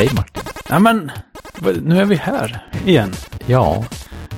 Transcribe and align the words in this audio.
Hej 0.00 0.08
Martin. 0.16 0.42
Ja, 0.68 0.78
men 0.78 1.10
nu 1.82 2.00
är 2.00 2.04
vi 2.04 2.14
här 2.14 2.66
igen. 2.86 3.12
Ja, 3.46 3.84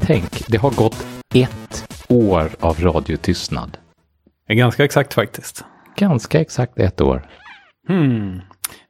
tänk, 0.01 0.47
det 0.49 0.59
har 0.59 0.71
gått 0.71 1.07
ett 1.35 2.05
år 2.09 2.51
av 2.61 2.81
radiotystnad. 2.81 3.79
Ganska 4.49 4.85
exakt 4.85 5.15
faktiskt. 5.15 5.65
Ganska 5.97 6.41
exakt 6.41 6.79
ett 6.79 7.01
år. 7.01 7.29
Hmm. 7.89 8.41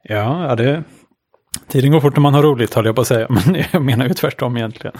Ja, 0.03 0.47
ja, 0.47 0.55
det... 0.55 0.83
Tiden 1.67 1.91
går 1.91 1.99
fort 1.99 2.15
när 2.15 2.21
man 2.21 2.33
har 2.33 2.43
roligt, 2.43 2.73
höll 2.73 2.85
jag 2.85 2.95
på 2.95 3.01
att 3.01 3.07
säga. 3.07 3.27
Men 3.45 3.63
jag 3.71 3.81
menar 3.81 4.07
ju 4.07 4.13
tvärtom 4.13 4.57
egentligen. 4.57 4.95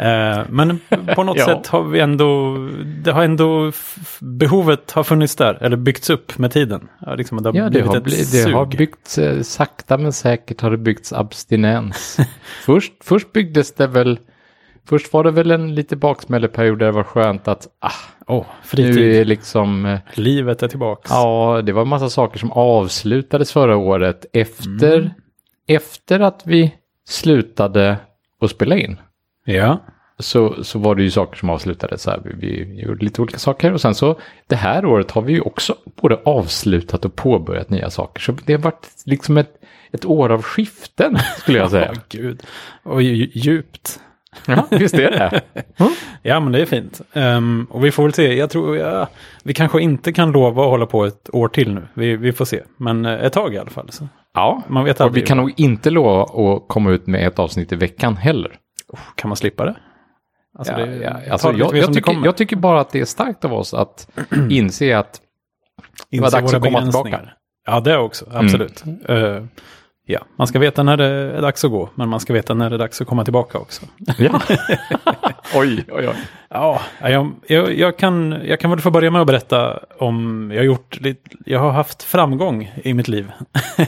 Eh, 0.00 0.38
men 0.48 0.80
på 1.14 1.22
något 1.22 1.36
Ja. 1.38 1.44
sätt 1.46 1.66
har 1.66 1.82
vi 1.82 2.00
ändå... 2.00 2.56
Det 3.04 3.12
har 3.12 3.22
ändå... 3.24 3.72
Behovet 4.20 4.90
har 4.90 5.02
funnits 5.02 5.36
där, 5.36 5.58
eller 5.60 5.76
byggts 5.76 6.10
upp 6.10 6.38
med 6.38 6.50
tiden. 6.52 6.88
Ja, 7.00 7.14
liksom, 7.14 7.42
det 7.42 7.48
har 7.48 7.56
Ja, 7.56 7.68
det 7.68 7.80
har, 7.80 8.00
bli, 8.00 8.24
det 8.32 8.50
har 8.52 8.66
byggts, 8.66 9.18
eh, 9.18 9.40
sakta 9.42 9.98
men 9.98 10.12
säkert 10.12 10.60
har 10.60 10.70
det 10.70 10.76
byggts 10.78 11.12
abstinens. 11.12 12.18
först, 12.64 12.92
först 13.04 13.32
byggdes 13.32 13.74
det 13.74 13.86
väl, 13.86 14.18
först 14.88 15.12
var 15.12 15.24
det 15.24 15.30
väl 15.30 15.50
en 15.50 15.74
lite 15.74 15.96
baksmälleperiod 15.96 16.78
där 16.78 16.86
det 16.86 16.92
var 16.92 17.04
skönt 17.04 17.48
att, 17.48 17.66
ah, 17.80 17.90
Åh, 18.26 18.44
fritid. 18.64 18.94
nu 18.94 19.20
är 19.20 19.24
liksom, 19.24 19.86
eh, 19.86 19.98
Livet 20.14 20.62
är 20.62 20.68
tillbaks. 20.68 21.10
ja, 21.10 21.62
det 21.64 21.72
var 21.72 21.82
en 21.82 21.88
massa 21.88 22.10
saker 22.10 22.38
som 22.38 22.52
avslutades 22.52 23.52
förra 23.52 23.76
året 23.76 24.26
efter, 24.32 24.96
Mm. 24.98 25.10
Efter 25.66 26.20
att 26.20 26.42
vi 26.44 26.74
slutade 27.08 27.96
att 28.40 28.50
spela 28.50 28.76
in. 28.76 28.96
Ja. 29.44 29.78
så, 30.18 30.64
så 30.64 30.78
var 30.78 30.94
det 30.94 31.02
ju 31.02 31.10
saker 31.10 31.38
som 31.38 31.50
avslutades. 31.50 32.02
Så 32.02 32.10
här, 32.10 32.20
vi, 32.24 32.34
vi 32.64 32.80
gjorde 32.82 33.04
lite 33.04 33.22
olika 33.22 33.38
saker 33.38 33.72
och 33.72 33.80
sen 33.80 33.94
så 33.94 34.18
det 34.46 34.56
här 34.56 34.84
året 34.86 35.10
har 35.10 35.22
vi 35.22 35.32
ju 35.32 35.40
också 35.40 35.76
både 36.00 36.16
avslutat 36.24 37.04
och 37.04 37.16
påbörjat 37.16 37.70
nya 37.70 37.90
saker. 37.90 38.20
Så 38.22 38.32
det 38.46 38.52
har 38.52 38.60
varit 38.60 38.86
liksom 39.06 39.36
ett, 39.36 39.54
ett 39.92 40.04
år 40.04 40.32
av 40.32 40.42
skiften 40.42 41.18
skulle 41.38 41.58
jag 41.58 41.70
säga. 41.70 41.90
Åh, 41.92 41.98
gud. 42.08 42.42
Och 42.82 43.00
dju- 43.02 43.30
djupt. 43.34 44.00
ja, 44.46 44.66
visst 44.70 44.94
är 44.94 45.10
det. 45.10 45.40
Ja, 46.22 46.40
men 46.40 46.52
det 46.52 46.60
är 46.60 46.66
fint. 46.66 47.00
Ehm, 47.12 47.66
och 47.70 47.84
vi 47.84 47.90
får 47.90 48.02
väl 48.02 48.12
se. 48.12 48.34
Jag 48.34 48.50
tror, 48.50 48.76
ja, 48.76 49.08
vi 49.44 49.54
kanske 49.54 49.80
inte 49.80 50.12
kan 50.12 50.32
lova 50.32 50.62
att 50.62 50.68
hålla 50.70 50.86
på 50.86 51.04
ett 51.04 51.30
år 51.32 51.48
till 51.48 51.74
nu. 51.74 51.88
Vi, 51.94 52.16
vi 52.16 52.32
får 52.32 52.44
se. 52.44 52.62
Men 52.76 53.06
eh, 53.06 53.12
ett 53.24 53.32
tag 53.32 53.54
i 53.54 53.58
alla 53.58 53.70
fall. 53.70 53.90
Så. 53.92 54.08
Ja, 54.34 54.62
Man 54.68 54.84
vet 54.84 54.96
och 55.00 55.04
vi 55.04 55.08
aldrig. 55.08 55.26
kan 55.26 55.36
nog 55.36 55.52
inte 55.56 55.90
lova 55.90 56.22
att 56.22 56.68
komma 56.68 56.90
ut 56.90 57.06
med 57.06 57.26
ett 57.26 57.38
avsnitt 57.38 57.72
i 57.72 57.76
veckan 57.76 58.16
heller. 58.16 58.52
Kan 59.14 59.28
man 59.28 59.36
slippa 59.36 59.64
det? 59.64 59.76
Alltså, 60.58 60.72
Ja, 60.72 60.86
det- 60.86 60.96
ja, 60.96 61.10
ta 61.26 61.32
alltså, 61.32 61.52
det 61.52 61.58
jag, 61.78 61.86
tycker, 61.86 62.00
kommer. 62.00 62.26
jag 62.26 62.36
tycker 62.36 62.56
bara 62.56 62.80
att 62.80 62.90
det 62.90 63.00
är 63.00 63.04
starkt 63.04 63.44
av 63.44 63.52
oss 63.54 63.74
att 63.74 64.08
inse 64.50 64.98
att 64.98 65.20
det 66.10 66.20
var 66.20 66.30
dags 66.30 66.54
att 66.54 66.62
komma 66.62 66.82
tillbaka. 66.82 67.08
Mm. 67.18 67.28
Ja, 67.66 67.80
det 67.80 67.96
också. 67.98 68.24
Absolut. 68.32 68.84
Eh, 69.08 69.42
ja, 70.06 70.20
man 70.36 70.46
ska 70.46 70.58
veta 70.58 70.82
när 70.82 70.96
det 70.96 71.04
är 71.04 71.42
dags 71.42 71.64
att 71.64 71.70
gå. 71.70 71.88
Men 71.94 72.08
man 72.08 72.20
ska 72.20 72.32
veta 72.32 72.54
när 72.54 72.70
det 72.70 72.76
är 72.76 72.78
dags 72.78 73.00
att 73.00 73.06
komma 73.06 73.24
tillbaka 73.24 73.58
också. 73.58 73.86
Ja. 74.18 74.40
oj, 75.54 75.84
oj, 75.92 76.08
oj. 76.08 76.14
Ja, 76.50 76.80
jag, 77.00 77.32
jag, 77.46 77.78
jag, 77.78 77.96
kan, 77.96 78.40
jag 78.44 78.60
kan 78.60 78.70
väl 78.70 78.80
få 78.80 78.90
börja 78.90 79.10
med 79.10 79.20
att 79.20 79.26
berätta 79.26 79.78
om 79.98 80.50
jag 80.52 80.60
har 80.60 80.64
gjort 80.64 80.98
jag 81.46 81.58
har 81.60 81.70
haft 81.70 82.02
framgång 82.02 82.72
i 82.84 82.94
mitt 82.94 83.08
liv. 83.08 83.30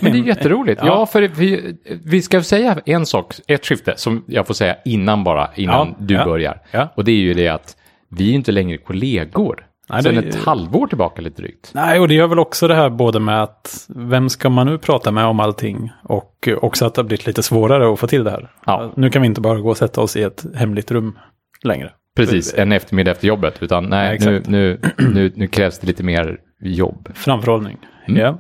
Men 0.01 0.13
det 0.13 0.19
är 0.19 0.23
jätteroligt. 0.23 0.81
Ja, 0.85 0.87
Ja. 0.87 1.07
för 1.07 1.23
vi, 1.23 1.77
vi 2.05 2.23
ska 2.23 2.43
säga 2.43 2.79
en 2.87 3.07
sak, 3.07 3.35
ett 3.47 3.67
skifte 3.67 3.95
som 3.97 4.25
jag 4.27 4.47
får 4.47 4.55
säga 4.55 4.77
innan 4.85 5.25
bara, 5.25 5.49
innan 5.55 5.89
Ja, 5.89 5.95
du 5.99 6.15
ja, 6.15 6.25
börjar. 6.25 6.61
ja. 6.71 6.89
Och 6.95 7.05
det 7.05 7.13
är 7.13 7.17
ju 7.17 7.35
det 7.35 7.49
att 7.49 7.77
vi 8.09 8.31
är 8.31 8.35
inte 8.35 8.53
längre 8.53 8.79
kollegor. 8.79 9.67
Nej, 9.91 10.03
Sen 10.03 10.15
det- 10.15 10.21
ett 10.29 10.35
halvår 10.45 10.87
tillbaka 10.87 11.23
lite 11.23 11.43
drygt. 11.43 11.71
Nej, 11.75 12.01
och 12.01 12.09
det 12.09 12.15
gör 12.15 12.27
väl 12.27 12.39
också 12.39 12.69
det 12.69 12.75
här 12.75 12.91
både 12.91 13.21
med 13.21 13.43
att 13.43 13.87
vem 13.89 14.29
ska 14.29 14.49
man 14.51 14.67
nu 14.67 14.79
prata 14.79 15.11
med 15.11 15.25
om 15.27 15.41
allting 15.41 15.91
och 16.03 16.49
också 16.61 16.85
att 16.87 16.95
det 16.95 17.01
har 17.03 17.07
blivit 17.07 17.27
lite 17.27 17.43
svårare 17.43 17.93
att 17.93 17.99
få 18.01 18.07
till 18.07 18.25
det 18.25 18.31
här. 18.31 18.51
Ja. 18.67 18.93
Nu 18.97 19.11
kan 19.11 19.23
vi 19.23 19.27
inte 19.29 19.41
bara 19.41 19.61
gå 19.61 19.69
och 19.71 19.77
sätta 19.77 20.01
oss 20.01 20.17
i 20.17 20.23
ett 20.23 20.45
hemligt 20.55 20.91
rum 20.91 21.19
längre. 21.63 21.93
Precis, 22.17 22.55
en 22.55 22.73
eftermiddag 22.73 23.11
efter 23.11 23.29
jobbet. 23.29 23.63
Utan 23.63 23.85
nej, 23.85 24.19
Ja, 24.21 24.31
nu, 24.31 24.43
nu, 24.47 24.81
nu, 25.15 25.33
nu 25.37 25.47
krävs 25.47 25.79
det 25.79 25.87
lite 25.87 26.03
mer 26.03 26.39
jobb. 26.61 27.09
Framförhållning. 27.15 27.79
Mm. 28.09 28.21
Ja. 28.21 28.39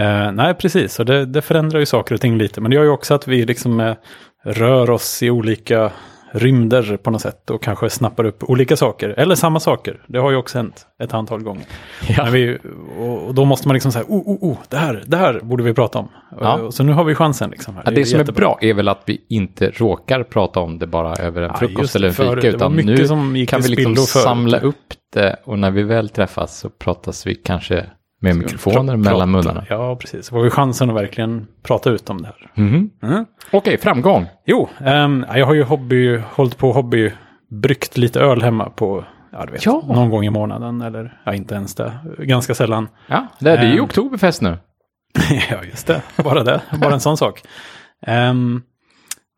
Eh, 0.00 0.32
nej, 0.32 0.54
precis. 0.54 0.98
Och 1.00 1.06
det, 1.06 1.26
det 1.26 1.42
förändrar 1.42 1.80
ju 1.80 1.86
saker 1.86 2.14
och 2.14 2.20
ting 2.20 2.38
lite. 2.38 2.60
Men 2.60 2.70
det 2.70 2.74
gör 2.74 2.82
ju 2.84 2.90
också 2.90 3.14
att 3.14 3.28
vi 3.28 3.46
liksom 3.46 3.80
eh, 3.80 3.94
rör 4.44 4.90
oss 4.90 5.22
i 5.22 5.30
olika 5.30 5.90
rymder 6.34 6.96
på 6.96 7.10
något 7.10 7.22
sätt. 7.22 7.50
Och 7.50 7.62
kanske 7.62 7.90
snappar 7.90 8.24
upp 8.24 8.44
olika 8.50 8.76
saker. 8.76 9.08
Eller 9.08 9.34
samma 9.34 9.60
saker. 9.60 10.00
Det 10.06 10.18
har 10.18 10.30
ju 10.30 10.36
också 10.36 10.58
hänt 10.58 10.86
ett 11.02 11.14
antal 11.14 11.42
gånger. 11.42 11.64
Ja. 12.08 12.28
Vi, 12.32 12.58
och, 12.98 13.34
då 13.34 13.44
måste 13.44 13.68
man 13.68 13.74
liksom 13.74 13.92
säga, 13.92 14.04
oh, 14.08 14.28
oh, 14.28 14.52
oh, 14.52 14.58
det 14.68 14.76
här, 14.76 15.02
det 15.06 15.16
här 15.16 15.40
borde 15.42 15.62
vi 15.62 15.74
prata 15.74 15.98
om. 15.98 16.08
Ja. 16.40 16.70
Så 16.70 16.82
nu 16.82 16.92
har 16.92 17.04
vi 17.04 17.14
chansen 17.14 17.50
liksom. 17.50 17.74
Ja, 17.84 17.90
det 17.90 18.04
som 18.04 18.16
är 18.16 18.20
jättebra. 18.20 18.40
bra 18.40 18.58
är 18.60 18.74
väl 18.74 18.88
att 18.88 19.02
vi 19.06 19.24
inte 19.28 19.70
råkar 19.70 20.22
prata 20.22 20.60
om 20.60 20.78
det 20.78 20.86
bara 20.86 21.14
över 21.14 21.42
en 21.42 21.54
frukost 21.54 21.96
eller 21.96 22.08
en 22.08 22.14
fika. 22.14 22.34
Det 22.34 22.48
Utan 22.48 22.76
nu 22.76 23.08
som 23.08 23.46
kan 23.48 23.60
vi 23.60 23.68
liksom 23.68 23.96
samla 23.96 24.60
upp 24.60 24.76
det 25.12 25.36
och 25.44 25.58
när 25.58 25.70
vi 25.70 25.82
väl 25.82 26.08
träffas 26.08 26.58
så 26.58 26.70
pratas 26.70 27.26
vi 27.26 27.34
kanske 27.34 27.86
med 28.24 28.36
mikrofoner 28.36 28.92
Pra- 28.94 28.96
mellan 28.96 29.30
munnarna. 29.30 29.64
Ja, 29.68 29.96
precis. 29.96 30.30
Får 30.30 30.42
vi 30.42 30.50
chansen 30.50 30.90
att 30.90 30.96
verkligen 30.96 31.46
prata 31.62 31.90
ut 31.90 32.10
om 32.10 32.22
det 32.22 32.26
här. 32.26 32.50
Mhm. 32.54 32.90
Mm. 33.02 33.24
Okej, 33.52 33.78
framgång. 33.78 34.26
Jo, 34.46 34.68
ehm, 34.80 35.26
jag 35.34 35.46
har 35.46 35.54
ju 35.54 35.62
hobby, 35.62 36.16
hållit 36.32 36.58
på 36.58 36.72
hobby, 36.72 37.12
bryggt 37.50 37.96
lite 37.96 38.20
öl 38.20 38.42
hemma 38.42 38.70
på, 38.70 39.04
ja, 39.32 39.44
du 39.46 39.52
vet, 39.52 39.66
Ja. 39.66 39.82
någon 39.88 40.10
gång 40.10 40.24
i 40.24 40.30
månaden 40.30 40.80
eller 40.80 41.20
ja, 41.24 41.34
inte 41.34 41.54
ens 41.54 41.74
det, 41.74 41.92
ganska 42.18 42.54
sällan. 42.54 42.88
Ja, 43.06 43.26
det 43.40 43.50
är 43.50 43.64
ju 43.66 43.78
Ehm. 43.78 43.84
oktoberfest 43.84 44.42
nu. 44.42 44.56
ja, 45.50 45.64
just 45.64 45.86
det, 45.86 46.02
bara 46.24 46.42
det, 46.44 46.60
bara 46.80 46.94
en 46.94 47.00
sån 47.00 47.16
sak. 47.16 47.42
Ehm, 48.06 48.62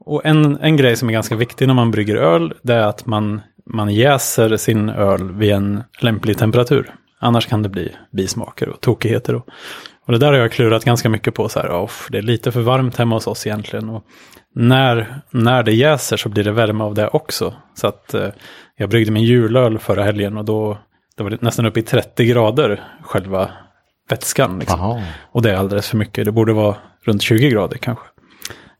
och 0.04 0.26
en, 0.26 0.58
en 0.60 0.76
grej 0.76 0.96
som 0.96 1.08
är 1.08 1.12
ganska 1.12 1.36
viktig 1.36 1.66
när 1.66 1.74
man 1.74 1.90
brygger 1.90 2.16
öl, 2.16 2.54
det 2.62 2.74
är 2.74 2.86
att 2.86 3.06
man, 3.06 3.40
man 3.70 3.88
jäser 3.94 4.56
sin 4.56 4.88
öl 4.88 5.32
vid 5.32 5.52
en 5.52 5.82
lämplig 6.00 6.38
temperatur. 6.38 6.94
Annars 7.20 7.46
kan 7.46 7.62
det 7.62 7.68
bli 7.68 7.92
bismaker 8.12 8.68
och 8.68 8.80
tokigheter. 8.80 9.34
Och, 9.34 9.46
och 10.06 10.12
det 10.12 10.18
där 10.18 10.26
har 10.32 10.38
jag 10.38 10.52
klurat 10.52 10.84
ganska 10.84 11.08
mycket 11.08 11.34
på. 11.34 11.48
Så 11.48 11.60
här, 11.60 11.70
"Off, 11.70 12.08
det 12.10 12.18
är 12.18 12.22
lite 12.22 12.52
för 12.52 12.60
varmt 12.60 12.96
hemma 12.96 13.16
hos 13.16 13.26
oss 13.26 13.46
egentligen. 13.46 13.88
Och 13.88 14.04
när, 14.54 15.20
när 15.30 15.62
det 15.62 15.72
jäser 15.72 16.16
så 16.16 16.28
blir 16.28 16.44
det 16.44 16.52
värme 16.52 16.84
av 16.84 16.94
det 16.94 17.08
också. 17.08 17.54
Så 17.74 17.86
att 17.86 18.14
eh, 18.14 18.28
jag 18.76 18.90
bryggde 18.90 19.12
min 19.12 19.24
julöl 19.24 19.78
förra 19.78 20.02
helgen 20.02 20.36
och 20.36 20.44
då, 20.44 20.78
då 21.16 21.24
var 21.24 21.30
det 21.30 21.42
nästan 21.42 21.66
uppe 21.66 21.80
i 21.80 21.82
30 21.82 22.24
grader 22.24 22.82
själva 23.02 23.50
vätskan. 24.08 24.58
Liksom. 24.58 24.80
Och 25.32 25.42
det 25.42 25.50
är 25.50 25.56
alldeles 25.56 25.88
för 25.88 25.96
mycket. 25.96 26.24
Det 26.24 26.32
borde 26.32 26.52
vara 26.52 26.76
runt 27.04 27.22
20 27.22 27.50
grader 27.50 27.78
kanske. 27.78 28.04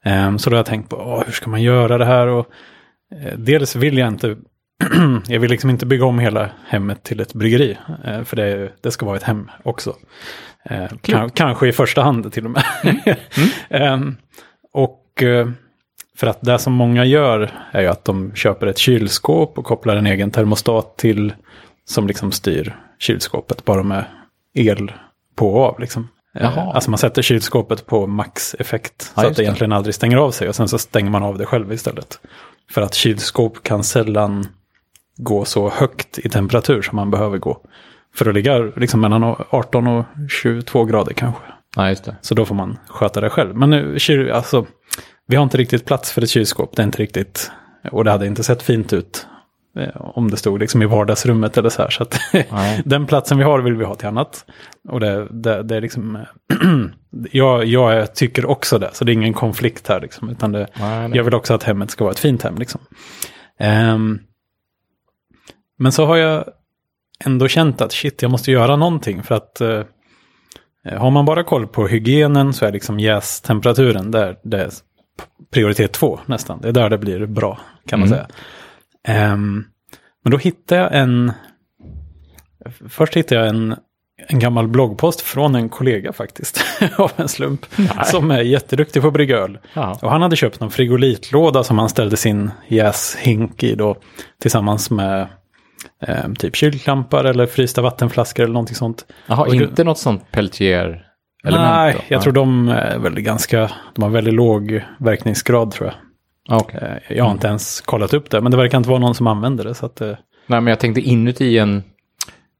Ehm, 0.04 0.38
så 0.38 0.50
då 0.50 0.54
har 0.54 0.58
jag 0.58 0.66
tänkt 0.66 0.90
på 0.90 1.22
hur 1.26 1.32
ska 1.32 1.50
man 1.50 1.62
göra 1.62 1.98
det 1.98 2.04
här? 2.04 2.26
Och, 2.26 2.46
eh, 3.12 3.38
dels 3.38 3.76
vill 3.76 3.98
jag 3.98 4.08
inte, 4.08 4.36
jag 5.28 5.40
vill 5.40 5.50
liksom 5.50 5.70
inte 5.70 5.86
bygga 5.86 6.04
om 6.04 6.18
hela 6.18 6.50
hemmet 6.66 7.02
till 7.02 7.20
ett 7.20 7.34
bryggeri. 7.34 7.78
Eh, 8.04 8.22
för 8.22 8.36
det, 8.36 8.72
det 8.80 8.90
ska 8.90 9.06
vara 9.06 9.16
ett 9.16 9.22
hem 9.22 9.50
också. 9.62 9.96
Eh, 10.64 10.88
kan, 11.00 11.30
kanske 11.30 11.68
i 11.68 11.72
första 11.72 12.02
hand 12.02 12.32
till 12.32 12.44
och 12.44 12.50
med. 12.50 12.64
Ehm, 13.68 14.16
och 14.72 15.22
eh, 15.22 15.48
för 16.16 16.26
att 16.26 16.38
det 16.40 16.58
som 16.58 16.72
många 16.72 17.04
gör 17.04 17.50
är 17.70 17.80
ju 17.80 17.86
att 17.88 18.04
de 18.04 18.34
köper 18.34 18.66
ett 18.66 18.78
kylskåp 18.78 19.58
och 19.58 19.64
kopplar 19.64 19.96
en 19.96 20.06
egen 20.06 20.30
termostat 20.30 20.96
till 20.96 21.34
som 21.84 22.06
liksom 22.06 22.32
styr 22.32 22.76
kylskåpet 22.98 23.64
bara 23.64 23.82
med 23.82 24.04
el 24.54 24.92
på 25.36 25.54
och 25.54 25.64
av. 25.64 25.80
Liksom. 25.80 26.08
Jaha. 26.32 26.72
Alltså 26.74 26.90
man 26.90 26.98
sätter 26.98 27.22
kylskåpet 27.22 27.86
på 27.86 28.06
maxeffekt 28.06 29.12
Ja, 29.14 29.22
så 29.22 29.28
att 29.28 29.36
det. 29.36 29.42
egentligen 29.42 29.72
aldrig 29.72 29.94
stänger 29.94 30.16
av 30.16 30.30
sig 30.30 30.48
och 30.48 30.54
sen 30.54 30.68
så 30.68 30.78
stänger 30.78 31.10
man 31.10 31.22
av 31.22 31.38
det 31.38 31.46
själv 31.46 31.72
istället. 31.72 32.20
För 32.70 32.82
att 32.82 32.94
kylskåp 32.94 33.62
kan 33.62 33.84
sällan 33.84 34.46
gå 35.16 35.44
så 35.44 35.70
högt 35.70 36.18
i 36.18 36.28
temperatur 36.28 36.82
som 36.82 36.96
man 36.96 37.10
behöver 37.10 37.38
gå. 37.38 37.60
För 38.14 38.28
att 38.28 38.34
ligga 38.34 38.58
liksom 38.58 39.00
mellan 39.00 39.36
18 39.50 39.86
och 39.86 40.04
22 40.28 40.84
grader 40.84 41.12
kanske. 41.12 41.42
Ja, 41.76 41.88
just 41.88 42.04
det. 42.04 42.16
Så 42.20 42.34
då 42.34 42.44
får 42.44 42.54
man 42.54 42.78
sköta 42.88 43.20
det 43.20 43.30
själv. 43.30 43.56
Men 43.56 43.70
nu, 43.70 43.98
kyl, 43.98 44.30
alltså, 44.30 44.66
vi 45.26 45.36
har 45.36 45.42
inte 45.42 45.58
riktigt 45.58 45.84
plats 45.84 46.12
för 46.12 46.22
ett 46.22 46.28
kylskåp. 46.30 46.76
Det 46.76 46.82
är 46.82 46.84
inte 46.84 47.02
riktigt, 47.02 47.50
och 47.92 48.04
det 48.04 48.10
hade 48.10 48.26
inte 48.26 48.42
sett 48.42 48.62
fint 48.62 48.92
ut 48.92 49.26
eh, 49.78 49.88
om 49.96 50.30
det 50.30 50.36
stod 50.36 50.60
liksom 50.60 50.82
i 50.82 50.86
vardagsrummet 50.86 51.58
eller 51.58 51.68
så 51.68 51.82
här. 51.82 51.90
Så 51.90 52.02
att 52.02 52.20
den 52.84 53.06
platsen 53.06 53.38
vi 53.38 53.44
har 53.44 53.58
vill 53.58 53.76
vi 53.76 53.84
ha 53.84 53.94
till 53.94 54.08
annat. 54.08 54.44
Och 54.88 55.00
det, 55.00 55.26
det, 55.30 55.62
det 55.62 55.76
är 55.76 55.80
liksom, 55.80 56.24
jag, 57.30 57.64
jag 57.64 58.14
tycker 58.14 58.46
också 58.46 58.78
det, 58.78 58.90
så 58.92 59.04
det 59.04 59.12
är 59.12 59.14
ingen 59.14 59.34
konflikt 59.34 59.88
här 59.88 60.00
liksom. 60.00 60.30
Utan 60.30 60.52
det, 60.52 60.66
Nej, 60.80 61.10
jag 61.14 61.24
vill 61.24 61.34
också 61.34 61.54
att 61.54 61.62
hemmet 61.62 61.90
ska 61.90 62.04
vara 62.04 62.12
ett 62.12 62.18
fint 62.18 62.42
hem 62.42 62.58
liksom. 62.58 62.80
Ehm, 63.58 64.18
men 65.78 65.92
så 65.92 66.06
har 66.06 66.16
jag 66.16 66.44
ändå 67.24 67.48
känt 67.48 67.80
att 67.80 67.92
shit, 67.92 68.22
jag 68.22 68.30
måste 68.30 68.50
göra 68.52 68.76
någonting 68.76 69.22
för 69.22 69.34
att 69.34 69.60
eh, 69.60 69.82
har 70.98 71.10
man 71.10 71.24
bara 71.24 71.44
koll 71.44 71.66
på 71.66 71.86
hygienen 71.86 72.52
så 72.52 72.66
är 72.66 72.72
liksom 72.72 73.00
jästemperaturen 73.00 74.10
där 74.10 74.38
det 74.42 74.62
är 74.62 74.70
prioritet 75.50 75.92
två 75.92 76.20
nästan. 76.26 76.60
Det 76.60 76.68
är 76.68 76.72
där 76.72 76.90
det 76.90 76.98
blir 76.98 77.26
bra 77.26 77.60
kan 77.88 78.00
man 78.00 78.08
Mm. 78.08 78.18
säga. 78.18 78.28
Ehm, 79.08 79.64
men 80.24 80.30
då 80.30 80.38
hittade 80.38 80.80
jag 80.80 80.94
en, 80.96 81.32
först 82.88 83.14
hittade 83.16 83.40
jag 83.40 83.48
en 83.48 83.76
en 84.28 84.38
gammal 84.38 84.68
bloggpost 84.68 85.20
från 85.20 85.54
en 85.54 85.68
kollega 85.68 86.12
faktiskt, 86.12 86.64
av 86.98 87.10
en 87.16 87.28
slump, 87.28 87.66
som 88.04 88.30
är 88.30 88.40
jätteduktig 88.40 89.02
på 89.02 89.08
att 89.08 89.14
brygga 89.14 89.36
öl. 89.36 89.58
Ja. 89.74 89.98
Och 90.02 90.10
han 90.10 90.22
hade 90.22 90.36
köpt 90.36 90.60
en 90.60 90.70
frigolitlåda 90.70 91.64
som 91.64 91.78
han 91.78 91.88
ställde 91.88 92.16
sin 92.16 92.50
jäshink 92.68 93.62
i 93.62 93.74
då, 93.74 93.96
tillsammans 94.40 94.90
med 94.90 95.26
eh, 96.02 96.32
typ 96.38 96.56
kylklampar 96.56 97.24
eller 97.24 97.46
frysta 97.46 97.82
vattenflaskor 97.82 98.42
eller 98.44 98.52
någonting 98.54 98.76
sånt. 98.76 99.06
Jaha, 99.26 99.54
inte 99.54 99.84
något 99.84 99.98
sånt 99.98 100.30
peltier 100.30 101.02
element 101.44 101.70
Nej, 101.74 101.92
då? 101.98 102.14
jag 102.14 102.22
tror 102.22 102.32
de 102.32 102.68
är 102.68 102.98
väldigt 102.98 103.24
ganska, 103.24 103.70
de 103.94 104.02
har 104.02 104.10
väldigt 104.10 104.34
låg 104.34 104.82
verkningsgrad 104.98 105.70
tror 105.70 105.86
jag. 105.88 105.94
Ah, 106.56 106.60
okej. 106.60 107.02
Eh, 107.08 107.16
Jag 107.16 107.24
har 107.24 107.32
inte 107.32 107.46
ens 107.48 107.80
kollat 107.80 108.14
upp 108.14 108.30
det, 108.30 108.40
men 108.40 108.50
det 108.50 108.56
verkar 108.56 108.78
inte 108.78 108.90
vara 108.90 108.98
någon 109.00 109.14
som 109.14 109.26
använder 109.26 109.64
det. 109.64 109.74
Så 109.74 109.86
att, 109.86 110.00
eh, 110.00 110.08
Nej, 110.46 110.60
men 110.60 110.66
jag 110.66 110.80
tänkte 110.80 111.00
inuti 111.00 111.58
en, 111.58 111.82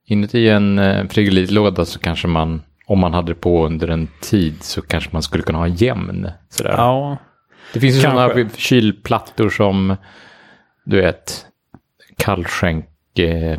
inuti 0.07 0.49
en 0.49 0.79
eh, 0.79 1.09
frigolitlåda 1.09 1.85
så 1.85 1.99
kanske 1.99 2.29
man, 2.29 2.63
om 2.87 2.99
man 2.99 3.15
hade 3.15 3.29
det 3.31 3.35
på 3.41 3.67
under 3.67 3.89
en 3.89 4.09
tid 4.21 4.55
så 4.63 4.83
kanske 4.83 5.11
man 5.13 5.23
skulle 5.23 5.43
kunna 5.43 5.59
ha 5.59 5.67
jämn. 5.69 6.31
Sådär. 6.49 6.75
ja, 6.77 7.17
det 7.73 7.81
finns 7.81 7.97
ju 7.97 8.01
sådana 8.01 8.49
kylplattor 8.57 9.49
som, 9.51 9.97
du 10.85 11.01
vet, 11.01 11.47
kallskänk, 12.19 12.85
eh, 13.19 13.59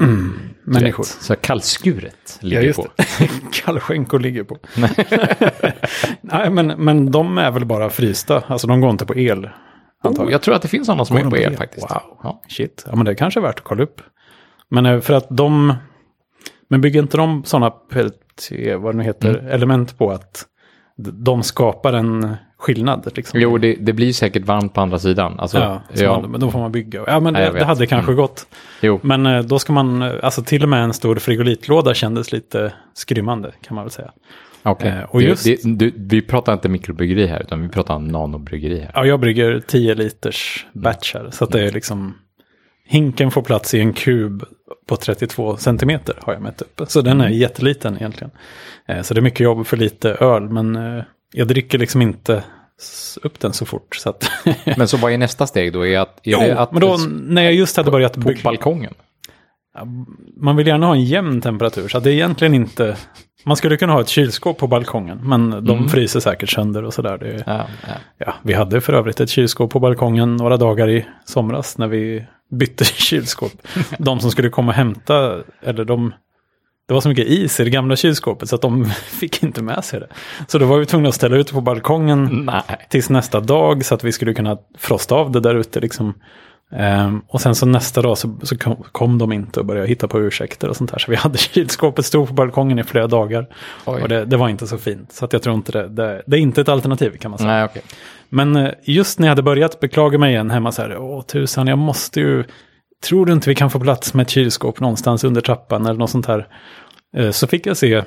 Mm, 0.00 0.32
människor. 0.64 1.02
Vet, 1.04 1.06
så 1.22 1.36
kallskuret 1.36 2.38
ligger 2.40 2.62
Ja, 2.62 2.72
på. 2.72 2.86
Kallskänkor 3.52 4.18
ligger 4.18 4.44
på. 4.44 4.58
Nej, 6.20 6.50
men, 6.50 6.66
men 6.66 7.10
de 7.10 7.38
är 7.38 7.50
väl 7.50 7.64
bara 7.64 7.90
frysta. 7.90 8.40
Alltså 8.46 8.66
de 8.66 8.80
går 8.80 8.90
inte 8.90 9.06
på 9.06 9.16
el. 9.18 9.50
Oh, 10.04 10.30
jag 10.32 10.42
tror 10.42 10.54
att 10.54 10.62
det 10.62 10.68
finns 10.68 10.86
sådana 10.86 11.04
som 11.04 11.16
Går 11.16 11.26
är 11.26 11.30
på 11.30 11.36
el 11.36 11.42
el? 11.52 11.56
faktiskt. 11.56 11.90
Wow. 11.90 12.18
Ja. 12.22 12.42
Shit, 12.48 12.84
ja 12.86 12.96
men 12.96 13.04
det 13.04 13.14
kanske 13.14 13.40
är 13.40 13.42
värt 13.42 13.58
att 13.58 13.64
kolla 13.64 13.82
upp. 13.82 14.00
Men 14.68 14.86
eh, 14.86 15.00
för 15.00 15.14
att 15.14 15.26
de... 15.30 15.74
Men 16.68 16.80
bygger 16.80 17.02
inte 17.02 17.16
de 17.16 17.44
sådana, 17.44 17.72
vad 18.78 18.94
det 18.94 18.98
nu 18.98 19.02
heter, 19.04 19.38
Mm. 19.38 19.46
element 19.52 19.98
på 19.98 20.10
att 20.10 20.44
de 21.12 21.42
skapar 21.42 21.92
en 21.92 22.34
skillnad? 22.60 23.12
Liksom. 23.16 23.40
Jo, 23.40 23.58
det, 23.58 23.74
det 23.80 23.92
blir 23.92 24.12
säkert 24.12 24.44
varmt 24.44 24.74
på 24.74 24.80
andra 24.80 24.98
sidan. 24.98 25.40
Alltså, 25.40 25.58
Ja, 25.58 25.82
ja, 25.94 26.20
Man, 26.20 26.30
men 26.30 26.40
då 26.40 26.50
får 26.50 26.58
man 26.58 26.72
bygga. 26.72 27.04
Ja, 27.06 27.20
men 27.20 27.32
Nej, 27.32 27.50
det, 27.52 27.58
det 27.58 27.64
hade 27.64 27.86
kanske 27.86 28.14
gått. 28.14 28.46
jo. 28.80 29.00
Men 29.02 29.26
eh, 29.26 29.42
då 29.42 29.58
ska 29.58 29.72
man, 29.72 30.02
eh, 30.02 30.12
alltså 30.22 30.42
till 30.42 30.62
och 30.62 30.68
med 30.68 30.82
en 30.84 30.92
stor 30.92 31.16
frigolitlåda 31.16 31.94
kändes 31.94 32.32
lite 32.32 32.72
skrymmande 32.94 33.52
kan 33.62 33.74
man 33.74 33.84
väl 33.84 33.90
säga. 33.90 34.10
Okej. 34.62 34.88
Eh, 34.90 35.02
och 35.04 35.20
Det- 35.20 35.26
just- 35.26 35.44
det, 35.44 35.58
du, 35.64 35.92
vi 35.96 36.22
pratar 36.22 36.52
inte 36.52 36.68
mikrobryggeri 36.68 37.26
här, 37.26 37.40
utan 37.40 37.62
vi 37.62 37.68
pratar 37.68 37.98
nanobryggeri 37.98 38.80
här. 38.80 38.90
Ja, 38.94 39.04
jag 39.06 39.20
brygger 39.20 39.60
10 39.66 39.94
liters 39.94 40.66
batchar. 40.72 41.28
Så 41.32 41.44
att 41.44 41.50
det 41.50 41.60
är 41.66 41.70
liksom, 41.72 42.14
hinken 42.86 43.30
får 43.30 43.42
plats 43.42 43.74
i 43.74 43.80
en 43.80 43.92
kub 43.92 44.44
på 44.88 44.96
32 44.96 45.56
centimeter 45.56 46.14
har 46.22 46.32
jag 46.32 46.42
mätt 46.42 46.62
upp. 46.62 46.80
Så 46.86 47.00
den 47.00 47.20
är 47.20 47.28
jätteliten 47.28 47.96
egentligen. 47.96 48.30
Eh, 48.88 49.02
Så 49.02 49.14
det 49.14 49.20
är 49.20 49.22
mycket 49.22 49.40
jobb 49.40 49.66
för 49.66 49.76
lite 49.76 50.10
öl, 50.14 50.42
men 50.48 50.76
jag 51.32 51.48
dricker 51.48 51.78
liksom 51.78 52.02
inte 52.02 52.44
upp 53.22 53.40
den 53.40 53.52
så 53.52 53.66
fort. 53.66 53.96
Så 53.96 54.10
att 54.10 54.30
Men 54.76 54.88
så 54.88 54.96
vad 54.96 55.12
är 55.12 55.18
nästa 55.18 55.46
steg 55.46 55.72
då? 55.72 55.86
Är, 55.86 55.98
att, 55.98 56.26
är 56.26 56.30
jo, 56.30 56.38
det 56.38 56.58
att 56.58 56.72
men 56.72 56.80
då 56.80 56.96
när 57.10 57.42
jag 57.42 57.54
just 57.54 57.76
hade 57.76 57.90
börjat 57.90 58.14
på 58.14 58.20
bygga, 58.20 58.42
balkongen? 58.42 58.94
man 60.36 60.56
vill 60.56 60.66
gärna 60.66 60.86
ha 60.86 60.94
en 60.94 61.04
jämn 61.04 61.40
temperatur. 61.40 61.88
Så 61.88 62.00
det 62.00 62.10
är 62.10 62.12
egentligen 62.12 62.54
inte, 62.54 62.96
man 63.44 63.56
skulle 63.56 63.76
kunna 63.76 63.92
ha 63.92 64.00
ett 64.00 64.08
kylskåp 64.08 64.58
på 64.58 64.66
balkongen, 64.66 65.20
men 65.22 65.64
de 65.64 65.88
fryser 65.88 66.20
säkert 66.20 66.50
sönder 66.50 66.84
och 66.84 66.94
sådär. 66.94 67.18
Det 67.18 67.44
Ja, 67.46 67.66
ja. 67.88 67.94
Ja, 68.18 68.34
vi 68.42 68.54
hade 68.54 68.80
för 68.80 68.92
övrigt 68.92 69.20
ett 69.20 69.30
kylskåp 69.30 69.70
på 69.70 69.80
balkongen 69.80 70.36
några 70.36 70.56
dagar 70.56 70.90
i 70.90 71.06
somras 71.24 71.78
när 71.78 71.86
vi 71.86 72.26
bytte 72.50 72.84
kylskåp. 72.94 73.52
De 73.98 74.20
som 74.20 74.30
skulle 74.30 74.48
komma 74.48 74.72
och 74.72 74.76
hämta, 74.76 75.38
eller 75.62 75.84
de, 75.84 76.12
det 76.90 76.94
var 76.94 77.00
så 77.00 77.08
mycket 77.08 77.26
is 77.26 77.60
i 77.60 77.64
det 77.64 77.70
gamla 77.70 77.96
kylskåpet 77.96 78.48
så 78.48 78.54
att 78.54 78.62
de 78.62 78.84
fick 79.20 79.42
inte 79.42 79.62
med 79.62 79.84
sig 79.84 80.00
det. 80.00 80.06
Så 80.46 80.58
då 80.58 80.66
var 80.66 80.78
vi 80.78 80.86
tvungna 80.86 81.08
att 81.08 81.14
ställa 81.14 81.36
ut 81.36 81.52
på 81.52 81.60
balkongen 81.60 82.42
Nej. 82.46 82.86
tills 82.88 83.10
nästa 83.10 83.40
dag 83.40 83.84
så 83.84 83.94
att 83.94 84.04
vi 84.04 84.12
skulle 84.12 84.34
kunna 84.34 84.58
frosta 84.78 85.14
av 85.14 85.30
det 85.30 85.40
där 85.40 85.54
ute. 85.54 85.80
Liksom. 85.80 86.14
Ehm, 86.72 87.22
och 87.28 87.40
sen 87.40 87.54
så 87.54 87.66
nästa 87.66 88.02
dag 88.02 88.18
så, 88.18 88.38
så 88.42 88.58
kom, 88.58 88.76
kom 88.92 89.18
de 89.18 89.32
inte 89.32 89.60
och 89.60 89.66
började 89.66 89.88
hitta 89.88 90.08
på 90.08 90.20
ursäkter 90.20 90.68
och 90.68 90.76
sånt 90.76 90.90
där. 90.90 90.98
Så 90.98 91.10
vi 91.10 91.16
hade 91.16 91.38
kylskåpet 91.54 92.06
stod 92.06 92.28
på 92.28 92.34
balkongen 92.34 92.78
i 92.78 92.84
flera 92.84 93.06
dagar. 93.06 93.46
Oj. 93.84 94.02
Och 94.02 94.08
det, 94.08 94.24
det 94.24 94.36
var 94.36 94.48
inte 94.48 94.66
så 94.66 94.78
fint. 94.78 95.12
Så 95.12 95.24
att 95.24 95.32
jag 95.32 95.42
tror 95.42 95.54
inte 95.54 95.72
det, 95.72 95.88
det, 95.88 96.22
det 96.26 96.36
är 96.36 96.40
inte 96.40 96.60
ett 96.60 96.68
alternativ 96.68 97.16
kan 97.16 97.30
man 97.30 97.38
säga. 97.38 97.50
Nej, 97.50 97.64
okej. 97.64 97.82
Men 98.28 98.56
eh, 98.56 98.70
just 98.82 99.18
när 99.18 99.26
jag 99.26 99.30
hade 99.30 99.42
börjat 99.42 99.80
beklaga 99.80 100.18
mig 100.18 100.32
igen 100.32 100.50
hemma 100.50 100.72
så 100.72 100.82
här, 100.82 100.96
åh 100.96 101.22
tusan, 101.22 101.66
jag 101.66 101.78
måste 101.78 102.20
ju, 102.20 102.44
tror 103.04 103.26
du 103.26 103.32
inte 103.32 103.48
vi 103.48 103.54
kan 103.54 103.70
få 103.70 103.80
plats 103.80 104.14
med 104.14 104.22
ett 104.22 104.30
kylskåp 104.30 104.80
någonstans 104.80 105.24
under 105.24 105.40
trappan 105.40 105.86
eller 105.86 105.98
något 105.98 106.10
sånt 106.10 106.26
här? 106.26 106.46
Eh, 107.16 107.30
Så 107.30 107.46
fick 107.46 107.66
jag 107.66 107.76
se, 107.76 108.04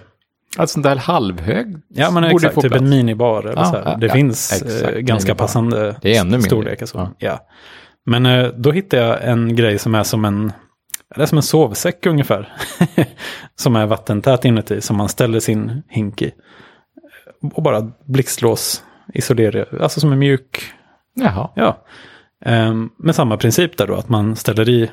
Alltså 0.58 0.74
sån 0.74 0.82
där 0.82 0.96
halvhög 0.96 1.76
ja 1.88 2.12
men 2.12 2.24
borde 2.24 2.34
exakt, 2.36 2.54
få 2.56 2.62
typ 2.62 2.72
plats. 2.72 2.84
en 2.84 2.90
minibar 2.90 3.40
eller 3.44 3.56
Ja, 3.62 3.66
så 3.66 3.76
här. 3.78 3.98
Det 3.98 4.08
ja, 4.08 4.14
finns 4.14 4.54
exakt, 4.64 4.94
eh, 4.96 5.00
ganska 5.00 5.28
minibar. 5.30 5.44
passande 5.44 5.96
Det 6.02 6.16
är 6.16 6.22
ännu 6.22 6.32
mindre. 6.32 6.50
storlekar. 6.50 6.86
Så. 6.86 6.98
Ja. 6.98 7.10
Ja. 7.18 7.40
Men 8.06 8.26
eh, 8.26 8.48
då 8.48 8.72
hittade 8.72 9.04
jag 9.04 9.24
en 9.24 9.56
grej 9.56 9.80
som 9.80 9.96
är 9.96 10.04
som 10.04 10.26
en, 10.26 10.52
det 11.16 11.22
är 11.22 11.26
som 11.26 11.38
en 11.38 11.42
sovsäck 11.44 12.06
ungefär. 12.06 12.54
som 13.56 13.76
är 13.76 13.86
vattentät 13.86 14.46
inuti, 14.46 14.82
som 14.82 14.98
man 14.98 15.10
ställer 15.10 15.40
sin 15.40 15.84
hink 15.90 16.22
i. 16.22 16.32
Och 17.54 17.64
bara 17.64 17.92
blixtlås 18.06 18.84
isolerar, 19.14 19.82
alltså 19.82 20.00
som 20.00 20.12
en 20.12 20.20
mjuk 20.20 20.64
Jaha. 21.16 21.50
Ja, 21.56 21.86
Ehm, 22.46 22.90
med 22.98 23.16
samma 23.16 23.38
princip 23.38 23.78
där 23.78 23.88
då, 23.88 23.96
att 23.96 24.10
man 24.10 24.36
ställer 24.36 24.70
i 24.70 24.92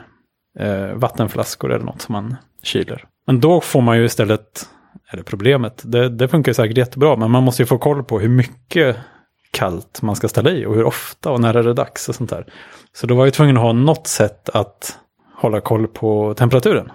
eh, 0.58 0.92
vattenflaskor 0.94 1.72
eller 1.72 1.84
något 1.84 2.00
som 2.02 2.12
man 2.12 2.36
kyler. 2.62 3.04
Men 3.30 3.40
då 3.40 3.60
får 3.60 3.80
man 3.80 3.98
ju 3.98 4.04
istället, 4.04 4.68
eller 5.12 5.22
problemet, 5.22 5.82
det, 5.84 6.08
det 6.08 6.28
funkar 6.28 6.52
säkert 6.52 6.78
jättebra, 6.78 7.16
men 7.16 7.30
man 7.30 7.42
måste 7.42 7.62
ju 7.62 7.66
få 7.66 7.78
koll 7.78 8.04
på 8.04 8.20
hur 8.20 8.28
mycket 8.28 8.96
kallt 9.50 10.02
man 10.02 10.16
ska 10.16 10.28
ställa 10.28 10.50
i 10.50 10.66
och 10.66 10.74
hur 10.74 10.84
ofta 10.84 11.30
och 11.30 11.40
när 11.40 11.54
är 11.54 11.62
det 11.62 11.74
dags 11.74 12.08
och 12.08 12.14
sånt 12.14 12.30
där. 12.30 12.46
Så 12.92 13.06
då 13.06 13.14
var 13.14 13.26
jag 13.26 13.34
tvungen 13.34 13.56
att 13.56 13.62
ha 13.62 13.72
något 13.72 14.06
sätt 14.06 14.48
att 14.48 14.98
hålla 15.34 15.60
koll 15.60 15.86
på 15.86 16.34
temperaturen. 16.34 16.92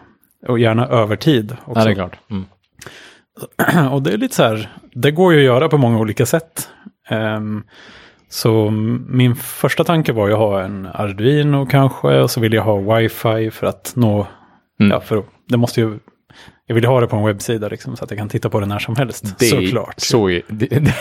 Och 0.47 0.59
gärna 0.59 0.87
över 0.87 1.15
tid 1.15 1.57
också. 1.65 1.79
Ja, 1.79 1.85
det 1.85 1.91
är 1.91 1.95
klart. 1.95 2.19
Mm. 2.31 3.91
Och 3.93 4.01
det 4.01 4.13
är 4.13 4.17
lite 4.17 4.35
så 4.35 4.43
här, 4.43 4.77
det 4.93 5.11
går 5.11 5.33
ju 5.33 5.39
att 5.39 5.45
göra 5.45 5.69
på 5.69 5.77
många 5.77 5.99
olika 5.99 6.25
sätt. 6.25 6.69
Ehm, 7.09 7.63
så 8.29 8.71
min 9.09 9.35
första 9.35 9.83
tanke 9.83 10.13
var 10.13 10.27
ju 10.27 10.33
att 10.33 10.39
ha 10.39 10.61
en 10.61 10.87
Arduino 10.93 11.65
kanske, 11.65 12.19
och 12.19 12.31
så 12.31 12.39
vill 12.39 12.53
jag 12.53 12.63
ha 12.63 12.97
wifi 12.97 13.51
för 13.51 13.67
att 13.67 13.93
nå, 13.95 14.27
Mm. 14.79 14.91
ja 14.91 14.99
för 14.99 15.23
det 15.47 15.57
måste 15.57 15.81
ju, 15.81 15.99
jag 16.67 16.75
vill 16.75 16.85
ha 16.85 16.99
det 17.01 17.07
på 17.07 17.15
en 17.15 17.25
webbsida 17.25 17.67
liksom, 17.67 17.95
så 17.95 18.03
att 18.03 18.11
jag 18.11 18.17
kan 18.17 18.29
titta 18.29 18.49
på 18.49 18.59
det 18.59 18.65
när 18.65 18.79
som 18.79 18.95
helst. 18.95 19.35
Det 19.39 19.45
Såklart. 19.45 19.93
Så 19.97 20.29
är, 20.29 20.41
det, 20.47 20.65
det, 20.67 20.93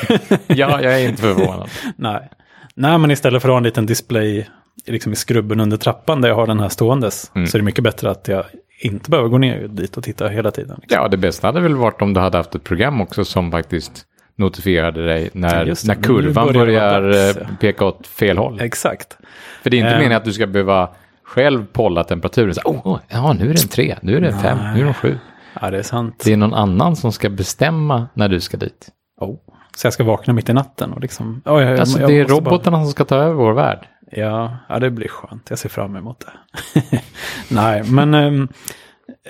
ja, 0.46 0.82
jag 0.82 1.00
är 1.02 1.08
inte 1.08 1.22
förvånad. 1.22 1.68
Nej. 1.96 2.30
Nej, 2.74 2.98
men 2.98 3.10
istället 3.10 3.42
för 3.42 3.48
att 3.48 3.52
ha 3.52 3.56
en 3.56 3.62
liten 3.62 3.86
display 3.86 4.48
liksom 4.86 5.12
i 5.12 5.16
skrubben 5.16 5.60
under 5.60 5.76
trappan 5.76 6.20
där 6.20 6.28
jag 6.28 6.36
har 6.36 6.46
den 6.46 6.60
här 6.60 6.68
ståendes, 6.68 7.30
Mm. 7.34 7.46
så 7.46 7.56
är 7.56 7.58
det 7.58 7.64
mycket 7.64 7.84
bättre 7.84 8.10
att 8.10 8.28
jag 8.28 8.44
inte 8.80 9.10
behöver 9.10 9.28
gå 9.28 9.38
ner 9.38 9.68
dit 9.68 9.96
och 9.96 10.02
titta 10.04 10.28
hela 10.28 10.50
tiden. 10.50 10.76
Liksom. 10.82 10.98
Ja, 11.02 11.08
det 11.08 11.16
bästa 11.16 11.46
hade 11.48 11.60
väl 11.60 11.74
varit 11.76 12.02
om 12.02 12.14
du 12.14 12.20
hade 12.20 12.36
haft 12.36 12.54
ett 12.54 12.64
program 12.64 13.00
också 13.00 13.24
som 13.24 13.50
faktiskt 13.50 14.04
notifierade 14.36 15.06
dig 15.06 15.30
när, 15.32 15.64
det. 15.64 15.84
när 15.86 15.94
kurvan 15.94 16.46
börjar 16.52 16.66
börjar 16.66 17.02
dags, 17.02 17.36
eh, 17.36 17.46
peka 17.60 17.84
åt 17.84 18.06
fel 18.06 18.38
håll. 18.38 18.60
Exakt. 18.60 19.18
För 19.62 19.70
det 19.70 19.76
är 19.76 19.78
inte 19.78 19.90
Eh. 19.90 19.96
meningen 19.96 20.16
att 20.16 20.24
du 20.24 20.32
ska 20.32 20.46
behöva 20.46 20.88
själv 21.24 21.66
polla 21.72 22.04
temperaturen. 22.04 22.54
Så, 22.54 22.60
oh, 22.64 22.86
oh, 22.86 22.98
ja, 23.08 23.32
nu 23.32 23.44
är 23.50 23.54
det 23.54 23.62
en 23.62 23.68
tre, 23.68 23.96
nu 24.02 24.16
är 24.16 24.20
det 24.20 24.28
en 24.28 24.38
fem, 24.40 24.58
nu 24.74 24.80
är 24.80 24.82
det 24.82 24.88
en 24.88 24.94
sju. 24.94 25.18
Ja, 25.60 25.70
det 25.70 25.78
är 25.78 25.82
sant. 25.82 26.22
Det 26.24 26.32
är 26.32 26.36
någon 26.36 26.54
annan 26.54 26.96
som 26.96 27.12
ska 27.12 27.28
bestämma 27.30 28.06
när 28.14 28.28
du 28.28 28.40
ska 28.40 28.56
dit. 28.56 28.88
Oh. 29.20 29.36
Så 29.76 29.86
jag 29.86 29.92
ska 29.94 30.04
vakna 30.04 30.32
mitt 30.34 30.48
i 30.48 30.52
natten 30.52 30.92
och 30.92 31.00
liksom... 31.00 31.42
Oh, 31.44 31.62
jag, 31.62 31.80
Alltså, 31.80 32.00
jag 32.00 32.10
det 32.10 32.14
är 32.18 32.22
måste 32.22 32.42
bara- 32.42 32.50
robotarna 32.54 32.82
som 32.82 32.90
ska 32.90 33.04
ta 33.04 33.16
över 33.16 33.34
vår 33.34 33.52
värld. 33.52 33.78
Ja, 34.10 34.56
ja, 34.68 34.78
det 34.78 34.90
blir 34.90 35.08
skönt. 35.08 35.46
Jag 35.50 35.58
ser 35.58 35.68
fram 35.68 35.96
emot 35.96 36.24
det. 36.26 37.00
nej, 37.48 37.82
men... 37.84 38.14
ehm, 38.14 38.48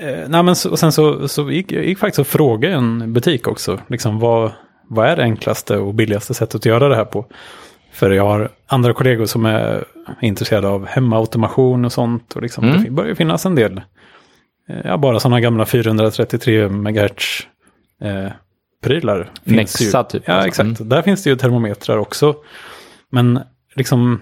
eh, 0.01 0.19
nej, 0.29 0.43
men 0.43 0.57
så, 0.57 0.71
och 0.71 0.79
sen 0.79 0.93
så, 0.93 1.29
så 1.29 1.51
gick 1.51 1.73
jag 1.73 1.85
gick 1.85 1.99
faktiskt 1.99 2.19
och 2.19 2.27
frågade 2.27 2.75
en 2.75 3.13
butik 3.13 3.49
också. 3.49 3.79
Liksom, 3.87 4.19
vad, 4.19 4.53
vad 4.89 5.07
är 5.09 5.17
det 5.17 5.23
enklaste 5.23 5.79
och 5.79 5.95
billigaste 5.95 6.35
sättet 6.35 6.55
att 6.55 6.67
göra 6.67 6.89
det 6.89 6.97
här 6.97 7.05
på? 7.05 7.27
För 7.93 8.11
jag 8.11 8.25
har 8.25 8.49
andra 8.67 8.93
kollegor 8.93 9.27
som 9.27 9.47
är 9.47 9.85
intresserade 10.21 10.69
av 10.69 10.87
hemautomation 10.87 11.85
och 11.85 11.93
sånt. 11.93 12.33
Och 12.37 12.43
liksom, 12.43 12.65
Mm. 12.65 12.85
Det 12.85 12.91
börjar 12.91 13.15
finnas 13.15 13.47
en 13.47 13.55
del. 13.55 13.81
Eh, 14.69 14.77
Ja, 14.85 14.97
bara 14.97 15.21
sådana 15.21 15.41
gamla 15.41 15.67
433 15.67 16.69
MHz 16.69 17.47
eh, 18.01 18.33
prylar. 18.83 19.31
Nexa 19.45 19.85
ju. 19.85 20.05
typ, 20.09 20.23
Ja, 20.27 20.35
alltså. 20.35 20.49
exakt. 20.49 20.91
Där 20.91 21.03
finns 21.03 21.23
det 21.23 21.31
ju 21.31 21.37
termometrar 21.37 21.97
också. 21.99 22.35
Men 23.11 23.41
liksom 23.75 24.21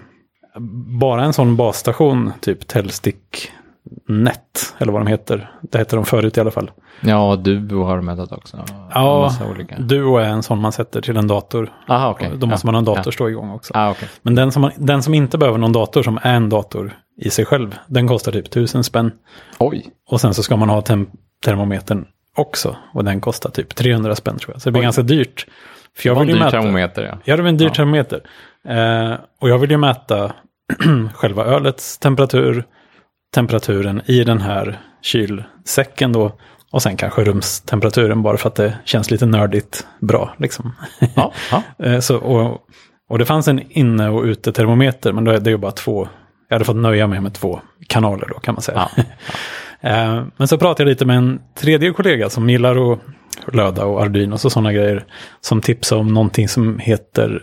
bara 0.99 1.23
en 1.23 1.33
sån 1.33 1.55
basstation, 1.55 2.33
typ 2.41 2.67
Telstick 2.67 3.51
Net, 4.07 4.75
eller 4.77 4.91
vad 4.91 5.01
de 5.01 5.07
heter. 5.07 5.51
Det 5.61 5.77
hette 5.77 5.95
de 5.95 6.05
förut 6.05 6.37
i 6.37 6.41
alla 6.41 6.51
fall. 6.51 6.71
Ja, 7.01 7.35
du 7.35 7.75
har 7.75 8.01
mätat 8.01 8.31
också. 8.31 8.65
Ja. 8.93 9.31
Duo 9.79 10.17
är 10.17 10.29
en 10.29 10.43
sån 10.43 10.61
man 10.61 10.71
sätter 10.71 11.01
till 11.01 11.17
en 11.17 11.27
dator. 11.27 11.71
Aha, 11.87 12.09
okej. 12.09 12.31
Då 12.37 12.47
måste 12.47 12.67
ja. 12.67 12.71
man 12.71 12.75
ha 12.75 12.79
en 12.79 12.97
dator 12.97 13.11
stå 13.11 13.29
igång 13.29 13.51
också. 13.51 13.73
Ah, 13.75 13.91
okej. 13.91 14.09
Men 14.21 14.35
den 14.35 14.51
som, 14.51 14.61
man, 14.61 14.71
den 14.77 15.03
som 15.03 15.13
inte 15.13 15.37
behöver 15.37 15.57
någon 15.57 15.71
dator, 15.71 16.03
som 16.03 16.19
är 16.21 16.33
en 16.33 16.49
dator 16.49 16.97
i 17.17 17.29
sig 17.29 17.45
själv, 17.45 17.75
den 17.87 18.07
kostar 18.07 18.31
typ 18.31 18.49
tusen 18.51 18.83
spänn. 18.83 19.11
Oj. 19.59 19.85
Och 20.09 20.21
sen 20.21 20.33
så 20.33 20.43
ska 20.43 20.55
man 20.55 20.69
ha 20.69 20.81
tem- 20.81 21.07
termometern 21.45 22.05
också. 22.35 22.75
Och 22.93 23.03
den 23.03 23.21
kostar 23.21 23.49
typ 23.49 23.75
300 23.75 24.15
spänn 24.15 24.37
tror 24.37 24.53
jag. 24.55 24.61
Så 24.61 24.69
det 24.69 24.71
blir 24.71 24.81
Oj. 24.81 24.83
ganska 24.83 25.01
dyrt. 25.01 25.45
För 25.97 26.09
jag 26.09 26.15
Det 26.15 26.19
var 26.19 26.25
vill 26.25 26.33
en 26.35 26.39
dyr 26.39 26.45
mäta... 26.45 26.57
termometer 26.61 27.03
ja. 27.03 27.17
Ja, 27.23 27.35
det 27.35 27.41
var 27.41 27.49
en 27.49 27.57
dyr 27.57 27.65
Ja. 27.65 27.73
termometer. 27.73 28.21
Eh, 28.67 29.13
och 29.41 29.49
jag 29.49 29.57
vill 29.57 29.71
ju 29.71 29.77
mäta 29.77 30.33
själva 31.13 31.43
ölets 31.45 31.97
temperatur, 31.97 32.63
temperaturen 33.33 34.01
i 34.05 34.23
den 34.23 34.41
här 34.41 34.79
kylsäcken 35.01 36.11
då. 36.13 36.31
Och 36.71 36.81
sen 36.81 36.97
kanske 36.97 37.23
rumstemperaturen 37.23 38.21
bara 38.23 38.37
för 38.37 38.49
att 38.49 38.55
det 38.55 38.77
känns 38.85 39.11
lite 39.11 39.25
nördigt 39.25 39.87
bra. 39.99 40.35
Liksom. 40.37 40.75
ja, 41.15 41.33
ja. 41.51 41.63
Eh, 41.85 41.99
så, 41.99 42.17
och, 42.17 42.61
och 43.09 43.19
det 43.19 43.25
fanns 43.25 43.47
en 43.47 43.61
inne 43.71 44.09
och 44.09 44.23
ute-termometer, 44.23 45.11
men 45.13 45.23
då 45.23 45.31
är 45.31 45.39
det 45.39 45.49
ju 45.49 45.57
bara 45.57 45.71
två. 45.71 46.07
Jag 46.53 46.55
hade 46.55 46.65
fått 46.65 46.75
nöja 46.75 47.07
mig 47.07 47.21
med 47.21 47.33
två 47.33 47.59
kanaler 47.87 48.27
då 48.33 48.39
kan 48.39 48.55
man 48.55 48.61
säga. 48.61 48.89
Ja. 48.95 49.03
Eh, 49.85 50.23
Men 50.37 50.47
så 50.47 50.57
pratade 50.57 50.89
jag 50.89 50.93
lite 50.93 51.05
med 51.05 51.17
en 51.17 51.39
tredje 51.55 51.91
kollega 51.91 52.29
som 52.29 52.49
gillar 52.49 52.93
att 52.93 52.99
löda 53.53 53.85
och 53.85 54.01
Arduino 54.01 54.33
och 54.33 54.39
sådana 54.41 54.73
grejer. 54.73 55.05
Som 55.41 55.61
tipsade 55.61 56.01
om 56.01 56.07
någonting 56.07 56.47
som 56.47 56.79
heter 56.79 57.41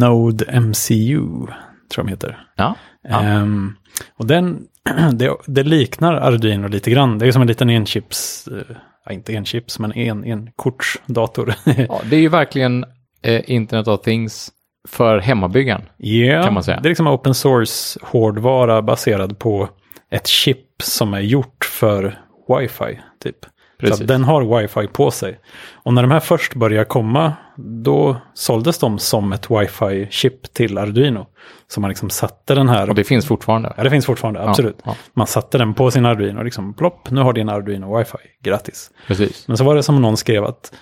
Node 0.00 0.60
MCU, 0.60 1.18
tror 1.18 1.48
jag 1.96 2.06
de 2.06 2.08
heter. 2.08 2.46
ja. 2.56 2.76
ja. 3.08 3.22
Ehm, 3.22 3.74
och 4.16 4.26
den, 4.26 4.66
det, 5.12 5.36
det 5.46 5.62
liknar 5.62 6.14
Arduino 6.14 6.68
lite 6.68 6.90
grann. 6.90 7.18
Det 7.18 7.26
är 7.26 7.32
som 7.32 7.42
en 7.42 7.48
liten 7.48 7.70
enchips, 7.70 8.48
eh, 8.48 8.76
ja, 9.06 9.12
inte 9.12 9.32
enchips, 9.34 9.78
men 9.78 9.92
en, 9.92 10.24
en 10.24 10.50
kortsdator. 10.56 11.54
ja 11.88 12.00
det 12.10 12.16
är 12.16 12.20
ju 12.20 12.28
verkligen 12.28 12.84
eh, 13.22 13.42
Internet 13.46 13.88
of 13.88 14.00
Things 14.00 14.50
för 14.88 15.18
hemmabyggaren. 15.18 15.82
Ja, 15.96 16.42
Kan 16.42 16.54
man 16.54 16.62
säga. 16.62 16.80
det 16.80 16.86
är 16.86 16.90
liksom 16.90 17.06
open 17.06 17.34
source 17.34 17.98
hårdvara 18.02 18.82
baserad 18.82 19.38
på 19.38 19.68
ett 20.10 20.26
chip 20.26 20.82
som 20.82 21.14
är 21.14 21.20
gjort 21.20 21.64
för 21.64 22.18
wifi. 22.48 23.00
Typ. 23.22 23.36
Så 23.44 23.50
Precis. 23.80 24.00
att 24.00 24.08
den 24.08 24.24
har 24.24 24.60
wifi 24.60 24.86
på 24.86 25.10
sig. 25.10 25.38
Och 25.82 25.94
när 25.94 26.02
de 26.02 26.10
här 26.10 26.20
först 26.20 26.54
började 26.54 26.84
komma, 26.84 27.32
då 27.56 28.16
såldes 28.34 28.78
de 28.78 28.98
som 28.98 29.32
ett 29.32 29.46
wifi-chip 29.48 30.52
till 30.52 30.78
Arduino. 30.78 31.26
Så 31.68 31.80
man 31.80 31.88
liksom 31.90 32.10
satte 32.10 32.54
den 32.54 32.68
här, 32.68 32.88
Och 32.88 32.94
det 32.94 33.04
finns 33.04 33.26
fortfarande. 33.26 33.72
ja 33.76 33.84
det 33.84 33.90
finns 33.90 34.06
fortfarande, 34.06 34.42
absolut. 34.48 34.78
ja. 34.84 34.96
Man 35.14 35.26
satte 35.26 35.58
den 35.58 35.74
på 35.74 35.90
sin 35.90 36.06
Arduino, 36.06 36.42
liksom 36.42 36.74
plopp, 36.74 37.10
nu 37.10 37.20
har 37.20 37.32
din 37.32 37.48
Arduino 37.48 37.98
wifi, 37.98 38.16
grattis. 38.42 38.90
Precis. 39.06 39.48
Men 39.48 39.56
så 39.56 39.64
var 39.64 39.74
det 39.74 39.82
som 39.82 40.02
någon 40.02 40.16
skrev 40.16 40.44
att 40.44 40.72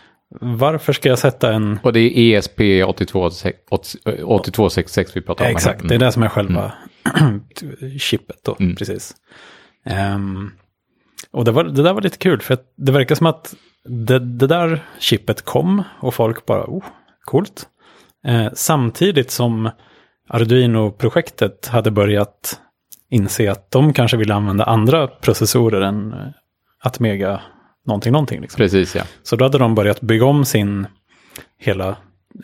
varför 0.40 0.92
ska 0.92 1.08
jag 1.08 1.18
sätta 1.18 1.52
en 1.52 1.78
Och 1.82 1.92
det 1.92 2.00
är 2.00 2.38
ESP 2.38 2.60
8266 3.70 5.16
vi 5.16 5.20
pratar 5.20 5.44
om. 5.44 5.50
Exakt, 5.50 5.88
det 5.88 5.94
är 5.94 5.98
det 5.98 6.12
som 6.12 6.22
är 6.22 6.28
själva 6.28 6.72
chippet 7.98 8.36
då. 8.44 8.56
Mm. 8.60 8.76
Precis. 8.76 9.14
Um, 10.14 10.52
och 11.30 11.44
det, 11.44 11.50
var, 11.50 11.64
det 11.64 11.82
där 11.82 11.92
var 11.92 12.00
lite 12.00 12.18
kul, 12.18 12.40
för 12.40 12.54
att 12.54 12.72
det 12.76 12.92
verkar 12.92 13.14
som 13.14 13.26
att 13.26 13.54
det, 13.84 14.18
det 14.18 14.46
där 14.46 14.84
chippet 14.98 15.42
kom 15.42 15.82
och 16.00 16.14
folk 16.14 16.46
bara, 16.46 16.64
oh, 16.64 16.84
coolt. 17.24 17.66
Eh, 18.26 18.48
samtidigt 18.54 19.30
som 19.30 19.70
Arduino-projektet 20.28 21.66
hade 21.66 21.90
börjat 21.90 22.60
inse 23.10 23.52
att 23.52 23.70
de 23.70 23.92
kanske 23.92 24.16
ville 24.16 24.34
använda 24.34 24.64
andra 24.64 25.06
processorer 25.06 25.80
än 25.80 26.14
Atmega 26.80 27.40
någonting, 27.86 28.12
någonting. 28.12 28.40
Liksom. 28.40 28.58
Precis, 28.58 28.94
ja. 28.94 29.02
Så 29.22 29.36
då 29.36 29.44
hade 29.44 29.58
de 29.58 29.74
börjat 29.74 30.00
bygga 30.00 30.24
om 30.26 30.44
sin 30.44 30.86
hela 31.58 31.96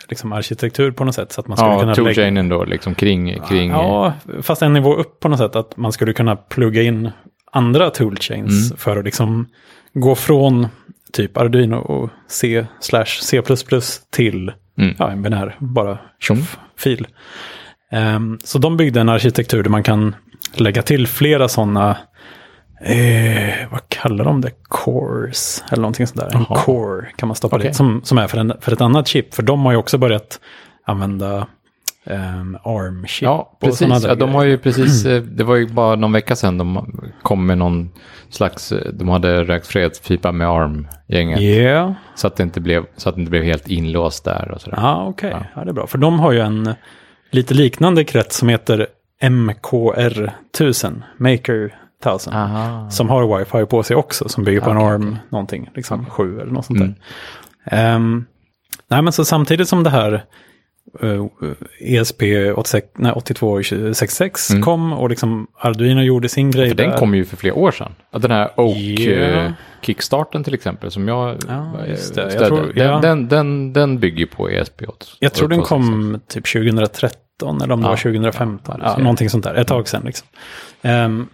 liksom, 0.08 0.32
arkitektur 0.32 0.90
på 0.90 1.04
något 1.04 1.14
sätt. 1.14 1.32
Så 1.32 1.40
att 1.40 1.48
man 1.48 1.56
skulle 1.56 1.70
Ja, 1.72 1.78
kunna 1.80 1.92
lägga... 1.92 2.04
toolchainen 2.04 2.48
då, 2.48 2.64
liksom 2.64 2.94
kring... 2.94 3.40
kring 3.48 3.70
Ja, 3.70 4.12
fast 4.42 4.62
en 4.62 4.72
nivå 4.72 4.94
upp 4.94 5.20
på 5.20 5.28
något 5.28 5.38
sätt. 5.38 5.56
Att 5.56 5.76
man 5.76 5.92
skulle 5.92 6.12
kunna 6.12 6.36
plugga 6.36 6.82
in 6.82 7.10
andra 7.52 7.90
toolchains 7.90 8.66
Mm. 8.70 8.78
för 8.78 8.96
att 8.96 9.04
liksom 9.04 9.46
gå 9.94 10.14
från 10.14 10.66
typ 11.12 11.36
Arduino 11.36 11.76
och 11.76 12.10
C 12.28 12.66
slash 12.80 13.04
C++ 13.04 13.42
till 14.10 14.52
Mm. 14.78 14.94
ja, 14.98 15.10
en 15.10 15.22
binär, 15.22 15.56
bara 15.58 15.98
Tjong. 16.20 16.42
fil. 16.76 17.06
Ehm, 17.92 18.38
så 18.44 18.58
de 18.58 18.76
byggde 18.76 19.00
en 19.00 19.08
arkitektur 19.08 19.62
där 19.62 19.70
man 19.70 19.82
kan 19.82 20.14
lägga 20.54 20.82
till 20.82 21.06
flera 21.06 21.48
sådana, 21.48 21.96
eh, 22.80 23.70
vad 23.70 23.88
kallar 23.88 24.24
de 24.24 24.40
det, 24.40 24.50
cores 24.68 25.64
eller 25.70 25.82
någonting 25.82 26.06
sånt 26.06 26.20
där. 26.20 26.36
En 26.36 26.44
core 26.44 27.06
kan 27.16 27.26
man 27.28 27.36
stoppa 27.36 27.56
Okej. 27.56 27.68
dit 27.68 27.76
som, 27.76 28.00
som 28.04 28.18
är 28.18 28.26
för, 28.26 28.38
en, 28.38 28.52
för 28.60 28.72
ett 28.72 28.80
annat 28.80 29.08
chip. 29.08 29.34
För 29.34 29.42
de 29.42 29.64
har 29.64 29.72
ju 29.72 29.78
också 29.78 29.98
börjat 29.98 30.40
använda 30.84 31.46
um, 32.04 32.58
ARM-chip. 32.62 33.22
Ja, 33.22 33.56
precis. 33.60 33.88
Ja, 33.88 33.98
de 33.98 34.18
grejer. 34.18 34.32
har 34.32 34.44
ju 34.44 34.58
precis, 34.58 35.04
eh, 35.06 35.22
det 35.22 35.44
var 35.44 35.56
ju 35.56 35.68
bara 35.68 35.96
någon 35.96 36.12
vecka 36.12 36.36
sedan 36.36 36.58
de 36.58 36.92
kom 37.22 37.46
med 37.46 37.58
någon 37.58 37.90
slags, 38.30 38.72
eh, 38.72 38.92
de 38.92 39.08
hade 39.08 39.44
rökt 39.44 39.66
fredspipa 39.66 40.32
med 40.32 40.48
ARM-gänget. 40.48 41.40
Yeah. 41.40 41.92
Så, 42.14 42.26
att 42.26 42.36
det 42.36 42.42
inte 42.42 42.60
blev, 42.60 42.84
så 42.96 43.08
att 43.08 43.14
det 43.14 43.20
inte 43.20 43.30
blev 43.30 43.42
helt 43.42 43.68
inlåst 43.68 44.24
där 44.24 44.50
och 44.50 44.60
sådär. 44.60 44.78
Ja, 44.80 45.06
okej. 45.06 45.30
Ja. 45.32 45.44
Ja. 45.54 45.64
det 45.64 45.70
är 45.70 45.74
bra. 45.74 45.86
För 45.86 45.98
de 45.98 46.20
har 46.20 46.32
ju 46.32 46.40
en 46.40 46.74
lite 47.30 47.54
liknande 47.54 48.04
krets 48.04 48.36
som 48.36 48.48
heter 48.48 48.86
MKR1000, 49.22 51.02
Maker 51.16 51.74
1000. 52.04 52.32
Aha. 52.32 52.90
Som 52.90 53.08
har 53.08 53.38
wifi 53.38 53.66
på 53.66 53.82
sig 53.82 53.96
också, 53.96 54.28
som 54.28 54.44
bygger 54.44 54.60
på 54.60 54.70
en 54.70 54.76
Okej, 54.76 54.88
ARM 54.88 55.16
någonting, 55.30 55.70
liksom 55.74 56.06
7 56.06 56.40
eller 56.40 56.52
något 56.52 56.64
sånt 56.64 56.78
Mm. 56.80 56.94
där. 57.64 57.94
Ehm, 57.94 58.24
nej, 58.90 59.02
men 59.02 59.12
så 59.12 59.24
samtidigt 59.24 59.68
som 59.68 59.82
det 59.84 59.90
här 59.90 60.24
uh, 61.04 61.26
ESP 61.80 62.22
86, 62.56 62.86
nej, 62.98 63.12
8266 63.12 64.50
Mm. 64.50 64.62
kom 64.62 64.92
och 64.92 65.10
liksom 65.10 65.46
Arduino 65.60 66.00
gjorde 66.02 66.28
sin 66.28 66.50
grej 66.50 66.68
För 66.68 66.76
den 66.76 66.92
kom 66.98 67.14
ju 67.14 67.24
för 67.24 67.36
flera 67.36 67.54
år 67.54 67.70
sedan. 67.70 67.92
Den 68.12 68.30
här 68.30 68.50
Oak 68.60 68.76
Ja. 69.00 69.12
eh, 69.12 69.52
Kickstarten 69.82 70.44
till 70.44 70.54
exempel 70.54 70.90
som 70.90 71.08
jag 71.08 71.36
Ja, 71.48 71.54
eh, 71.54 71.82
det. 71.84 71.88
Jag 71.88 71.98
stödde. 71.98 72.46
tror- 72.48 72.72
ja. 72.74 72.84
den, 72.84 73.00
den, 73.00 73.28
den, 73.28 73.72
den 73.72 73.98
bygger 73.98 74.18
ju 74.18 74.26
på 74.26 74.48
ESP 74.50 74.82
8. 74.88 75.06
Jag 75.18 75.32
tror 75.32 75.48
den 75.48 75.62
kom 75.62 76.20
typ 76.28 76.46
2013 76.46 77.62
eller 77.62 77.74
om 77.74 77.80
det 77.80 77.86
Ja. 77.86 77.90
var 77.90 77.96
2015. 77.96 78.80
Ja, 78.82 78.94
Ja, 78.96 79.02
någonting 79.02 79.30
sånt 79.30 79.44
där, 79.44 79.54
ett 79.54 79.66
tag 79.68 79.88
sedan. 79.88 80.02
Liksom. 80.04 80.28
Um, 80.82 81.28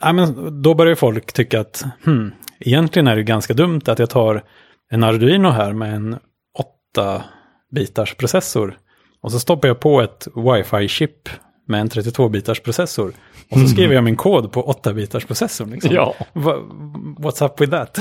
ja, 0.00 0.12
men 0.12 0.62
då 0.62 0.74
börjar 0.74 0.94
folk 0.94 1.32
tycka 1.32 1.60
att 1.60 1.84
hmm, 2.04 2.32
egentligen 2.60 3.06
är 3.06 3.16
det 3.16 3.22
ganska 3.22 3.54
dumt 3.54 3.80
att 3.86 3.98
jag 3.98 4.10
tar 4.10 4.42
en 4.90 5.04
Arduino 5.04 5.48
här 5.48 5.72
med 5.72 5.94
en 5.94 6.18
8-bitars 6.96 8.14
processor. 8.16 8.78
Och 9.22 9.32
så 9.32 9.40
stoppar 9.40 9.68
jag 9.68 9.80
på 9.80 10.00
ett 10.00 10.28
wifi-chip 10.34 11.28
med 11.68 11.80
en 11.80 11.88
32-bitars 11.88 12.60
processor. 12.62 13.12
Och 13.50 13.58
så 13.58 13.66
skriver 13.68 13.94
jag 13.94 14.04
min 14.04 14.16
kod 14.16 14.52
på 14.52 14.62
8-bitars 14.84 15.26
processorn. 15.26 15.70
Liksom. 15.70 15.94
Ja. 15.94 16.14
What's 17.18 17.44
up 17.44 17.60
with 17.60 17.72
that? 17.72 17.98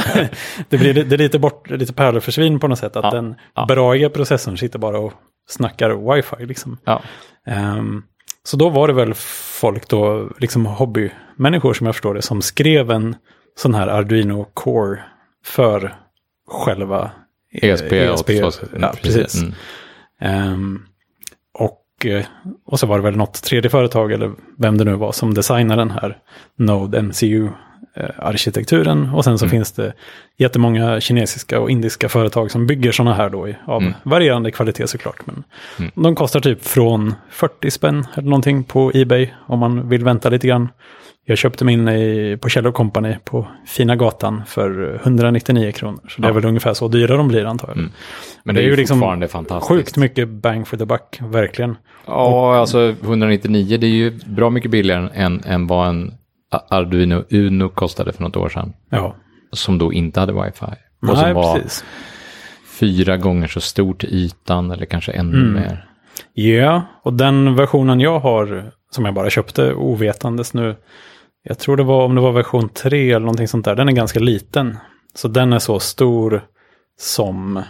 det 0.70 0.78
blir 0.78 0.94
det 0.94 1.16
är 1.16 1.18
lite 1.18 1.40
bort, 1.40 1.70
lite 1.70 1.94
pärlförsvinn 1.94 2.60
på 2.60 2.68
något 2.68 2.80
sätt. 2.80 2.96
Att 2.96 3.04
Ja, 3.04 3.12
den 3.12 3.36
ja. 3.56 3.66
braiga 3.66 4.10
processorn 4.10 4.58
sitter 4.58 4.80
bara 4.80 5.00
och 5.00 5.14
snackar 5.48 6.14
wifi. 6.16 6.46
Liksom. 6.46 6.78
Ja, 6.86 7.02
Ehm, 7.48 8.04
så 8.44 8.58
då 8.58 8.70
var 8.70 8.88
det 8.88 8.94
väl 8.94 9.14
folk 9.60 9.88
då, 9.90 10.30
liksom 10.38 10.66
hobbymänniskor 11.38 11.74
som 11.74 11.86
jag 11.86 11.96
förstår 11.96 12.14
det, 12.14 12.22
som 12.22 12.42
skrev 12.42 12.92
en 12.92 13.16
sån 13.58 13.76
här 13.76 13.88
Arduino 13.88 14.46
Core 14.54 15.00
för 15.46 15.96
själva 16.48 17.12
ESP. 17.52 17.92
ESP. 17.94 18.30
82, 18.30 18.52
Ja, 18.82 18.94
precis. 19.04 19.42
Mm. 19.42 19.54
Ehm, 20.22 20.82
och, 21.54 22.06
eh, 22.06 22.26
och 22.66 22.80
så 22.80 22.88
var 22.88 22.98
det 22.98 23.04
väl 23.04 23.18
något 23.18 23.44
tredje 23.44 23.70
företag, 23.70 24.12
eller 24.12 24.32
vem 24.58 24.78
det 24.78 24.84
nu 24.84 24.96
var, 24.96 25.12
som 25.12 25.34
designade 25.34 25.82
den 25.82 25.92
här 25.92 26.18
Node 26.58 27.02
MCU-arkitekturen. 27.02 29.10
Och 29.14 29.24
sen 29.24 29.38
så 29.38 29.46
Mm. 29.46 29.52
finns 29.52 29.72
det 29.72 29.94
jättemånga 30.38 31.02
kinesiska 31.02 31.60
och 31.60 31.70
indiska 31.72 32.10
företag 32.10 32.52
som 32.52 32.68
bygger 32.68 32.92
sådana 32.92 33.14
här 33.16 33.30
då, 33.30 33.48
av 33.68 33.82
Mm. 33.82 33.94
varierande 34.04 34.52
kvalitet 34.52 34.88
såklart. 34.88 35.26
Men 35.26 35.44
Mm. 35.80 35.92
de 35.96 36.16
kostar 36.16 36.40
typ 36.40 36.64
från 36.66 37.14
40 37.30 37.72
spänn 37.72 38.08
eller 38.14 38.30
någonting 38.30 38.64
på 38.64 38.92
Ebay 38.94 39.30
om 39.48 39.60
man 39.60 39.90
vill 39.90 40.04
vänta 40.04 40.30
lite 40.30 40.48
grann. 40.48 40.70
Jag 41.28 41.38
köpte 41.38 41.66
min 41.66 41.88
i, 41.90 42.38
på 42.42 42.50
Kjell 42.50 42.72
Company 42.72 43.16
på 43.24 43.48
Fina 43.68 43.96
Gatan 43.96 44.44
för 44.48 45.00
199 45.04 45.72
kronor. 45.72 46.00
Så 46.10 46.22
det 46.22 46.28
är 46.28 46.30
Ja. 46.30 46.34
väl 46.34 46.46
ungefär 46.46 46.74
så 46.74 46.88
dyra 46.88 47.18
de 47.18 47.28
blir 47.28 47.46
antar 47.46 47.68
jag. 47.68 47.78
Mm. 47.78 47.92
Men 48.44 48.56
det, 48.56 48.62
är 48.62 48.66
ju 48.66 48.76
liksom 48.76 49.00
fantastiskt. 49.30 49.68
Sjukt 49.70 49.98
mycket 49.98 50.30
bang 50.30 50.68
for 50.68 50.78
the 50.78 50.86
buck, 50.86 51.20
verkligen. 51.22 51.78
Ja, 52.06 52.56
alltså 52.60 52.96
199 53.04 53.78
det 53.78 53.88
är 53.88 53.92
ju 53.92 54.12
bra 54.26 54.50
mycket 54.50 54.72
billigare 54.72 55.10
än, 55.14 55.42
än 55.46 55.68
vad 55.68 55.88
en 55.90 56.14
Arduino 56.70 57.24
Uno 57.30 57.70
kostade 57.70 58.14
för 58.14 58.24
något 58.24 58.36
år 58.38 58.50
sedan. 58.50 58.74
Ja, 58.90 59.16
Som 59.52 59.78
då 59.78 59.94
inte 59.94 60.20
hade 60.20 60.34
wifi. 60.34 60.66
Och 60.66 61.08
Nej, 61.08 61.16
som 61.16 61.34
var 61.34 61.56
precis. 61.56 61.86
fyra 62.80 63.18
gånger 63.18 63.48
så 63.48 63.62
stor 63.62 63.94
till 63.94 64.10
ytan 64.14 64.72
eller 64.72 64.86
kanske 64.86 65.12
ännu 65.12 65.38
Mm. 65.38 65.54
mer. 65.54 65.86
Ja, 66.34 66.82
och 67.04 67.14
den 67.14 67.56
versionen 67.56 68.00
jag 68.00 68.20
har, 68.20 68.72
som 68.92 69.06
jag 69.06 69.14
bara 69.14 69.30
köpte 69.30 69.74
ovetandes 69.74 70.54
nu, 70.54 70.76
jag 71.48 71.60
tror 71.60 71.78
det 71.78 71.84
var 71.84 72.06
om 72.06 72.16
det 72.16 72.22
var 72.22 72.32
version 72.32 72.70
3 72.70 73.10
eller 73.10 73.20
någonting 73.20 73.48
sånt 73.48 73.66
där, 73.66 73.76
den 73.76 73.90
är 73.90 73.94
ganska 73.94 74.20
liten. 74.20 74.78
Så 75.14 75.28
den 75.28 75.54
är 75.54 75.60
så 75.60 75.80
stor 75.80 76.42
som, 77.00 77.64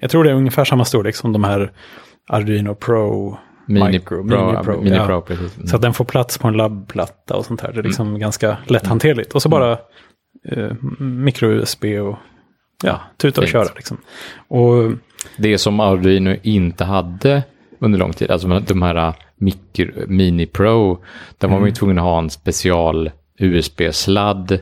jag 0.00 0.10
tror 0.10 0.24
det 0.24 0.30
är 0.30 0.34
ungefär 0.34 0.64
samma 0.64 0.84
storlek 0.84 1.16
som 1.16 1.32
de 1.32 1.44
här 1.44 1.72
Arduino 2.28 2.74
Pro 2.74 3.38
Mini 3.66 3.86
Micro, 3.86 4.28
Pro, 4.28 4.46
Mini 4.46 4.64
Pro, 4.64 4.82
Mini 4.82 4.96
ja. 4.96 5.06
Pro 5.06 5.20
precis. 5.20 5.56
Mm. 5.56 5.68
Så 5.68 5.76
att 5.76 5.82
den 5.82 5.94
får 5.94 6.04
plats 6.04 6.38
på 6.38 6.48
en 6.48 6.56
labbplatta 6.56 7.36
och 7.36 7.44
sånt 7.44 7.60
här. 7.60 7.72
Det 7.72 7.78
är 7.78 7.82
liksom 7.82 8.18
ganska 8.18 8.56
lätthanterligt. 8.66 9.34
Och 9.34 9.42
så 9.42 9.48
bara 9.48 9.72
eh, 10.48 10.72
micro-USB 10.98 11.84
och 11.84 12.16
ja, 12.82 13.00
tuta 13.16 13.40
och 13.40 13.44
fint. 13.44 13.52
köra 13.52 13.68
liksom. 13.76 13.96
Och 14.48 14.92
Det 15.36 15.58
som 15.58 15.80
Arduino 15.80 16.36
inte 16.42 16.84
hade 16.84 17.42
under 17.78 17.98
lång 17.98 18.12
tid, 18.12 18.30
alltså 18.30 18.60
de 18.60 18.82
här 18.82 19.14
Micro, 19.36 20.06
Mini 20.06 20.46
Pro, 20.46 21.04
där 21.38 21.48
var 21.48 21.58
man 21.58 21.68
ju 21.68 21.74
tvungen 21.74 21.98
att 21.98 22.04
ha 22.04 22.18
en 22.18 22.30
special 22.30 23.10
USB-sladd 23.42 24.58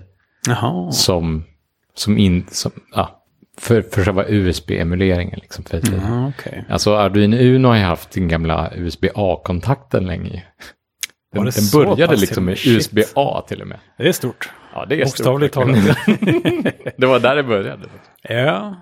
som, 0.93 1.45
som 1.95 2.19
inte, 2.19 2.55
som, 2.55 2.73
ja, 2.95 3.23
för, 3.59 3.83
för 3.83 4.05
själva 4.05 4.25
USB-emuleringen. 4.29 5.39
Liksom, 5.43 5.65
för, 5.65 5.81
ja, 5.93 6.29
okej. 6.39 6.65
Alltså 6.69 6.97
Arduino 6.97 7.37
Uno 7.37 7.69
har 7.69 7.77
ju 7.77 7.83
haft 7.83 8.11
den 8.11 8.29
gamla 8.29 8.71
USB-A-kontakten 8.77 10.07
länge. 10.07 10.45
Den, 11.33 11.45
den 11.45 11.53
började 11.73 12.17
liksom 12.17 12.45
med. 12.45 12.59
USB-A 12.67 13.45
till 13.49 13.63
och 13.63 13.69
med. 13.69 13.79
Det 13.99 14.09
är 14.09 14.13
stort. 14.13 14.51
Ja, 14.75 14.87
det 14.89 14.95
är 15.01 15.05
Bokstavligt 15.05 15.55
stort, 15.55 15.65
talat. 15.65 15.97
det 16.97 17.07
var 17.07 17.21
där 17.21 17.37
det 17.37 17.43
började. 17.43 17.83
Ja. 18.23 18.75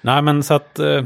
Nej, 0.00 0.22
men 0.22 0.42
så 0.42 0.54
att... 0.54 0.78
eh, 0.78 1.04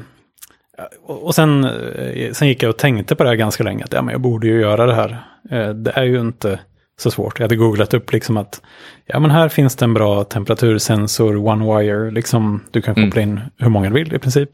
Och 1.03 1.23
och 1.25 1.35
sen, 1.35 1.65
eh, 1.65 2.33
sen 2.33 2.49
gick 2.49 2.63
jag 2.63 2.71
och 2.71 2.79
tänkte 2.79 3.17
på 3.17 3.23
det 3.23 3.29
här 3.29 3.37
ganska 3.37 3.65
länge. 3.65 3.85
Att 3.85 3.93
ja, 3.93 4.03
men 4.03 4.13
jag 4.13 4.21
borde 4.21 4.47
ju 4.47 4.61
göra 4.61 4.87
det 4.87 4.95
här. 4.95 5.25
Eh, 5.51 5.69
Det 5.75 5.91
är 5.91 6.05
ju 6.05 6.21
inte 6.21 6.61
så 7.01 7.11
svårt. 7.11 7.39
Jag 7.39 7.45
hade 7.45 7.57
googlat 7.57 7.95
upp 7.95 8.13
liksom 8.13 8.37
att 8.37 8.63
ja, 9.07 9.19
men 9.19 9.31
här 9.31 9.49
finns 9.49 9.77
det 9.77 9.85
en 9.85 9.95
bra 9.95 10.25
temperatursensor, 10.25 11.37
one 11.49 11.79
wire. 11.79 12.11
Liksom, 12.11 12.61
du 12.71 12.83
kan 12.83 12.95
koppla 12.95 13.23
in 13.23 13.41
hur 13.59 13.69
många 13.69 13.89
du 13.91 13.95
vill 13.95 14.15
i 14.15 14.19
princip. 14.19 14.51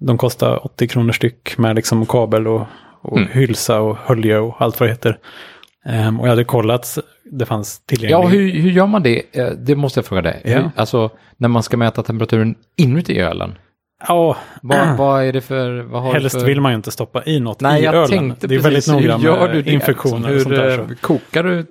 De 0.00 0.18
kostar 0.18 0.66
80 0.66 0.88
kronor 0.88 1.12
styck 1.12 1.58
med 1.58 1.76
liksom 1.76 2.06
kabel 2.06 2.46
och, 2.46 2.66
och 3.02 3.20
hylsa 3.20 3.80
och 3.80 3.96
hölje 3.96 4.38
och 4.38 4.56
allt 4.62 4.80
vad 4.80 4.88
det 4.88 4.92
heter. 4.92 5.18
Ehm, 5.84 6.20
och 6.20 6.26
jag 6.26 6.30
hade 6.30 6.44
kollat, 6.44 6.98
det 7.24 7.46
fanns 7.46 7.80
tillgängligt. 7.86 8.10
Ja, 8.10 8.26
hur, 8.26 8.52
hur 8.52 8.70
gör 8.70 8.86
man 8.86 9.02
det? 9.02 9.22
Eh, 9.32 9.46
Det 9.46 9.76
måste 9.76 9.98
jag 9.98 10.04
fråga 10.06 10.22
dig. 10.22 10.40
Ja. 10.44 10.50
Hur, 10.58 10.70
alltså, 10.76 11.10
när 11.36 11.48
man 11.48 11.62
ska 11.62 11.76
mäta 11.76 12.02
temperaturen 12.02 12.54
inuti 12.76 13.18
ölen. 13.20 13.54
Ja, 14.08 14.36
Vad, 14.62 14.96
vad 14.96 15.24
är 15.24 15.32
det 15.32 15.40
för... 15.40 15.80
Vad 15.82 16.02
har 16.02 16.12
helst 16.12 16.38
för... 16.40 16.46
vill 16.46 16.60
man 16.60 16.72
ju 16.72 16.76
inte 16.76 16.90
stoppa 16.90 17.24
i 17.24 17.40
något 17.40 17.60
Nej, 17.60 17.80
i 17.80 17.84
jag 17.84 17.94
ölen. 17.94 18.08
tänkte 18.08 18.46
det 18.46 18.54
är 18.54 18.62
precis, 18.62 18.88
väldigt 18.88 19.06
noga 19.06 19.16
hur 19.16 19.24
gör 19.24 19.48
du 19.48 19.54
med 19.54 19.64
det? 19.64 19.70
infektioner 19.72 20.28
hur, 20.28 20.36
och 20.36 20.42
sånt 20.42 20.54
där. 20.54 20.78
eh, 20.78 20.88
Så. 20.88 20.94
Kokar 21.00 21.42
du 21.42 21.66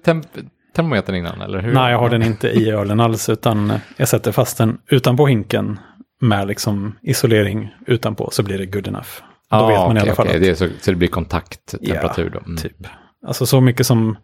termometern 0.76 1.16
innan? 1.16 1.42
Eller 1.42 1.60
hur? 1.62 1.74
Nej, 1.74 1.92
jag 1.92 2.00
har 2.00 2.10
den 2.10 2.24
inte 2.24 2.48
i 2.50 2.70
ölen 2.72 3.00
alls, 3.00 3.30
utan 3.30 3.74
jag 3.98 4.08
sätter 4.08 4.32
fast 4.32 4.58
den 4.58 4.78
utanpå 4.90 5.28
hinken 5.28 5.80
med 6.22 6.48
liksom 6.48 6.96
isolering 7.02 7.74
utanpå, 7.88 8.30
så 8.32 8.44
blir 8.44 8.58
det 8.58 8.66
good 8.66 8.88
enough. 8.88 9.08
Då 9.50 9.58
ah, 9.58 9.68
vet 9.68 9.78
man 9.78 9.88
i 9.98 10.00
okej, 10.00 10.02
alla 10.10 10.16
fall 10.16 10.26
okej. 10.28 10.38
att, 10.38 10.44
det 10.44 10.56
så, 10.56 10.68
så 10.82 10.92
det 10.92 10.98
blir 10.98 11.08
kontakttemperatur 11.08 12.30
då? 12.30 12.40
Mm. 12.40 12.58
typ. 12.58 12.88
Alltså 13.28 13.46
så 13.46 13.62
mycket 13.62 13.88
som 13.88 14.18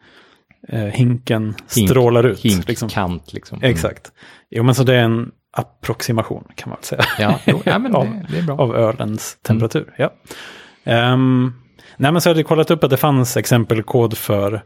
eh, 0.69 0.79
hinken 0.79 1.55
Hink- 1.75 1.87
strålar 1.89 2.23
ut. 2.23 2.39
Hinkkant 2.39 2.67
liksom. 2.67 2.89
liksom. 3.33 3.57
Mm. 3.57 3.71
Exakt. 3.71 4.11
Jo, 4.49 4.63
men 4.63 4.75
så 4.75 4.83
det 4.83 4.95
är 4.95 5.03
en 5.03 5.31
approximation 5.53 6.43
kan 6.55 6.69
man 6.69 6.77
väl 6.77 6.85
säga. 6.85 7.03
Ja, 7.19 7.39
jo, 7.45 7.61
ja 7.65 7.79
men 7.79 7.95
Av- 7.95 8.05
det, 8.05 8.25
det 8.29 8.37
är 8.37 8.41
bra. 8.43 8.57
av 8.57 8.75
ölens 8.75 9.37
temperatur. 9.41 9.93
Ja. 9.97 10.13
Ehm, 10.83 11.53
nej, 11.97 12.11
men 12.11 12.21
så 12.21 12.29
hade 12.29 12.39
jag 12.39 12.47
kollat 12.47 12.71
upp 12.71 12.83
att 12.83 12.89
det 12.89 12.97
fanns 12.97 13.37
exempelkod 13.37 14.17
för 14.17 14.63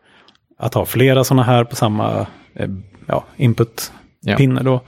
att 0.59 0.73
ha 0.73 0.85
flera 0.85 1.23
sådana 1.23 1.43
här 1.43 1.63
på 1.63 1.75
samma 1.75 2.25
eh, 2.55 2.69
ja, 3.05 3.23
input-pinne 3.35 4.63
då. 4.63 4.81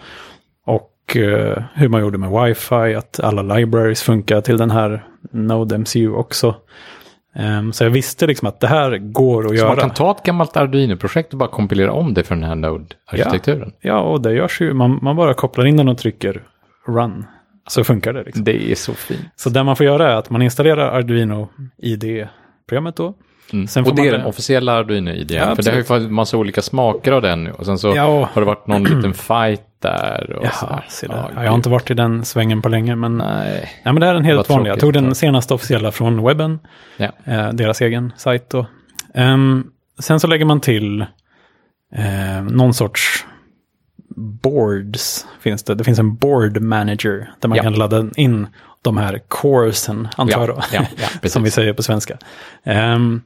Och 0.65 1.15
eh, 1.15 1.63
hur 1.74 1.88
man 1.89 2.01
gjorde 2.01 2.18
med 2.18 2.29
wifi, 2.46 2.96
att 2.96 3.20
alla 3.20 3.41
libraries 3.56 4.01
funkar 4.03 4.41
till 4.41 4.58
den 4.58 4.72
här 4.72 5.06
Node 5.32 5.77
MCU 5.77 6.12
också. 6.12 6.56
Ehm, 7.36 7.74
så 7.74 7.84
jag 7.84 7.92
visste 7.92 8.28
liksom 8.28 8.48
att 8.48 8.60
det 8.60 8.68
här 8.68 8.98
går 8.98 9.44
att 9.44 9.50
Så 9.50 9.56
göra. 9.56 9.68
man 9.68 9.78
kan 9.78 9.90
ta 9.90 10.12
ett 10.12 10.24
gammalt 10.24 10.58
Arduino-projekt 10.58 11.34
och 11.34 11.40
bara 11.40 11.50
kompilera 11.50 11.92
om 11.92 12.14
det 12.14 12.24
för 12.24 12.36
den 12.36 12.44
här 12.44 12.56
Node-arkitekturen? 12.56 13.72
Ja, 13.82 14.00
och 14.00 14.22
det 14.22 14.34
görs 14.34 14.62
ju. 14.62 14.74
Man, 14.74 15.00
man 15.02 15.16
bara 15.16 15.34
kopplar 15.34 15.66
in 15.66 15.78
den 15.78 15.88
och 15.90 15.98
trycker 15.98 16.44
run. 16.88 17.26
Så 17.68 17.84
funkar 17.84 18.14
det. 18.14 18.24
Liksom. 18.24 18.44
Det 18.44 18.72
är 18.72 18.76
så 18.76 18.94
fint. 18.94 19.20
Så 19.36 19.50
det 19.50 19.64
man 19.64 19.76
får 19.76 19.86
göra 19.86 20.12
är 20.12 20.16
att 20.16 20.30
man 20.30 20.42
installerar 20.42 20.92
Arduino 20.98 21.50
ID-programmet 21.78 22.96
då. 22.96 23.14
Mm. 23.53 23.67
Sen 23.67 23.84
får 23.84 23.91
och 23.91 23.95
det 23.95 24.02
är 24.08 24.12
man- 24.12 24.19
den 24.19 24.28
officiella 24.28 24.74
Arduino-idén. 24.74 25.38
Ja, 25.50 25.56
för 25.56 25.63
det 25.63 25.69
har 25.69 25.78
ju 25.78 25.84
fått 25.84 26.12
massa 26.12 26.38
olika 26.38 26.62
smaker 26.62 27.12
av 27.12 27.21
den 27.21 27.43
nu. 27.43 27.52
Och 27.52 27.65
sen 27.65 27.78
så 27.80 27.93
Ja. 27.95 28.30
har 28.34 28.41
det 28.41 28.45
varit 28.45 28.67
någon 28.67 28.84
liten 28.95 29.13
fight 29.13 29.62
där. 29.82 30.34
Och 30.36 30.45
Jaha, 30.45 30.82
där. 31.02 31.08
Ja, 31.15 31.30
Ja, 31.36 31.43
jag 31.43 31.50
har 31.52 31.56
inte 31.56 31.69
varit 31.69 31.91
i 31.91 31.93
den 31.93 32.26
svängen 32.26 32.62
på 32.62 32.69
länge, 32.69 32.95
men, 32.95 33.17
Nej. 33.17 33.71
nej, 33.86 33.93
men 33.93 34.00
det 34.00 34.08
är 34.08 34.13
den 34.13 34.26
helt 34.26 34.50
vanliga. 34.50 34.74
Jag 34.74 34.80
tog 34.80 34.93
den 34.93 35.15
senaste 35.15 35.54
officiella 35.54 35.91
från 35.91 36.24
webben, 36.24 36.60
Ja. 36.97 37.10
eh, 37.26 37.50
deras 37.54 37.82
egen 37.82 38.13
sajt 38.17 38.50
då. 38.50 38.65
Ehm, 39.13 39.63
sen 40.00 40.19
så 40.19 40.28
lägger 40.28 40.45
man 40.45 40.60
till 40.62 41.02
eh, 41.95 42.41
någon 42.50 42.74
sorts 42.74 43.26
boards. 44.43 45.26
Finns 45.41 45.63
det. 45.63 45.76
det 45.76 45.84
finns 45.84 46.00
en 46.00 46.15
board 46.15 46.62
manager 46.62 47.32
där 47.39 47.50
man 47.50 47.56
Ja. 47.56 47.63
kan 47.63 47.74
ladda 47.74 48.06
in 48.15 48.47
de 48.82 48.97
här 48.97 49.19
coresen, 49.28 50.08
antar 50.17 50.39
jag 50.39 50.50
Ja, 50.50 50.54
då. 50.54 50.62
ja, 50.74 50.82
ja, 50.97 51.08
precis. 51.13 51.34
som 51.34 51.43
vi 51.43 51.52
säger 51.52 51.74
på 51.74 51.84
svenska. 51.84 52.17
Ehm, 52.63 53.21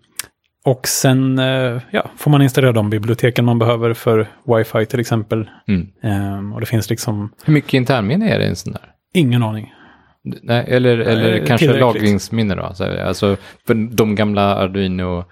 och 0.65 0.87
sen 0.87 1.39
eh, 1.39 1.81
ja, 1.91 2.09
får 2.17 2.31
man 2.31 2.41
installera 2.41 2.71
de 2.71 2.89
biblioteken 2.89 3.45
man 3.45 3.59
behöver 3.59 3.93
för 3.93 4.27
wifi 4.57 4.85
till 4.85 4.99
exempel. 4.99 5.49
Mm. 5.67 5.87
Ehm, 6.03 6.53
och 6.53 6.59
det 6.59 6.65
finns 6.65 6.89
liksom 6.89 7.31
Hur 7.45 7.53
mycket 7.53 7.73
internminne 7.73 8.29
är 8.33 8.39
det 8.39 8.45
i 8.45 8.49
en 8.49 8.55
sån 8.55 8.73
där? 8.73 8.81
ingen 9.13 9.43
aning. 9.43 9.73
Nej, 10.41 10.65
eller 10.67 10.97
eller 10.97 11.31
Nej, 11.31 11.43
kanske 11.47 11.79
lagringsminne 11.79 12.55
då? 12.55 12.63
Alltså, 12.63 13.37
för 13.67 13.95
de 13.95 14.15
gamla 14.15 14.55
Arduino... 14.55 15.25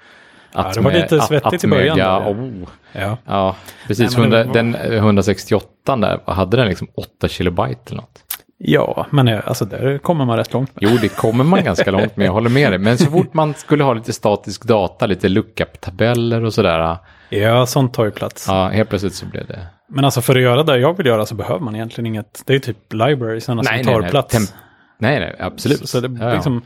Ja, 0.53 0.71
det 0.75 0.81
var 0.81 0.91
lite 0.91 1.19
svettigt 1.21 1.63
i 1.63 1.67
början 1.67 1.97
Ja, 1.97 2.29
oh, 2.29 2.67
Ja. 2.93 3.17
ja, 3.25 3.55
precis. 3.87 4.17
Nej, 4.17 4.21
men 4.21 4.29
det 4.29 4.37
100, 4.41 4.47
var- 4.47 4.53
Den 4.53 4.75
eh, 4.93 4.97
168 4.97 5.95
där, 5.95 6.19
hade 6.31 6.57
den 6.57 6.67
liksom 6.67 6.87
8 6.95 7.27
kilobyte 7.27 7.79
eller 7.85 8.01
något? 8.01 8.23
Ja, 8.63 9.05
men 9.09 9.27
eh, 9.27 9.39
alltså 9.45 9.65
där 9.65 9.97
kommer 9.97 10.25
man 10.25 10.37
rätt 10.37 10.53
långt. 10.53 10.71
Jo, 10.81 10.89
det 11.01 11.09
kommer 11.09 11.43
man 11.43 11.63
ganska 11.63 11.91
långt 11.97 12.17
med, 12.17 12.27
jag 12.27 12.31
håller 12.31 12.49
med 12.49 12.71
dig. 12.71 12.79
Men 12.79 12.97
så 12.97 13.05
fort 13.11 13.33
man 13.33 13.53
skulle 13.53 13.83
ha 13.83 13.93
lite 13.93 14.13
statisk 14.13 14.63
data, 14.65 15.05
lite 15.05 15.29
lookup-tabeller 15.29 16.43
och 16.45 16.53
sådär, 16.53 16.97
Ja, 17.29 17.65
sånt 17.65 17.93
tar 17.93 18.05
ju 18.05 18.11
plats. 18.11 18.45
ja, 18.47 18.67
helt 18.67 18.89
plötsligt 18.89 19.13
så 19.15 19.25
blev 19.25 19.47
det... 19.47 19.67
Men 19.89 20.05
alltså 20.05 20.21
för 20.21 20.35
att 20.35 20.41
göra 20.41 20.63
det 20.63 20.77
jag 20.79 20.97
vill 20.97 21.05
göra 21.05 21.25
så 21.25 21.35
behöver 21.35 21.59
man 21.59 21.75
egentligen 21.75 22.05
inget. 22.05 22.43
Det 22.45 22.55
är 22.55 22.59
typ 22.59 22.93
libraries 22.93 23.43
som 23.43 23.57
tar 23.57 24.09
plats. 24.09 24.35
Temp- 24.35 24.53
nej, 24.99 25.19
nej, 25.19 25.35
absolut. 25.39 25.79
Så, 25.79 25.87
så 25.87 25.99
det 25.99 26.17
Ja, 26.19 26.27
ja. 26.27 26.33
liksom 26.33 26.61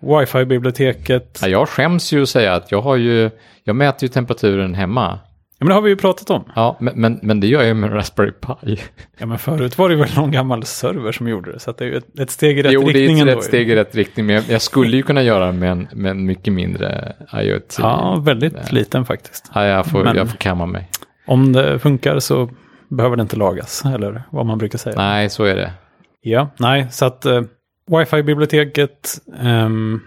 wifi-biblioteket. 0.00 1.38
Ja, 1.42 1.48
jag 1.48 1.68
skäms 1.68 2.12
ju 2.12 2.22
att 2.22 2.28
säga 2.28 2.54
att 2.54 2.70
jag 2.72 2.80
har 2.82 2.96
ju, 2.96 3.30
jag 3.64 3.76
mäter 3.76 4.02
ju 4.02 4.08
temperaturen 4.08 4.74
hemma. 4.74 5.18
Ja, 5.60 5.64
men 5.64 5.68
det 5.68 5.74
har 5.74 5.82
vi 5.82 5.90
ju 5.90 5.96
pratat 5.96 6.30
om. 6.30 6.44
Ja, 6.56 6.76
men, 6.80 7.00
men, 7.00 7.18
men 7.22 7.40
det 7.40 7.46
gör 7.46 7.58
jag 7.60 7.68
ju 7.68 7.74
med 7.74 7.94
Raspberry 7.94 8.32
Pi. 8.32 8.80
Ja, 9.18 9.26
men 9.26 9.38
förut 9.38 9.78
var 9.78 9.88
det 9.88 9.96
väl 9.96 10.08
någon 10.16 10.30
gammal 10.30 10.64
server 10.64 11.12
som 11.12 11.28
gjorde 11.28 11.52
det. 11.52 11.58
Så 11.58 11.72
det 11.72 11.84
är 11.84 11.88
ju 11.88 11.96
ett, 11.96 12.18
ett 12.18 12.30
steg 12.30 12.58
i 12.58 12.62
rätt 12.62 12.72
jo, 12.72 12.80
det 12.80 12.86
riktning 12.86 13.18
är 13.18 13.22
ett 13.22 13.28
ändå. 13.28 13.38
rätt 13.40 13.44
steg 13.44 13.70
i 13.70 13.74
rätt 13.74 13.94
riktning, 13.94 14.26
men 14.26 14.34
jag, 14.34 14.44
jag 14.48 14.62
skulle 14.62 14.96
ju 14.96 15.02
kunna 15.02 15.22
göra 15.22 15.52
med 15.52 15.70
en, 15.72 15.88
med 15.92 16.10
en 16.10 16.24
mycket 16.26 16.52
mindre 16.52 17.12
IoT. 17.34 17.76
Ja, 17.78 18.22
väldigt 18.24 18.52
Ja. 18.54 18.60
liten 18.70 19.04
faktiskt. 19.04 19.50
Ja, 19.54 19.64
jag, 19.66 19.86
får, 19.86 20.04
Men- 20.04 20.16
jag 20.16 20.30
får 20.30 20.36
kamma 20.38 20.66
mig. 20.66 20.88
Om 21.26 21.52
det 21.52 21.78
funkar 21.78 22.18
så 22.18 22.50
behöver 22.90 23.16
det 23.16 23.22
inte 23.22 23.36
lagas, 23.36 23.84
eller 23.84 24.22
vad 24.30 24.46
man 24.46 24.58
brukar 24.58 24.78
säga. 24.78 24.96
Nej, 24.96 25.30
så 25.30 25.44
är 25.44 25.56
det. 25.56 25.72
Ja, 26.20 26.50
nej, 26.58 26.86
så 26.90 27.04
att 27.04 27.24
eh, 27.26 27.42
wifi-biblioteket, 27.90 29.18
ehm, 29.40 30.00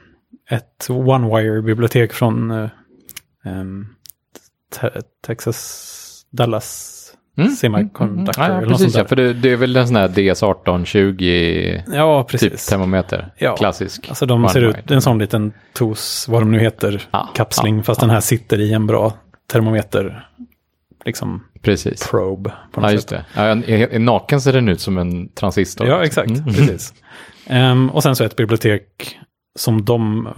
ett 0.49 0.87
OneWire-bibliotek 0.89 2.13
från 2.13 2.51
eh, 2.51 2.69
ehm, 3.45 3.85
Te- 3.85 4.00
Texas, 5.27 6.25
Dallas 6.31 6.97
Mm, 7.37 7.49
Semiconductor. 7.51 8.43
Ja, 8.43 8.49
ja, 8.51 8.57
eller 8.57 8.67
något 8.69 8.79
precis. 8.79 8.95
Ja, 8.95 9.05
för 9.05 9.15
det, 9.15 9.33
det 9.33 9.51
är 9.51 9.55
väl 9.55 9.75
en 9.75 9.87
sån 9.87 9.95
här 9.95 10.07
DS1820 10.07 11.81
Ja, 11.93 12.23
typ 12.23 12.57
termometer. 12.57 13.33
Ja. 13.37 13.55
Klassisk. 13.55 14.09
Alltså 14.09 14.25
de 14.25 14.47
ser 14.49 14.59
OneWire. 14.59 14.79
ut, 14.79 14.91
en 14.91 15.01
sån 15.01 15.19
liten 15.19 15.53
TOS, 15.73 16.27
vad 16.29 16.41
de 16.41 16.51
nu 16.51 16.59
heter, 16.59 17.07
Ja, 17.11 17.29
kapsling, 17.35 17.77
ja, 17.77 17.83
fast 17.83 18.01
ja. 18.01 18.05
den 18.05 18.13
här 18.13 18.21
sitter 18.21 18.59
i 18.59 18.73
en 18.73 18.87
bra 18.87 19.13
termometer, 19.51 20.27
liksom 21.05 21.43
Precis. 21.61 22.07
probe 22.09 22.53
på 22.71 22.81
något 22.81 22.89
Ja, 22.89 22.93
just 22.93 23.09
sätt. 23.09 23.25
det. 23.33 23.41
Ja, 23.41 23.47
en, 23.47 23.63
är 23.63 23.99
naken 23.99 24.41
ser 24.41 24.53
den 24.53 24.69
ut 24.69 24.81
som 24.81 24.97
en 24.97 25.29
transistor. 25.29 25.87
Ja, 25.87 26.03
exakt. 26.05 26.29
Mm. 26.31 26.43
Precis. 26.45 26.93
Ehm, 27.47 27.89
och 27.89 28.03
sen 28.03 28.15
så 28.15 28.23
ett 28.23 28.35
bibliotek 28.35 29.19
som 29.59 29.85
de, 29.85 30.29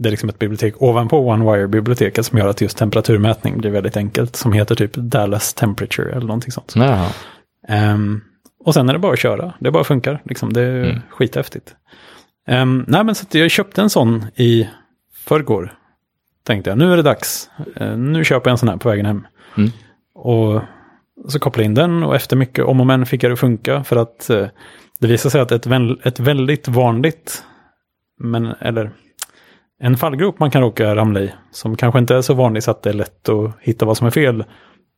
det 0.00 0.08
är 0.08 0.10
liksom 0.10 0.28
ett 0.28 0.38
bibliotek 0.38 0.82
ovanpå 0.82 1.28
OneWire-biblioteket 1.30 2.22
som 2.26 2.38
gör 2.38 2.48
att 2.48 2.60
just 2.60 2.76
temperaturmätning 2.78 3.58
blir 3.58 3.70
väldigt 3.70 3.96
enkelt. 3.96 4.36
Som 4.36 4.52
heter 4.52 4.74
typ 4.74 4.94
Dallas 4.94 5.54
Temperature 5.54 6.10
eller 6.10 6.26
någonting 6.26 6.52
sånt. 6.52 6.76
Ehm, 7.68 8.20
och 8.64 8.74
sen 8.74 8.88
är 8.88 8.92
det 8.92 8.98
bara 8.98 9.12
att 9.12 9.18
köra. 9.18 9.54
Det 9.60 9.70
bara 9.70 9.84
funkar. 9.84 10.22
Liksom, 10.24 10.52
det 10.52 10.60
är 10.62 10.84
Mm. 10.84 11.00
skithäftigt. 11.10 11.74
Um, 12.48 12.84
nej, 12.88 13.04
men 13.04 13.14
så 13.14 13.22
att 13.26 13.34
jag 13.34 13.50
köpte 13.50 13.82
en 13.82 13.90
sån 13.90 14.24
i 14.34 14.68
förrgår. 15.14 15.74
Tänkte 16.44 16.70
jag, 16.70 16.78
nu 16.78 16.92
är 16.92 16.96
det 16.96 17.02
dags. 17.02 17.50
Eh, 17.76 17.96
nu 17.96 18.24
köper 18.24 18.50
jag 18.50 18.52
en 18.54 18.58
sån 18.58 18.68
här 18.68 18.76
på 18.76 18.88
vägen 18.88 19.06
hem. 19.06 19.26
Mm. 19.56 19.70
Och 20.14 20.62
så 21.28 21.38
kopplade 21.38 21.64
jag 21.64 21.70
in 21.70 21.74
den 21.74 22.02
och 22.02 22.16
efter 22.16 22.36
mycket 22.36 22.64
om 22.64 22.80
och 22.80 22.86
men 22.86 23.06
fick 23.06 23.22
jag 23.22 23.30
det 23.30 23.32
att 23.32 23.40
funka. 23.40 23.84
För 23.84 23.96
att 23.96 24.30
eh, 24.30 24.46
det 24.98 25.06
visade 25.06 25.30
sig 25.30 25.40
att 25.40 25.52
ett, 25.52 25.66
väl, 25.66 26.00
ett 26.04 26.20
väldigt 26.20 26.68
vanligt, 26.68 27.42
men 28.20 28.46
eller 28.46 28.90
en 29.80 29.96
fallgrop 29.96 30.38
man 30.38 30.50
kan 30.50 30.62
råka 30.62 30.96
ramla 30.96 31.20
i, 31.20 31.32
som 31.50 31.76
kanske 31.76 31.98
inte 31.98 32.14
är 32.14 32.22
så 32.22 32.34
vanlig 32.34 32.62
så 32.62 32.70
att 32.70 32.82
det 32.82 32.90
är 32.90 32.94
lätt 32.94 33.28
att 33.28 33.50
hitta 33.60 33.86
vad 33.86 33.96
som 33.96 34.06
är 34.06 34.10
fel, 34.10 34.44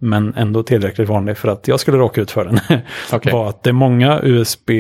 men 0.01 0.35
ändå 0.35 0.63
tillräckligt 0.63 1.09
vanlig 1.09 1.39
för 1.39 1.49
att 1.49 1.69
jag 1.69 1.81
skulle 1.81 1.99
råka 1.99 2.21
ut 2.21 2.31
för 2.31 2.45
den. 2.45 2.61
Okej. 3.13 3.33
var 3.33 3.49
att 3.49 3.63
det 3.63 3.71
är 3.71 3.75
många 3.75 4.21
USB, 4.23 4.71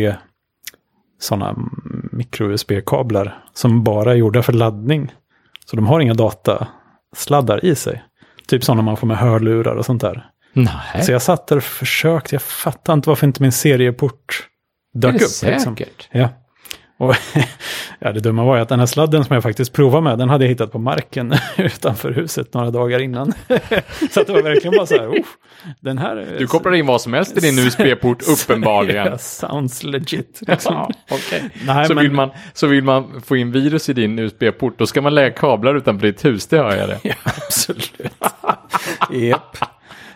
sådana 1.20 1.56
mikro-USB-kablar 2.12 3.38
som 3.54 3.84
bara 3.84 4.12
är 4.12 4.16
gjorda 4.16 4.42
för 4.42 4.52
laddning. 4.52 5.12
Så 5.64 5.76
de 5.76 5.87
har 5.87 6.00
inga 6.00 6.14
datasladdar 6.14 7.64
i 7.64 7.74
sig. 7.74 8.02
Typ 8.46 8.64
sådana 8.64 8.82
man 8.82 8.96
får 8.96 9.06
med 9.06 9.16
hörlurar 9.18 9.74
och 9.74 9.87
sånt 9.87 10.00
där. 10.00 10.30
Nej, 10.52 11.02
Så 11.02 11.12
jag 11.12 11.22
satt 11.22 11.46
där 11.46 11.56
och 11.56 11.62
försökte, 11.62 12.34
jag 12.34 12.42
fattar 12.42 12.92
inte 12.92 13.08
varför 13.08 13.26
inte 13.26 13.42
min 13.42 13.52
serieport 13.52 14.48
dök 14.94 15.14
upp. 15.14 15.20
Liksom. 15.42 15.76
Ja. 16.11 16.28
Och 16.98 17.14
ja, 17.98 18.12
det 18.12 18.20
dumma 18.20 18.44
var 18.44 18.56
ju 18.56 18.62
att 18.62 18.68
den 18.68 18.78
här 18.78 18.87
sladden 18.87 19.24
som 19.24 19.34
jag 19.34 19.42
faktiskt 19.42 19.72
provade 19.72 20.02
med, 20.02 20.18
den 20.18 20.28
hade 20.28 20.44
jag 20.44 20.48
hittat 20.48 20.72
på 20.72 20.78
marken 20.78 21.34
utanför 21.56 22.11
huset 22.12 22.54
några 22.54 22.70
dagar 22.70 22.98
innan. 22.98 23.32
så 24.11 24.22
det 24.22 24.28
var 24.32 24.42
verkligen 24.42 24.76
bara 24.76 24.87
så 24.87 24.94
här, 24.94 25.08
oh, 25.08 25.24
den 25.80 25.98
här... 25.98 26.16
är- 26.16 26.38
Du 26.38 26.46
kopplar 26.46 26.72
in 26.74 26.87
vad 26.87 27.00
som 27.00 27.12
helst 27.12 27.37
i 27.37 27.40
din 27.40 27.58
USB-port, 27.58 28.22
uppenbarligen. 28.28 29.18
Sounds 29.18 29.82
legit. 29.82 30.40
Liksom. 30.46 30.74
Ja, 30.74 30.90
okej. 31.11 31.50
Nej, 31.66 31.87
så, 31.87 31.94
men- 31.94 32.02
vill 32.02 32.12
man, 32.12 32.30
så 32.52 32.66
vill 32.66 32.84
man 32.84 33.20
få 33.20 33.37
in 33.37 33.52
virus 33.52 33.88
i 33.88 33.92
din 33.92 34.18
USB-port, 34.18 34.78
då 34.78 34.87
ska 34.87 35.00
man 35.02 35.14
lägga 35.14 35.30
kablar 35.30 35.74
utanför 35.74 36.06
ditt 36.06 36.24
hus, 36.24 36.46
det 36.46 36.56
hör 36.58 36.76
jag 36.76 36.88
det. 36.88 36.98
Ja, 37.02 37.14
absolut. 37.24 37.92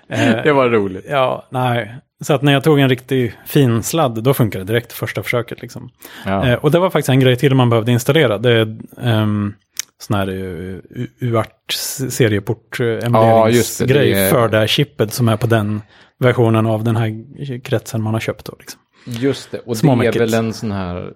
Eh, 0.08 0.42
Det 0.44 0.52
var 0.52 0.68
roligt. 0.68 1.04
Ja, 1.08 1.46
nej. 1.50 1.94
Så 2.22 2.34
att 2.34 2.42
när 2.42 2.52
jag 2.52 2.64
tog 2.64 2.78
en 2.80 2.88
riktig 2.88 3.34
fin 3.46 3.82
sladd, 3.82 4.22
då 4.22 4.34
funkar 4.34 4.58
det 4.58 4.64
direkt 4.64 4.92
första 4.92 5.22
försöket. 5.22 5.62
Liksom. 5.62 5.90
Ja. 6.26 6.48
Eh, 6.48 6.54
och 6.54 6.70
det 6.70 6.78
var 6.78 6.90
faktiskt 6.90 7.08
en 7.08 7.20
grej 7.20 7.36
till 7.36 7.54
man 7.54 7.70
behövde 7.70 7.92
installera. 7.92 8.38
Det 8.38 8.50
är 8.52 8.78
um, 8.96 9.54
sån 9.98 10.16
här 10.16 10.28
uh, 10.28 10.78
UART 11.20 11.72
serieport 12.08 12.76
Ja, 12.80 12.84
det. 12.84 13.06
emuleringsgrej 13.06 14.10
Det 14.12 14.18
är- 14.20 14.30
för 14.30 14.48
det 14.48 14.58
här 14.58 14.66
chippet 14.66 15.12
som 15.12 15.28
är 15.28 15.36
på 15.36 15.46
den 15.46 15.82
versionen 16.18 16.66
av 16.66 16.84
den 16.84 16.96
här 16.96 17.60
kretsen 17.64 18.02
man 18.02 18.12
har 18.14 18.20
köpt. 18.20 18.44
Då, 18.44 18.56
liksom. 18.58 18.80
Just 19.06 19.50
det, 19.50 19.58
och 19.58 19.76
det 19.82 20.06
är 20.06 20.18
väl 20.18 20.34
en 20.34 20.52
sån 20.52 20.72
här 20.72 21.12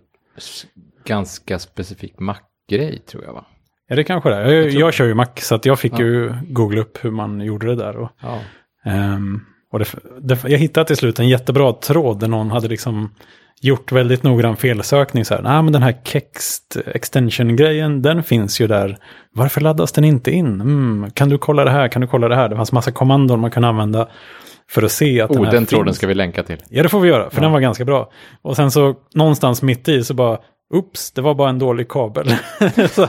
ganska 1.05 1.59
specifik 1.59 2.19
Mac-grej 2.19 2.99
tror 2.99 3.25
jag 3.25 3.33
va? 3.33 3.45
Ja, 3.89 3.97
det 3.97 4.05
kanske 4.05 4.31
det 4.31 4.37
är. 4.37 4.51
Jag, 4.53 4.71
jag, 4.71 4.95
kör 4.95 5.07
ju 5.07 5.15
Mac, 5.15 5.27
så 5.37 5.55
att 5.55 5.65
jag 5.67 5.79
fick 5.79 5.99
ju 5.99 6.33
googla 6.49 6.81
upp 6.81 7.05
hur 7.05 7.11
man 7.11 7.41
gjorde 7.41 7.67
det 7.67 7.75
där. 7.75 7.97
Och, 7.97 8.11
Ja. 8.23 8.41
Ehm, 8.85 9.41
och 9.77 9.81
det, 9.81 10.35
det, 10.35 10.49
jag 10.49 10.59
hittade 10.59 10.87
till 10.87 10.97
slut 10.97 11.19
en 11.19 11.29
jättebra 11.29 11.73
tråd 11.73 12.21
där 12.21 12.29
någon 12.29 12.51
hade 12.51 12.69
liksom 12.69 13.11
gjort 13.61 13.93
väldigt 13.93 14.23
noggrann 14.23 14.57
felsökning. 14.57 15.25
Så 15.25 15.35
här, 15.35 15.43
nej 15.43 15.63
men 15.63 15.73
den 15.73 15.83
här 15.83 16.01
Kext 16.05 16.77
extension-grejen, 16.87 18.03
den 18.03 18.23
finns 18.23 18.61
ju 18.61 18.67
där. 18.67 18.99
Varför 19.33 19.61
laddas 19.61 19.93
den 19.93 20.05
inte 20.05 20.31
in? 20.31 20.61
Mm, 20.61 21.11
kan 21.11 21.29
du 21.29 21.39
kolla 21.39 21.65
det 21.65 21.71
här? 21.71 21.89
Kan 21.89 22.03
du 22.03 22.09
kolla 22.09 22.29
det 22.29 22.37
här? 22.37 22.49
Det 22.49 22.57
fanns 22.57 22.73
massa 22.73 22.93
kommandon 22.93 23.41
man 23.41 23.51
kunde 23.51 23.69
använda 23.69 24.09
för 24.71 24.83
att 24.83 24.93
se 24.93 25.21
att 25.21 25.31
den 25.31 25.41
Oh, 25.41 25.45
här 25.45 25.53
den 25.53 25.67
tråden 25.67 25.87
finns. 25.87 25.97
ska 25.97 26.07
vi 26.07 26.15
länka 26.15 26.43
till. 26.43 26.57
Ja, 26.69 26.83
det 26.83 26.89
får 26.89 27.01
vi 27.01 27.09
göra, 27.09 27.31
för 27.31 27.41
den 27.41 27.53
var 27.53 27.61
ganska 27.61 27.85
bra. 27.85 28.11
Och 28.43 28.57
sen 28.57 28.71
så 28.71 28.95
någonstans 29.15 29.63
mitt 29.63 29.89
i 29.89 30.05
så 30.05 30.15
bara, 30.15 30.39
oops, 30.75 31.13
det 31.13 31.21
var 31.21 31.35
bara 31.35 31.51
en 31.51 31.59
dålig 31.59 31.89
kabel. 31.89 32.29
så 32.91 33.03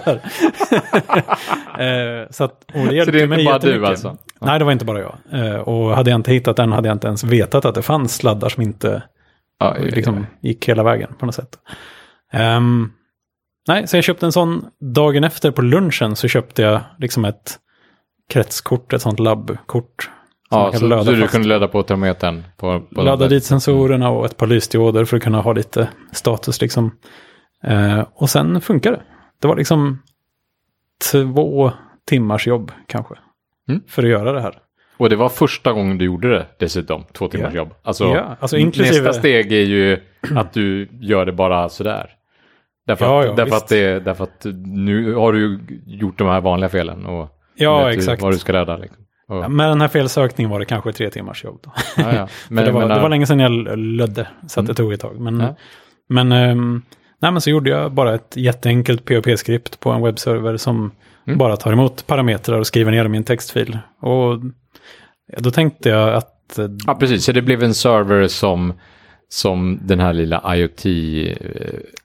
eh, 1.82 2.30
så 2.30 2.44
att, 2.44 2.66
och 2.74 2.86
det 2.88 2.96
hjälpte 2.96 3.12
det 3.12 3.22
är 3.22 3.34
inte 3.34 3.44
bara 3.46 3.60
du 3.60 3.88
alltså? 3.88 4.18
Nej, 4.42 4.60
det 4.60 4.66
var 4.66 4.72
inte 4.72 4.86
bara 4.86 5.00
jag. 5.00 5.18
Eh, 5.32 5.56
och 5.56 5.96
hade 5.96 6.10
jag 6.10 6.18
inte 6.18 6.32
hittat 6.32 6.56
den 6.56 6.72
hade 6.72 6.88
jag 6.88 6.96
inte 6.96 7.08
ens 7.08 7.24
vetat 7.24 7.66
att 7.66 7.76
det 7.76 7.82
fanns 7.82 8.16
sladdar 8.16 8.50
som 8.50 8.64
inte 8.64 9.04
Ja, 9.60 9.76
liksom, 9.80 10.28
gick 10.42 10.70
hela 10.70 10.84
vägen 10.84 11.10
på 11.20 11.26
något 11.26 11.36
sätt. 11.36 11.60
Ehm, 12.32 12.92
nej, 13.68 13.88
så 13.88 13.98
jag 13.98 14.04
köpte 14.04 14.26
en 14.26 14.32
sån. 14.32 14.66
Dagen 14.80 15.24
efter 15.24 15.52
på 15.52 15.62
lunchen 15.62 16.16
så 16.16 16.28
köpte 16.28 16.62
jag 16.62 16.82
liksom 17.00 17.26
ett 17.26 17.58
kretskort, 18.30 18.94
ett 18.94 19.02
sånt 19.02 19.20
labbkort. 19.20 20.10
ja, 20.50 20.72
så, 20.74 21.04
så 21.04 21.12
du 21.12 21.28
kunde 21.28 21.48
löda 21.48 21.68
på 21.68 21.84
termometern? 21.84 22.44
På, 22.58 22.82
på 22.96 23.02
Ladda 23.02 23.28
dit 23.28 23.44
sensorerna 23.44 24.10
och 24.10 24.26
ett 24.26 24.38
par 24.38 24.48
lysdioder 24.48 25.06
för 25.06 25.18
att 25.18 25.24
kunna 25.24 25.42
ha 25.42 25.54
lite 25.54 25.90
status 26.12 26.62
liksom. 26.62 26.92
Eh, 27.64 28.06
och 28.14 28.30
sen 28.30 28.62
funkar 28.62 28.92
det. 28.92 29.02
Det 29.42 29.48
var 29.48 29.56
liksom 29.56 30.02
två 31.12 31.72
timmars 32.06 32.48
jobb 32.48 32.72
kanske. 32.88 33.16
Mm. 33.70 33.82
För 33.88 34.04
att 34.04 34.10
göra 34.10 34.32
det 34.32 34.42
här. 34.42 34.56
Och 34.98 35.10
det 35.10 35.16
var 35.16 35.30
första 35.30 35.74
gången 35.74 35.98
du 35.98 36.06
gjorde 36.06 36.30
det 36.30 36.46
dessutom, 36.60 37.04
två 37.14 37.28
timmars 37.28 37.54
Ja. 37.54 37.58
jobb. 37.58 37.74
Alltså, 37.84 38.04
Ja, 38.06 38.38
alltså 38.40 38.58
inklusive- 38.58 39.04
nästa 39.04 39.14
steg 39.14 39.52
är 39.52 39.66
ju 39.66 40.00
att 40.36 40.54
du 40.54 40.88
gör 40.92 41.26
det 41.26 41.32
bara 41.32 41.70
sådär. 41.70 42.10
Därför, 42.88 43.06
Ja, 43.06 43.26
ja, 43.26 43.34
därför, 43.34 43.56
att, 43.56 43.68
det, 43.68 44.00
därför 44.00 44.24
att 44.24 44.46
nu 44.66 45.14
har 45.14 45.34
du 45.34 45.60
gjort 45.86 46.18
de 46.18 46.28
här 46.28 46.42
vanliga 46.42 46.70
felen 46.70 47.06
och 47.06 47.30
Ja, 47.56 47.92
exakt. 47.94 48.22
vad 48.22 48.34
du 48.34 48.38
ska 48.38 48.54
rädda. 48.54 48.78
Liksom. 48.78 49.04
Och, 49.28 49.38
Ja, 49.38 49.50
Med 49.50 49.70
den 49.70 49.82
här 49.82 49.88
felsökningen 49.88 50.52
var 50.52 50.60
det 50.60 50.66
kanske 50.66 50.92
tre 50.94 51.10
timmars 51.10 51.44
jobb. 51.44 51.60
Då. 51.64 51.72
Men, 52.50 52.66
det, 52.66 52.72
var, 52.72 52.82
menar- 52.82 52.96
det 52.96 53.02
var 53.02 53.10
länge 53.10 53.26
sedan 53.28 53.40
jag 53.40 53.52
lödde, 53.78 54.28
så 54.48 54.60
att 54.60 54.68
det 54.68 54.74
tog 54.74 54.94
ett 54.94 55.00
tag. 55.02 55.20
Men, 55.20 55.44
men, 56.10 56.32
ehm, 56.32 56.82
nej, 57.22 57.32
men 57.32 57.42
så 57.42 57.50
gjorde 57.50 57.70
jag 57.70 57.92
bara 57.92 58.16
ett 58.16 58.34
jätteenkelt 58.36 59.06
POP-skript 59.06 59.80
på 59.80 59.90
en 59.92 60.02
webbserver 60.02 60.58
som 60.58 60.92
Mm. 61.28 61.38
bara 61.38 61.58
tar 61.58 61.74
emot 61.74 62.08
parametrar 62.08 62.60
och 62.60 62.68
skriver 62.68 62.92
ner 62.92 63.04
dem 63.04 63.14
i 63.14 63.18
en 63.18 63.24
textfil. 63.24 63.78
Och 64.02 64.40
då 65.38 65.52
tänkte 65.52 65.90
jag 65.90 66.14
att 66.14 66.60
Ja, 66.88 66.96
precis. 66.96 67.26
Så 67.26 67.32
det 67.32 67.42
blev 67.42 67.64
en 67.64 67.74
server 67.74 68.28
som, 68.28 68.74
som 69.30 69.80
den 69.82 70.00
här 70.00 70.14
lilla 70.14 70.56
IoT... 70.56 70.86
eh, 70.86 71.38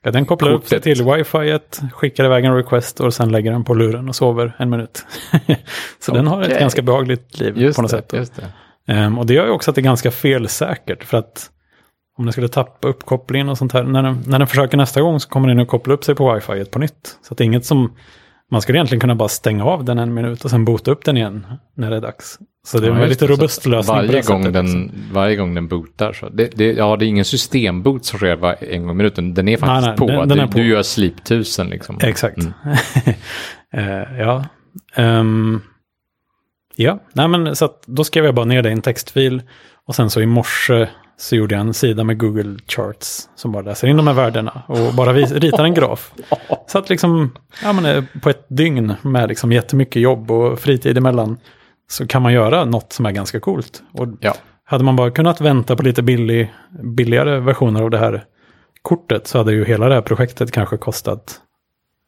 ja, 0.02 0.10
den 0.10 0.24
kopplar 0.26 0.52
upp 0.52 0.66
sig 0.68 0.78
kortet. 0.78 0.96
till 0.96 1.04
wifi, 1.04 1.58
skickar 1.92 2.24
iväg 2.24 2.44
en 2.44 2.54
request 2.56 3.00
och 3.00 3.14
sen 3.14 3.32
lägger 3.32 3.52
den 3.52 3.64
på 3.64 3.74
luren 3.74 4.08
och 4.08 4.16
sover 4.16 4.52
en 4.58 4.70
minut. 4.70 5.06
så 6.00 6.14
den 6.14 6.26
har 6.26 6.42
ett 6.42 6.60
ganska 6.60 6.82
behagligt 6.82 7.40
liv 7.40 7.58
Just 7.58 7.76
på 7.76 7.82
något 7.82 7.90
det, 7.90 7.96
sätt. 7.96 8.12
just 8.12 8.36
det. 8.36 8.92
Ehm, 8.92 9.18
och 9.18 9.26
det 9.26 9.34
gör 9.34 9.44
ju 9.44 9.50
också 9.50 9.70
att 9.70 9.74
det 9.74 9.80
är 9.80 9.84
ganska 9.84 10.10
felsäkert. 10.10 11.04
För 11.04 11.18
att 11.18 11.50
om 12.18 12.24
den 12.24 12.32
skulle 12.32 12.48
tappa 12.48 12.88
uppkopplingen 12.88 13.48
och 13.48 13.58
sånt 13.58 13.72
här. 13.72 13.82
När 13.84 14.02
den, 14.02 14.22
när 14.26 14.38
den 14.38 14.48
försöker 14.48 14.76
nästa 14.76 15.00
gång 15.00 15.20
så 15.20 15.28
kommer 15.28 15.48
den 15.48 15.60
att 15.60 15.68
koppla 15.68 15.94
upp 15.94 16.04
sig 16.04 16.14
på 16.14 16.34
wifi 16.34 16.64
på 16.64 16.78
nytt. 16.78 17.18
Så 17.28 17.34
att 17.34 17.38
det 17.38 17.44
är 17.44 17.46
inget 17.46 17.64
som... 17.66 17.92
Man 18.50 18.62
skulle 18.62 18.78
egentligen 18.78 19.00
kunna 19.00 19.14
bara 19.14 19.28
stänga 19.28 19.64
av 19.64 19.84
den 19.84 19.98
en 19.98 20.14
minut 20.14 20.44
och 20.44 20.50
sen 20.50 20.64
boota 20.64 20.90
upp 20.90 21.04
den 21.04 21.16
igen 21.16 21.46
när 21.76 21.90
det 21.90 21.96
är 21.96 22.00
dags. 22.00 22.38
Så 22.66 22.78
det 22.78 22.86
är 22.86 22.90
Ja, 22.90 23.04
en. 23.06 23.14
Så 23.14 23.26
robust 23.26 23.66
lösning 23.66 23.86
på 23.94 24.00
varje 24.00 24.12
det 24.12 24.26
gång, 24.26 24.42
sättet. 24.42 24.52
den, 24.54 24.92
varje 25.12 25.36
gång 25.36 25.54
den 25.54 25.68
bootar 25.68 26.12
så. 26.12 26.28
Det, 26.28 26.50
det, 26.54 26.72
ja, 26.72 26.96
det 26.96 27.04
är 27.04 27.06
ingen 27.06 27.24
systemboot 27.24 28.04
som 28.04 28.18
sker 28.18 28.36
var, 28.36 28.56
en 28.60 28.82
gång 28.82 28.90
i 28.90 28.94
minuten. 28.94 29.34
Den 29.34 29.48
är 29.48 29.56
faktiskt 29.56 29.86
nej, 29.88 29.96
på. 29.96 30.06
den- 30.06 30.28
den 30.28 30.38
du, 30.38 30.46
på. 30.46 30.58
du 30.58 30.66
gör 30.68 30.82
sleep 30.82 31.14
1000 31.20 31.66
liksom. 31.70 31.98
Exakt. 32.02 32.38
Mm. 32.38 32.52
Eh, 33.74 34.18
ja. 34.18 34.44
Ehm, 34.94 35.60
ja, 36.76 36.98
nej 37.12 37.28
men 37.28 37.56
så 37.56 37.64
att 37.64 37.82
då 37.86 38.04
skrev 38.04 38.24
jag 38.24 38.34
bara 38.34 38.46
ner 38.46 38.62
det 38.62 38.68
i 38.68 38.72
en 38.72 38.82
textfil. 38.82 39.42
Och 39.86 39.94
sen 39.94 40.10
så 40.10 40.20
i 40.20 40.26
morse 40.26 40.88
så 41.22 41.36
gjorde 41.36 41.54
jag 41.54 41.60
en 41.60 41.74
sida 41.74 42.04
med 42.04 42.18
Google 42.18 42.56
Charts 42.66 43.28
som 43.34 43.52
bara 43.52 43.62
läser 43.62 43.88
in 43.88 43.96
de 43.96 44.06
här 44.06 44.14
värdena 44.14 44.62
och 44.66 44.94
bara 44.96 45.12
vis- 45.12 45.32
ritar 45.32 45.64
en 45.64 45.74
graf. 45.74 46.12
Så 46.66 46.78
att 46.78 46.88
liksom, 46.90 47.30
ja 47.62 47.72
men 47.72 47.84
eh, 47.86 48.04
på 48.22 48.30
ett 48.30 48.46
dygn 48.48 48.94
med 49.02 49.28
liksom 49.28 49.52
jättemycket 49.52 50.02
jobb 50.02 50.30
och 50.30 50.58
fritid 50.60 50.98
emellan 50.98 51.38
så 51.90 52.06
kan 52.06 52.22
man 52.22 52.32
göra 52.32 52.64
något 52.64 52.92
som 52.92 53.06
är 53.06 53.10
ganska 53.10 53.40
coolt. 53.40 53.82
Och 53.92 54.08
Ja. 54.20 54.34
hade 54.64 54.84
man 54.84 54.96
bara 54.96 55.10
kunnat 55.10 55.40
vänta 55.40 55.76
på 55.76 55.82
lite 55.82 56.02
billig, 56.02 56.52
billigare 56.96 57.40
versioner 57.40 57.82
av 57.82 57.90
det 57.90 57.98
här 57.98 58.24
kortet 58.82 59.26
så 59.26 59.38
hade 59.38 59.52
ju 59.52 59.64
hela 59.64 59.88
det 59.88 59.94
här 59.94 60.02
projektet 60.02 60.52
kanske 60.52 60.76
kostat, 60.76 61.40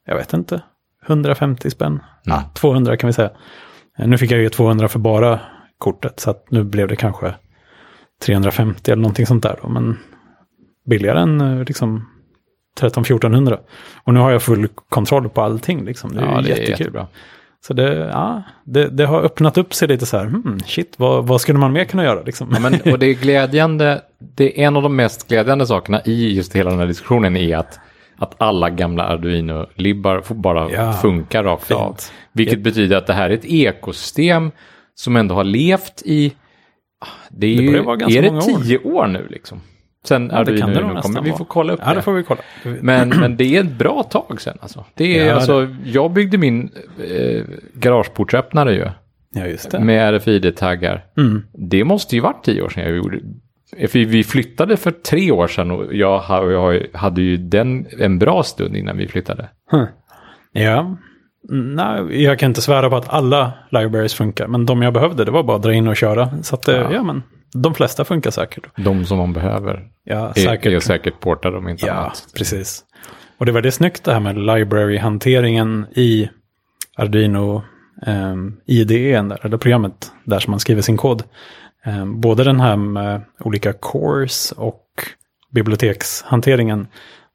jag 0.06 0.16
vet 0.16 0.32
inte, 0.32 0.62
150 1.06 1.70
spänn. 1.70 2.00
Mm. 2.26 2.38
200 2.54 2.96
kan 2.96 3.06
vi 3.08 3.12
säga. 3.12 3.30
Eh, 3.98 4.06
Nu 4.06 4.18
fick 4.18 4.30
jag 4.30 4.40
ju 4.40 4.48
200 4.48 4.88
för 4.88 4.98
bara 4.98 5.40
kortet 5.78 6.20
så 6.20 6.30
att 6.30 6.50
nu 6.50 6.64
blev 6.64 6.88
det 6.88 6.96
kanske 6.96 7.34
350 8.22 8.90
eller 8.92 9.02
någonting 9.02 9.26
sånt 9.26 9.42
där. 9.42 9.58
Då. 9.62 9.68
Men 9.68 9.98
billigare 10.90 11.20
än 11.20 11.40
eh, 11.40 11.64
liksom 11.64 12.08
13-1400. 12.80 13.58
Och 14.04 14.14
nu 14.14 14.20
har 14.20 14.30
jag 14.30 14.42
full 14.42 14.68
kontroll 14.88 15.28
på 15.28 15.42
allting. 15.42 15.84
Liksom. 15.84 16.12
Det 16.14 16.20
är 16.20 16.24
ja, 16.26 16.30
det 16.40 16.48
är 16.52 16.56
jättekul. 16.56 16.70
jättebra. 16.70 17.06
Så 17.66 17.74
det, 17.74 17.94
ja, 18.12 18.42
det, 18.64 18.88
det 18.88 19.06
har 19.06 19.22
öppnat 19.22 19.58
upp 19.58 19.74
sig 19.74 19.88
lite 19.88 20.06
så 20.06 20.16
här, 20.18 20.24
hmm, 20.24 20.58
shit, 20.66 20.94
vad, 20.96 21.26
vad 21.26 21.40
skulle 21.40 21.58
man 21.58 21.72
mer 21.72 21.84
kunna 21.84 22.04
göra? 22.04 22.22
Liksom? 22.22 22.48
Ja, 22.52 22.60
men, 22.60 22.92
och 22.92 22.98
det 22.98 23.06
är 23.06 23.14
glädjande, 23.14 24.02
det 24.18 24.60
är 24.60 24.66
en 24.66 24.76
av 24.76 24.82
de 24.82 24.96
mest 24.96 25.28
glädjande 25.28 25.66
sakerna 25.66 26.00
i 26.04 26.34
just 26.36 26.56
hela 26.56 26.70
den 26.70 26.78
här 26.78 26.86
diskussionen 26.86 27.36
är 27.36 27.56
att, 27.56 27.78
att 28.18 28.34
alla 28.38 28.70
gamla 28.70 29.04
Arduino-libbar 29.04 30.34
bara 30.34 30.70
Ja, 30.70 30.92
funkar 30.92 31.44
rakt 31.44 31.64
fint. 31.64 31.80
av. 31.80 31.96
Vilket 32.32 32.60
betyder 32.60 32.96
att 32.96 33.06
det 33.06 33.12
här 33.12 33.30
är 33.30 33.34
ett 33.34 33.44
ekosystem 33.44 34.50
som 34.94 35.16
ändå 35.16 35.34
har 35.34 35.44
levt 35.44 36.02
i, 36.04 36.32
det 37.30 37.46
är, 37.46 37.56
Det 37.56 37.62
ju, 37.62 37.80
vara 37.82 37.96
ganska 37.96 38.18
är 38.18 38.22
det 38.22 38.28
många 38.30 38.42
år. 38.42 38.62
tio 38.62 38.78
år 38.78 39.06
nu 39.06 39.26
liksom? 39.30 39.60
Sen 40.04 40.30
Ja, 40.32 40.44
det 40.44 40.58
kan 40.58 40.70
det 40.70 41.00
kommer, 41.02 41.22
vi 41.22 41.32
får 41.32 41.44
kolla 41.44 41.72
upp 41.72 41.80
Ja, 41.82 41.88
det. 41.90 41.94
det 41.94 42.02
får 42.02 42.12
vi 42.12 42.22
kolla. 42.22 42.40
Men, 42.80 43.08
men 43.08 43.36
det 43.36 43.56
är 43.56 43.60
ett 43.60 43.78
bra 43.78 44.02
tag 44.02 44.40
sen 44.40 44.58
alltså. 44.60 44.84
Det 44.94 45.18
är 45.18 45.26
Ja, 45.26 45.34
alltså, 45.34 45.68
jag 45.84 46.10
byggde 46.12 46.38
min 46.38 46.70
eh, 47.10 47.42
garageportsöppnare 47.74 48.74
ju. 48.74 48.86
Ja, 49.34 49.46
just 49.46 49.70
det. 49.70 49.80
Med 49.80 50.14
RFID-taggar. 50.14 51.04
Mm. 51.16 51.42
Det 51.52 51.84
måste 51.84 52.16
ju 52.16 52.20
varit 52.22 52.44
tio 52.44 52.62
år 52.62 52.68
sedan 52.68 52.82
jag 52.84 52.96
gjorde 52.96 53.20
för 53.88 53.98
vi 54.04 54.24
flyttade 54.24 54.76
för 54.76 54.90
tre 54.90 55.30
år 55.30 55.46
sedan 55.48 55.70
och 55.70 55.94
jag, 55.94 56.22
jag 56.30 56.86
hade 56.92 57.22
ju 57.22 57.36
den 57.36 57.86
en 57.98 58.18
bra 58.18 58.42
stund 58.42 58.76
innan 58.76 58.96
vi 58.96 59.08
flyttade. 59.08 59.48
Huh. 59.70 59.84
Ja, 60.52 60.96
Nej, 61.48 62.22
jag 62.24 62.38
kan 62.38 62.50
inte 62.50 62.62
svära 62.62 62.90
på 62.90 62.96
att 62.96 63.08
alla 63.08 63.52
libraries 63.70 64.14
funkar. 64.14 64.46
Men 64.46 64.66
de 64.66 64.82
jag 64.82 64.92
behövde, 64.92 65.24
det 65.24 65.30
var 65.30 65.42
bara 65.42 65.56
att 65.56 65.62
dra 65.62 65.72
in 65.72 65.88
och 65.88 65.96
köra. 65.96 66.42
Så 66.42 66.54
att, 66.54 66.68
eh, 66.68 66.76
ja. 66.76 66.92
Ja. 66.92 67.02
men 67.02 67.22
de 67.54 67.74
flesta 67.74 68.04
funkar 68.04 68.30
säkert. 68.30 68.66
De 68.76 69.04
som 69.04 69.18
man 69.18 69.32
behöver 69.32 69.88
Ja, 70.04 70.28
är, 70.28 70.32
säkert. 70.40 70.72
är 70.72 70.80
säkert 70.80 71.20
portade 71.20 71.56
om 71.56 71.68
inte 71.68 71.86
Ja, 71.86 71.92
annat. 71.92 72.26
precis. 72.36 72.84
Och 73.38 73.46
det 73.46 73.52
var 73.52 73.62
det 73.62 73.72
snyggt 73.72 74.04
det 74.04 74.12
här 74.12 74.20
med 74.20 74.36
library-hanteringen 74.38 75.86
i 75.94 76.28
Arduino 76.96 77.62
um, 78.06 78.56
IDE, 78.66 79.12
eller 79.14 79.56
programmet 79.56 80.12
där 80.24 80.38
som 80.38 80.50
man 80.50 80.60
skriver 80.60 80.82
sin 80.82 80.96
kod. 80.96 81.22
Ehm, 81.84 82.20
både 82.20 82.44
den 82.44 82.60
här 82.60 82.76
med 82.76 83.22
olika 83.40 83.72
cores 83.72 84.52
och 84.52 84.84
bibliotekshanteringen. 85.54 86.86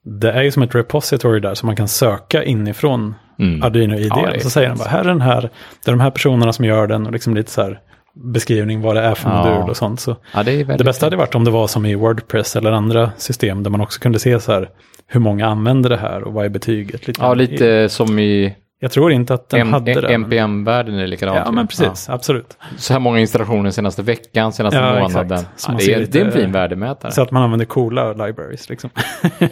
Det 0.04 0.32
är 0.32 0.43
ju 0.43 0.52
som 0.52 0.63
ett 0.63 0.76
repository 0.76 1.39
där 1.39 1.54
som 1.56 1.67
man 1.67 1.76
kan 1.76 1.88
söka 1.88 2.43
inifrån 2.43 3.15
Mm. 3.39 3.63
Arduino 3.63 3.95
IDE. 3.95 4.08
Ja, 4.34 4.39
så 4.41 4.49
säger 4.49 4.67
den 4.69 4.78
bara, 4.78 4.89
här 4.89 4.99
är 4.99 5.04
den 5.08 5.21
här, 5.21 5.41
det 5.86 5.91
är 5.91 5.95
de 5.95 5.99
här 5.99 6.12
personerna 6.12 6.54
som 6.54 6.65
gör 6.65 6.88
den 6.88 7.06
och 7.06 7.12
liksom 7.13 7.36
lite 7.36 7.52
så 7.52 7.62
här 7.62 7.80
beskrivning 8.13 8.82
vad 8.82 8.95
det 8.95 9.02
är 9.02 9.15
för 9.15 9.30
Ja. 9.30 9.43
modul 9.43 9.69
och 9.69 9.78
sånt. 9.78 9.99
Så 9.99 10.15
Ja, 10.34 10.43
det 10.43 10.63
det 10.63 10.84
bästa 10.84 11.06
hade 11.06 11.15
varit 11.15 11.36
om 11.36 11.43
det 11.43 11.52
var 11.52 11.67
som 11.67 11.86
i 11.86 11.95
Wordpress 11.95 12.56
eller 12.56 12.71
andra 12.71 13.12
system 13.17 13.63
där 13.63 13.69
man 13.71 13.82
också 13.82 13.99
kunde 13.99 14.19
se 14.19 14.39
så 14.39 14.52
här 14.52 14.69
hur 15.08 15.19
många 15.19 15.47
använder 15.47 15.89
det 15.89 15.97
här 15.97 16.23
och 16.23 16.34
vad 16.34 16.45
är 16.45 16.49
betyget. 16.49 17.08
Lite 17.08 17.21
Ja, 17.21 17.34
lite 17.34 17.89
som 17.89 18.19
i 18.19 18.56
Jag 18.82 18.92
tror 18.92 19.12
inte 19.12 19.34
att 19.34 19.50
den 19.50 19.62
M- 19.62 19.74
hade 19.74 19.94
det. 19.94 20.02
men- 20.02 20.12
NPM-världen 20.24 21.00
är 21.00 21.08
likadant. 21.08 21.42
Ja, 21.46 21.52
men 21.52 21.68
precis. 21.68 22.10
Absolut. 22.10 22.58
Ja. 22.60 22.65
Så 22.78 22.94
här 22.94 23.00
många 23.00 23.20
installationer 23.20 23.72
senaste 23.72 24.02
veckan, 24.02 24.54
senaste 24.54 24.80
Ja, 24.80 25.00
månaden. 25.00 25.44
Ja, 25.68 25.74
det, 25.80 25.94
är, 25.94 26.00
lite- 26.00 26.12
det 26.12 26.22
är 26.22 26.26
en 26.26 26.32
fin 26.32 26.52
värdemätare. 26.52 27.12
Så 27.12 27.22
att 27.22 27.32
man 27.32 27.44
använder 27.44 27.65
coola 27.65 28.13
libraries 28.13 28.70
liksom. 28.70 28.89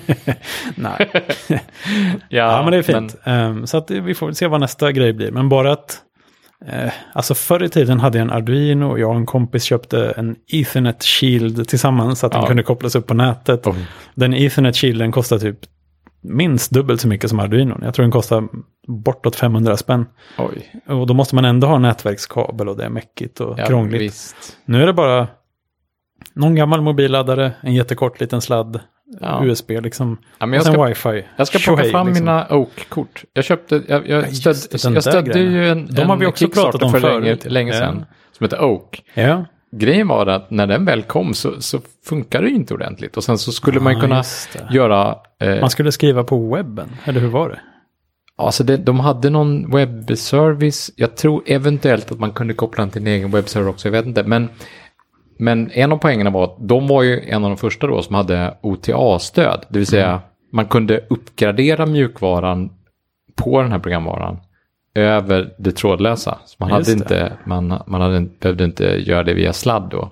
Nej. 0.76 1.12
Ja, 2.30 2.62
men 2.64 2.72
det 2.72 2.78
är 2.78 2.82
fint. 2.82 3.16
Ehm, 3.24 3.68
så 3.68 3.78
att 3.78 3.92
vi 3.92 4.14
får 4.14 4.26
väl 4.26 4.36
se 4.36 4.48
vad 4.48 4.60
nästa 4.60 4.92
grej 4.92 5.14
blir. 5.14 5.32
Men 5.32 5.50
bara 5.50 5.72
att, 5.72 5.98
eh, 6.68 6.92
alltså 7.14 7.36
förr 7.36 7.64
i 7.64 7.70
tiden 7.70 8.00
hade 8.00 8.18
jag 8.18 8.24
en 8.26 8.32
Arduino 8.32 8.86
och 8.86 9.00
jag 9.00 9.10
och 9.10 9.16
en 9.16 9.26
kompis 9.26 9.64
köpte 9.64 10.14
en 10.18 10.36
Ethernet 10.54 11.04
Shield 11.04 11.68
tillsammans 11.68 12.20
så 12.20 12.26
att 12.26 12.32
den 12.32 12.42
Ja. 12.42 12.48
kunde 12.48 12.64
kopplas 12.64 12.96
upp 12.96 13.08
på 13.08 13.14
nätet. 13.14 13.68
Oh. 13.68 13.76
Den 14.16 14.34
Ethernet 14.34 14.76
Shielden 14.76 15.12
kostar 15.12 15.40
typ 15.40 15.58
minst 16.22 16.72
dubbelt 16.72 17.02
så 17.02 17.08
mycket 17.08 17.30
som 17.30 17.40
Arduino. 17.40 17.78
Jag 17.82 17.94
tror 17.94 18.04
den 18.04 18.12
kostar 18.12 18.44
bortåt 18.88 19.36
500 19.36 19.78
spänn. 19.78 20.06
Oj. 20.38 20.82
Och 20.88 21.08
då 21.08 21.14
måste 21.14 21.36
man 21.36 21.46
ändå 21.46 21.68
ha 21.68 21.80
nätverkskabel 21.80 22.70
och 22.70 22.78
det 22.78 22.86
är 22.86 22.90
mäckigt 22.90 23.40
och 23.40 23.60
Ja, 23.60 23.66
krångligt. 23.66 24.02
Visst. 24.02 24.58
Nu 24.66 24.82
är 24.82 24.88
det 24.88 24.94
bara 24.94 25.28
någon 26.34 26.56
gammal 26.56 26.82
mobilladdare, 26.82 27.52
en 27.62 27.74
jättekort 27.74 28.20
liten 28.20 28.42
sladd, 28.42 28.80
Ja. 29.22 29.40
USB 29.46 29.70
liksom. 29.72 30.18
Ja, 30.40 30.46
men 30.46 30.50
och 30.50 30.56
jag 30.56 30.64
sen 30.64 30.74
ska, 30.74 30.86
wifi. 30.86 31.28
jag 31.38 31.48
ska 31.48 31.60
plocka 31.60 31.84
fram 31.84 32.08
liksom. 32.08 32.26
mina 32.26 32.48
Oak-kort. 32.50 33.24
Jag 33.34 33.44
köpte, 33.44 33.82
jag, 33.88 34.08
jag, 34.08 34.36
stöd, 34.36 34.56
det, 34.72 34.84
jag 34.94 35.04
stödde 35.04 35.40
ju 35.40 35.70
en, 35.70 35.86
De 35.86 36.02
har 36.02 36.14
en 36.14 36.20
vi 36.20 36.26
också 36.26 36.48
pratat 36.50 36.84
om 36.84 36.92
för 36.92 37.00
länge, 37.00 37.22
förut. 37.22 37.46
länge 37.52 37.74
Ja. 37.74 37.80
sedan. 37.80 38.06
Som 38.38 38.44
heter 38.44 38.64
Oak. 38.64 39.04
Ja, 39.14 39.46
Grejen 39.72 40.08
var 40.08 40.28
att 40.28 40.52
när 40.52 40.68
den 40.68 40.86
väl 40.86 41.04
kom 41.04 41.34
så, 41.34 41.62
så 41.62 41.80
funkar 42.06 42.42
det 42.42 42.50
inte 42.50 42.74
ordentligt. 42.74 43.18
Och 43.18 43.24
sen 43.24 43.38
så 43.38 43.52
skulle 43.52 43.80
man 43.80 43.94
ju 43.94 43.98
Ja, 43.98 44.02
kunna 44.02 44.24
göra... 44.72 45.16
Eh, 45.40 45.60
man 45.60 45.70
skulle 45.70 45.92
skriva 45.92 46.24
på 46.24 46.56
webben, 46.56 46.90
eller 47.06 47.20
hur 47.20 47.28
var 47.28 47.50
det? 47.50 47.60
Alltså 48.36 48.64
det, 48.64 48.78
de 48.78 49.00
hade 49.00 49.30
någon 49.30 49.72
webbservice. 49.72 50.92
Jag 50.96 51.16
tror 51.16 51.44
eventuellt 51.46 52.12
att 52.12 52.20
man 52.20 52.32
kunde 52.32 52.54
koppla 52.54 52.82
den 52.82 52.92
till 52.92 53.02
en 53.02 53.08
egen 53.08 53.32
webbserver 53.32 53.70
också. 53.70 53.88
Jag 53.88 53.92
vet 53.92 54.06
inte. 54.06 54.24
Men, 54.24 54.50
men 55.40 55.72
en 55.72 55.92
av 55.92 55.98
poängerna 55.98 56.30
var 56.30 56.44
att 56.44 56.58
de 56.60 56.88
var 56.88 57.04
ju 57.04 57.20
en 57.20 57.44
av 57.44 57.50
de 57.50 57.58
första 57.58 57.88
då 57.88 58.02
som 58.02 58.16
hade 58.16 58.58
OTA-stöd. 58.62 59.66
Det 59.70 59.80
vill 59.80 59.88
säga 59.88 60.22
man 60.52 60.66
kunde 60.66 61.06
uppgradera 61.10 61.86
mjukvaran 61.86 62.70
på 63.36 63.62
den 63.62 63.72
här 63.72 63.80
programvaran 63.80 64.40
över 64.98 65.54
det 65.58 65.72
trådlösa. 65.72 66.38
Så 66.46 66.56
man, 66.60 66.70
Just 66.78 66.90
hade 66.90 67.00
det. 67.00 67.04
inte, 67.24 67.34
man, 67.46 67.82
man 67.88 68.02
hade, 68.02 68.22
behövde 68.40 68.64
inte 68.64 68.84
göra 68.86 69.24
det 69.24 69.34
via 69.34 69.54
sladd 69.54 69.88
då. 69.92 70.12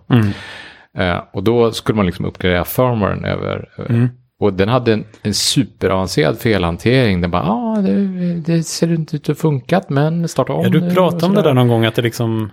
Eh, 0.98 1.20
och 1.34 1.44
då 1.44 1.72
skulle 1.72 1.96
man 1.96 2.06
liksom 2.06 2.26
uppgradera 2.26 2.66
firmwaren 2.66 3.26
över. 3.26 3.70
över- 3.78 4.10
Och 4.40 4.54
den 4.54 4.70
hade 4.70 4.94
en, 4.94 5.04
en 5.22 5.34
superavancerad 5.34 6.38
felhantering. 6.38 7.22
Den 7.22 7.32
bara, 7.32 7.44
ja, 7.44 7.76
ah, 7.78 7.82
det, 7.82 8.34
det 8.46 8.64
ser 8.64 8.94
inte 8.94 9.16
ut 9.16 9.30
att 9.30 9.38
funkat, 9.38 9.90
men 9.90 10.28
starta 10.28 10.54
om 10.54 10.64
Ja, 10.64 10.70
du 10.70 10.80
pratade 10.80 11.06
om 11.26 11.32
det 11.32 11.36
sådär." 11.36 11.44
där 11.44 11.54
någon 11.54 11.68
gång, 11.68 11.86
att 11.86 11.96
det 11.96 12.02
liksom, 12.02 12.52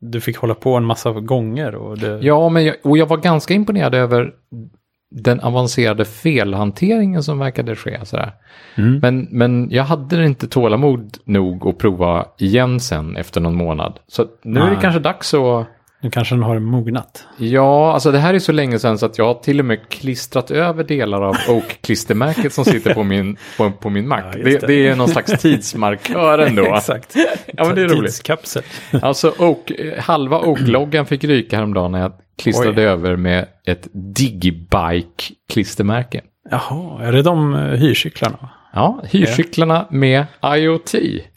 du 0.00 0.20
fick 0.20 0.36
hålla 0.36 0.54
på 0.54 0.76
en 0.76 0.84
massa 0.84 1.10
gånger. 1.12 1.74
Och 1.74 1.98
det, 1.98 2.18
Ja, 2.22 2.48
men 2.48 2.64
jag, 2.64 2.76
och 2.84 2.98
jag 2.98 3.06
var 3.06 3.16
ganska 3.16 3.54
imponerad 3.54 3.94
över 3.94 4.30
den 5.10 5.40
avancerade 5.40 6.04
felhanteringen 6.04 7.22
som 7.22 7.38
verkade 7.38 7.76
ske. 7.76 7.98
Sådär. 8.04 8.32
Mm. 8.74 8.98
Men, 9.02 9.28
men 9.30 9.70
jag 9.70 9.84
hade 9.84 10.24
inte 10.24 10.48
tålamod 10.48 11.18
nog 11.24 11.66
att 11.68 11.78
prova 11.78 12.26
igen 12.38 12.80
sen 12.80 13.16
efter 13.16 13.40
någon 13.40 13.54
månad. 13.54 13.98
Så 14.08 14.26
nu 14.42 14.60
är 14.60 14.70
det 14.70 14.78
kanske 14.80 15.00
dags 15.00 15.34
att 15.34 15.66
Nu 16.02 16.10
kanske 16.10 16.34
den 16.34 16.42
har 16.42 16.58
mognat. 16.58 17.26
Ja, 17.36 17.92
alltså 17.92 18.12
det 18.12 18.18
här 18.18 18.34
är 18.34 18.38
så 18.38 18.52
länge 18.52 18.78
sedan 18.78 18.98
så 18.98 19.06
att 19.06 19.18
jag 19.18 19.24
har 19.24 19.34
till 19.34 19.58
och 19.58 19.66
med 19.66 19.88
klistrat 19.88 20.50
över 20.50 20.84
delar 20.84 21.22
av 21.22 21.34
Oak-klistermärket 21.48 22.52
som 22.52 22.64
sitter 22.64 22.94
på 22.94 23.02
min, 23.02 23.36
på, 23.56 23.70
på 23.70 23.90
min 23.90 24.08
Mac. 24.08 24.20
Ja, 24.32 24.44
det, 24.44 24.60
det. 24.60 24.66
det 24.66 24.88
är 24.88 24.96
någon 24.96 25.08
slags 25.08 25.42
tidsmarkör 25.42 26.38
ändå. 26.48 26.76
Exakt. 26.76 27.16
Ja, 27.56 27.64
men 27.64 27.74
det 27.74 27.82
är 27.82 27.88
roligt. 27.88 28.02
Tidskapsel. 28.02 28.62
Alltså 29.02 29.34
Oak, 29.38 29.72
halva 29.98 30.40
Oak-loggan 30.40 31.06
fick 31.06 31.24
ryka 31.24 31.56
häromdagen 31.56 31.92
när 31.92 32.00
jag 32.00 32.12
klistrade 32.42 32.82
Oj. 32.82 32.88
över 32.88 33.16
med 33.16 33.46
ett 33.66 33.88
Digibike-klistermärke. 33.92 36.20
Jaha, 36.50 37.02
är 37.02 37.12
det 37.12 37.22
de 37.22 37.54
eh, 37.54 37.60
hyrcyklarna? 37.60 38.48
Ja, 38.72 39.00
hyrcyklarna 39.10 39.86
med 39.90 40.26
IoT. 40.56 40.94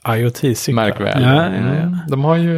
IoT-cyklar? 0.08 0.74
Märk 0.76 1.00
väl. 1.02 1.24
Ja, 1.24 1.36
ja, 1.36 1.44
ja. 1.44 1.48
Mm, 1.48 1.98
De, 2.10 2.24
har 2.24 2.36
ju, 2.36 2.58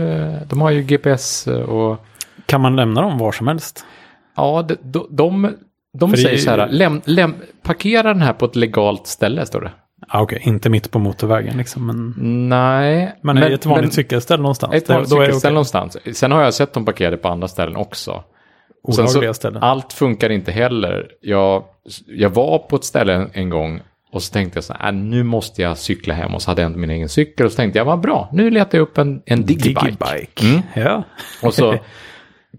de 0.49 0.62
har 0.62 0.71
ju 0.71 0.81
GPS 0.84 1.47
och 1.47 2.05
Kan 2.45 2.62
man 2.62 2.75
lämna 2.75 3.01
dem 3.01 3.17
var 3.17 3.31
som 3.31 3.47
helst? 3.47 3.86
Ja, 4.36 4.65
de, 4.67 4.75
de, 4.84 5.08
de, 5.10 5.53
de 5.99 6.12
säger 6.17 6.31
ju- 6.31 6.38
så 6.38 6.49
här, 6.51 6.67
läm, 6.67 7.01
läm, 7.05 7.36
parkera 7.63 8.13
den 8.13 8.21
här 8.21 8.34
på 8.34 8.45
ett 8.45 8.55
legalt 8.55 9.08
ställe, 9.08 9.45
står 9.45 9.62
det. 9.62 9.71
Ah, 10.08 10.21
Okej, 10.21 10.41
inte 10.43 10.69
mitt 10.69 10.91
på 10.91 10.99
motorvägen 10.99 11.58
liksom. 11.58 11.86
Men, 11.88 12.13
Nej. 12.49 13.15
men, 13.21 13.38
är 13.38 13.49
det 13.49 13.55
ett 13.55 13.65
vanligt 13.65 13.84
men- 13.84 13.91
cykelställ 13.91 14.39
någonstans? 14.41 14.73
Ett 14.73 14.89
vanligt 14.89 15.10
cykelställe 15.10 15.38
okej. 15.38 15.51
någonstans. 15.51 15.97
Sen 16.13 16.31
har 16.31 16.41
jag 16.43 16.53
sett 16.53 16.73
dem 16.73 16.86
parkerade 16.86 17.17
på 17.17 17.27
andra 17.27 17.47
ställen 17.47 17.75
också. 17.75 18.23
Sen 18.93 19.08
så, 19.08 19.34
ställen. 19.34 19.63
Allt 19.63 19.93
funkar 19.93 20.30
inte 20.30 20.52
heller. 20.52 21.08
Jag, 21.21 21.63
jag 22.08 22.30
var 22.30 22.60
på 22.60 22.76
ett 22.76 22.84
ställe 22.84 23.28
en, 23.34 23.50
gång 23.50 23.82
och 24.12 24.24
så 24.24 24.34
tänkte 24.34 24.58
jag 24.58 24.63
så 24.63 24.74
här, 24.74 24.88
äh, 24.88 24.93
nu 24.93 25.24
måste 25.24 25.62
jag 25.62 25.78
cykla 25.78 26.13
hem 26.13 26.36
och 26.36 26.41
så 26.41 26.52
hade 26.52 26.62
jag 26.62 26.69
inte 26.69 26.80
min 26.80 26.89
egen 26.89 27.10
cykel 27.10 27.45
och 27.45 27.52
så 27.52 27.56
tänkte 27.56 27.80
jag, 27.80 27.86
vad 27.86 28.00
bra, 28.00 28.30
nu 28.32 28.50
letar 28.50 28.78
jag 28.78 28.84
upp 28.84 28.98
en, 28.98 29.21
en 29.26 29.45
digibike. 29.45 29.86
Digibike. 29.86 30.45
Mm. 30.45 30.62
Ja. 30.76 31.04
Och 31.43 31.54
så 31.54 31.76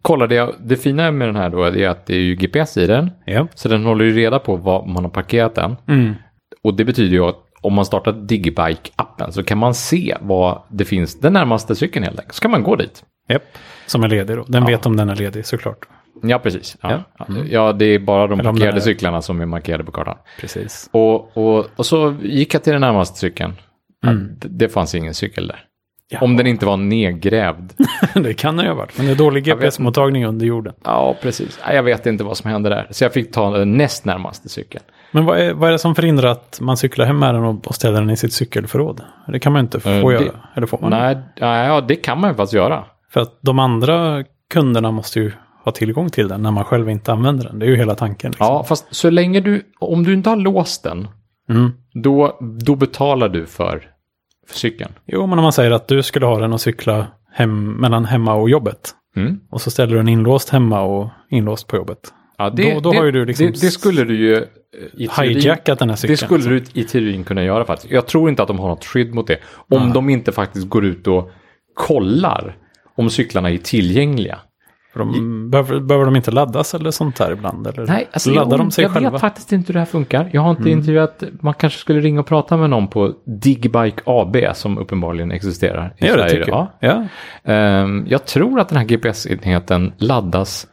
kollade 0.03 0.35
jag, 0.35 0.55
det 0.61 0.77
fina 0.77 1.11
med 1.11 1.29
den 1.29 1.37
här 1.37 1.51
då 1.51 1.62
är 1.62 1.89
att 1.89 2.07
det 2.07 2.15
är 2.15 2.21
ju 2.21 2.35
GPS 2.35 2.77
i 2.77 2.87
den. 2.87 3.11
ja. 3.25 3.47
Så 3.55 3.69
den 3.69 3.85
håller 3.85 4.05
ju 4.05 4.12
reda 4.12 4.39
på 4.39 4.57
var 4.57 4.87
man 4.87 5.05
har 5.05 5.11
parkerat 5.11 5.55
den. 5.55 5.77
Mm. 5.89 6.15
Och 6.62 6.75
det 6.75 6.85
betyder 6.85 7.12
ju 7.17 7.25
att 7.25 7.37
om 7.61 7.75
man 7.75 7.85
startar 7.85 8.12
Digibike-appen 8.12 9.31
så 9.31 9.43
kan 9.43 9.59
man 9.59 9.75
se 9.75 10.17
vad 10.21 10.62
det 10.69 10.85
finns, 10.85 11.21
den 11.21 11.33
närmaste 11.33 11.75
cykeln 11.75 12.05
helt 12.05 12.19
enkelt. 12.19 12.35
Så 12.35 12.43
kan 12.43 12.51
man 12.51 12.62
gå 12.62 12.77
dit. 12.77 13.05
Japp. 13.29 13.43
Som 13.87 14.05
är 14.05 14.09
ledig 14.09 14.37
då. 14.37 14.45
Den 14.49 14.67
vet 14.67 14.87
om 14.87 14.97
den 14.97 15.09
är 15.09 15.17
ledig 15.17 15.47
såklart. 15.47 15.89
Ja, 16.22 16.38
precis. 16.38 16.76
Ja, 16.81 16.90
Ja. 16.90 17.24
ja. 17.29 17.35
ja 17.50 17.72
det 17.72 17.85
är 17.85 17.98
bara 17.98 18.26
de 18.26 18.38
parkerade 18.38 18.72
den 18.72 18.81
cyklarna 18.83 19.22
som 19.22 19.40
är 19.40 19.46
markerade 19.46 19.85
på 19.85 19.92
kartan. 19.92 20.16
Precis. 20.40 20.88
Och, 20.92 21.37
och, 21.37 21.66
och 21.76 21.87
så 21.87 22.14
gick 22.22 22.55
jag 22.55 22.62
till 22.62 22.72
den 22.72 22.81
närmaste 22.81 23.18
cykeln. 23.18 23.52
Ja, 24.02 24.12
det, 24.38 24.68
fanns 24.68 24.94
ingen 24.94 25.14
cykel 25.14 25.46
där. 25.46 25.61
Ja. 26.09 26.18
Om 26.20 26.37
den 26.37 26.46
inte 26.46 26.66
var 26.66 26.76
nedgrävd. 26.76 27.72
det 28.14 28.35
kan 28.35 28.57
det 28.57 28.62
ju 28.62 28.68
ha 28.68 28.76
varit. 28.76 28.96
Men 28.96 29.07
det 29.07 29.12
är 29.12 29.16
dålig 29.16 29.44
GPS-mottagning 29.44 30.26
under 30.26 30.46
jorden. 30.46 30.74
ja, 30.85 31.16
precis. 31.22 31.59
Ja, 31.66 31.72
Jag 31.72 31.83
vet 31.83 32.07
inte 32.07 32.24
vad 32.24 32.37
som 32.37 32.50
hände 32.50 32.68
där. 32.68 32.87
Så 32.90 33.05
jag 33.05 33.12
fick 33.12 33.33
ta 33.33 33.50
den 33.50 33.72
näst 33.76 34.05
närmaste 34.05 34.48
cykeln. 34.48 34.85
Men 35.11 35.24
vad 35.24 35.38
är, 35.38 35.52
vad 35.52 35.68
är 35.68 35.72
det 35.72 35.79
som 35.79 35.94
förhindrar 35.94 36.29
att 36.31 36.59
man 36.61 36.76
cyklar 36.76 37.07
hem 37.07 37.18
med 37.18 37.35
den 37.35 37.44
och, 37.44 37.74
ställer 37.74 38.00
den 38.00 38.11
i 38.11 38.16
sitt 38.16 38.33
cykelförråd? 38.33 39.00
Det 39.29 39.38
kan 39.38 39.52
man 39.52 39.61
ju 39.61 39.64
inte 39.64 39.81
få 39.81 39.88
Eh, 39.90 40.07
det- 40.07 40.12
göra. 40.24 40.37
Eller 40.55 40.66
får 40.66 40.79
man? 40.79 40.90
Nej, 40.90 41.16
nej, 41.40 41.66
ja, 41.68 41.81
det 41.81 41.96
kan 41.96 42.20
man 42.20 42.31
ju 42.31 42.35
faktiskt 42.37 42.55
göra. 42.55 42.85
För 43.12 43.20
att 43.20 43.38
de 43.40 43.59
andra 43.59 44.24
kunderna 44.50 44.90
måste 44.90 45.20
ju 45.20 45.33
ha 45.66 45.72
tillgång 45.72 46.11
till 46.11 46.29
den 46.29 46.42
när 46.42 46.50
man 46.50 46.64
själv 46.64 46.90
inte 46.90 47.12
använder 47.12 47.44
den. 47.44 47.59
Det 47.59 47.66
är 47.66 47.70
ju 47.70 47.76
hela 47.76 47.94
tanken. 47.94 48.31
Liksom. 48.31 48.46
Ja, 48.46 48.64
fast 48.64 48.87
så 48.90 49.11
länge 49.11 49.40
du, 49.40 49.62
om 49.79 50.02
du 50.05 50.12
inte 50.12 50.29
har 50.31 50.37
låst 50.37 50.83
den, 50.83 51.09
Mm. 51.50 51.70
då, 52.02 52.38
då 52.64 52.76
betalar 52.76 53.29
du 53.29 53.46
för, 53.46 53.83
för 54.48 54.57
cykeln. 54.57 54.92
Jo, 55.07 55.26
men 55.26 55.38
om 55.38 55.42
man 55.42 55.52
säger 55.52 55.70
att 55.70 55.88
du 55.88 56.02
skulle 56.02 56.26
ha 56.26 56.38
den 56.38 56.52
och 56.52 56.61
cykla 56.61 57.07
hem, 57.33 57.72
mellan 57.72 58.05
hemma 58.05 58.35
och 58.35 58.50
jobbet. 58.50 58.90
Mm. 59.16 59.40
Och 59.50 59.61
så 59.61 59.70
ställer 59.70 59.90
du 59.92 59.96
den 59.96 60.09
inlåst 60.09 60.48
hemma 60.50 60.81
och 60.81 61.09
inlåst 61.31 61.66
på 61.66 61.76
jobbet. 61.76 61.98
Ja, 62.38 62.50
Då- 62.50 62.81
då 62.81 62.92
har 62.92 63.05
ju 63.05 63.12
du 63.12 63.24
liksom 63.24 63.46
det, 63.46 63.52
det 63.52 63.70
skulle 63.70 64.05
du 64.05 64.16
ju 64.18 64.35
eh, 64.37 64.42
i 64.94 65.09
Hijackat 65.18 65.79
den 65.79 65.88
här 65.88 65.96
cykeln. 65.96 66.12
Det 66.12 66.16
skulle 66.26 66.44
du 66.44 66.81
i 66.81 66.85
teorin 66.85 67.24
kunna 67.24 67.44
göra 67.44 67.64
faktiskt. 67.64 67.92
Jag 67.92 68.07
tror 68.07 68.29
inte 68.31 68.42
att 68.42 68.48
de 68.48 68.59
har 68.59 68.68
något 68.68 68.85
skydd 68.85 69.14
mot 69.14 69.26
det. 69.26 69.38
Om 69.70 69.92
de 69.92 70.09
inte 70.11 70.33
faktiskt 70.33 70.68
går 70.68 70.85
ut 70.85 71.07
och 71.07 71.31
kollar 71.74 72.57
om 72.96 73.11
cyklarna 73.11 73.50
är 73.50 73.59
tillgängliga. 73.59 74.38
De, 74.99 75.51
behöver, 75.51 75.81
behöver 75.81 76.05
de 76.05 76.17
inte 76.17 76.31
laddas 76.31 76.75
eller 76.75 76.91
sånt 76.91 77.17
där 77.17 77.33
ibland? 77.33 77.67
Eller 77.67 77.87
Nej, 77.87 78.09
alltså 78.13 78.31
laddar 78.31 78.51
jag, 78.51 78.59
de 78.61 78.71
sig 78.71 78.83
jag 78.85 78.93
själva? 78.93 79.11
vet 79.11 79.21
faktiskt 79.21 79.53
inte 79.53 79.67
hur 79.67 79.75
det 79.75 79.79
här 79.81 79.87
funkar. 79.87 80.31
Jag 80.33 80.41
har 80.43 80.51
inte 80.51 80.71
intervjuat, 80.71 81.23
man 81.41 81.55
kanske 81.55 81.79
skulle 81.79 82.01
ringa 82.01 82.21
och 82.21 82.27
prata 82.27 82.57
med 82.57 82.71
någon 82.71 82.89
på 82.89 83.13
Digbike 83.27 84.03
AB 84.07 84.37
som 84.55 84.79
uppenbarligen 84.79 85.31
existerar 85.31 85.95
i 85.99 86.07
Ja, 86.07 86.17
det 86.17 86.23
Sverige. 86.23 86.31
tycker 86.31 86.49
Ja. 86.53 86.73
jag. 86.81 87.07
Ja. 87.43 87.53
Ehm, 87.53 88.07
jag 88.09 88.25
tror 88.27 88.61
att 88.61 88.69
den 88.69 88.79
här 88.79 88.85
GPS-enheten 88.85 89.93
laddas 89.99 90.67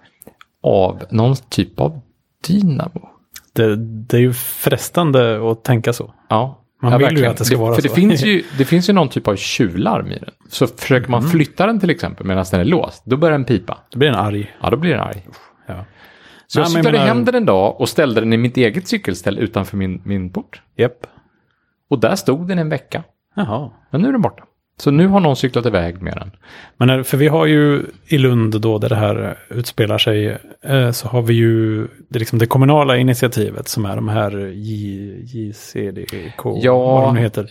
av 0.64 1.04
någon 1.10 1.36
typ 1.50 1.80
av 1.80 2.00
dynamo. 2.48 3.10
Det, 3.54 3.76
det 3.76 4.18
är 4.18 4.22
ju 4.22 4.34
frestande 4.34 5.52
att 5.52 5.64
tänka 5.64 5.94
så. 5.94 6.14
Ja, 6.30 6.60
Man 6.84 6.92
ja, 6.92 6.98
vill 6.98 7.06
ju 7.08 7.10
verkligen. 7.10 7.32
att 7.32 7.38
det 7.38 7.46
ska 7.46 7.58
vara 7.58 7.76
För 7.76 7.82
så. 7.82 7.88
det 7.88 7.94
finns, 7.94 8.24
ju, 8.26 8.44
det 8.58 8.66
finns 8.66 8.90
ju 8.90 8.94
någon 8.94 9.10
typ 9.10 9.28
av 9.28 9.36
tjuvlarm 9.36 10.12
i 10.12 10.20
den. 10.20 10.30
Så 10.50 10.68
försöker 10.68 11.08
Mm. 11.08 11.12
man 11.12 11.30
flytta 11.32 11.66
den 11.68 11.80
till 11.80 11.90
exempel 11.90 12.26
medan 12.26 12.46
den 12.52 12.60
är 12.60 12.66
låst, 12.66 13.04
då 13.06 13.18
börjar 13.18 13.32
den 13.32 13.46
pipa. 13.46 13.78
Det 13.92 13.98
blir 13.98 14.10
en 14.10 14.16
arg. 14.16 14.56
Ja, 14.62 14.70
då 14.70 14.78
blir 14.78 14.92
den 14.92 15.00
arg. 15.00 15.26
Ja. 15.68 15.86
Så 16.48 16.60
jag 16.60 16.64
Nej, 16.64 16.74
men 16.74 16.84
cyklade 16.84 16.92
menar- 16.98 17.08
hem 17.08 17.26
den 17.26 17.36
en 17.36 17.46
dag 17.46 17.82
och 17.82 17.90
ställde 17.90 18.22
den 18.22 18.34
i 18.34 18.38
mitt 18.38 18.58
eget 18.58 18.88
cykelställ 18.88 19.40
utanför 19.40 19.78
min, 19.78 20.02
min 20.06 20.30
port. 20.30 20.62
Japp. 20.78 21.08
Och 21.90 22.00
där 22.00 22.16
stod 22.16 22.48
den 22.48 22.60
en 22.60 22.70
vecka. 22.70 23.04
Jaha. 23.36 23.70
Men 23.90 24.02
nu 24.02 24.08
är 24.08 24.12
den 24.12 24.22
borta. 24.22 24.44
Så 24.78 24.92
nu 24.92 25.08
har 25.08 25.20
någon 25.20 25.36
cyklat 25.36 25.66
iväg 25.66 26.02
med 26.02 26.14
den. 26.18 26.32
Men 26.78 26.88
när, 26.88 27.04
för 27.04 27.18
vi 27.18 27.28
har 27.28 27.46
ju 27.46 27.84
i 28.08 28.18
Lund 28.18 28.62
då 28.62 28.78
där 28.78 28.90
det 28.90 28.96
här 28.96 29.38
utspelar 29.50 29.98
sig 29.98 30.38
eh, 30.64 30.92
så 30.92 31.08
har 31.08 31.22
vi 31.22 31.34
ju 31.34 31.88
det, 32.10 32.20
liksom 32.20 32.40
det 32.40 32.46
kommunala 32.46 32.98
initiativet 32.98 33.68
som 33.68 33.86
är 33.86 33.96
de 33.96 34.08
här 34.10 34.32
JCDK, 35.36 36.46
Ja. 36.62 36.78
vad 36.78 37.04
de 37.04 37.16
heter. 37.16 37.50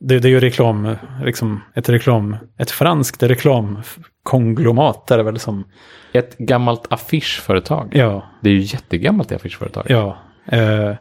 Det, 0.00 0.18
det 0.18 0.28
är 0.28 0.30
ju 0.30 0.40
reklam, 0.40 0.96
liksom 1.24 1.60
ett 1.74 1.88
reklam, 1.88 2.36
ett 2.58 2.70
franskt 2.70 3.22
reklamkonglomat 3.22 5.10
är 5.10 5.16
det 5.16 5.22
väl 5.22 5.38
som, 5.38 5.64
Ett 6.12 6.38
gammalt 6.38 6.92
affischföretag. 6.92 7.88
ja, 7.92 8.22
Det 8.42 8.48
är 8.50 8.54
ju 8.54 8.60
jättegammalt 8.60 9.28
det 9.28 9.34
affischföretag. 9.36 9.84
ja, 9.88 10.16
eh, 10.46 10.94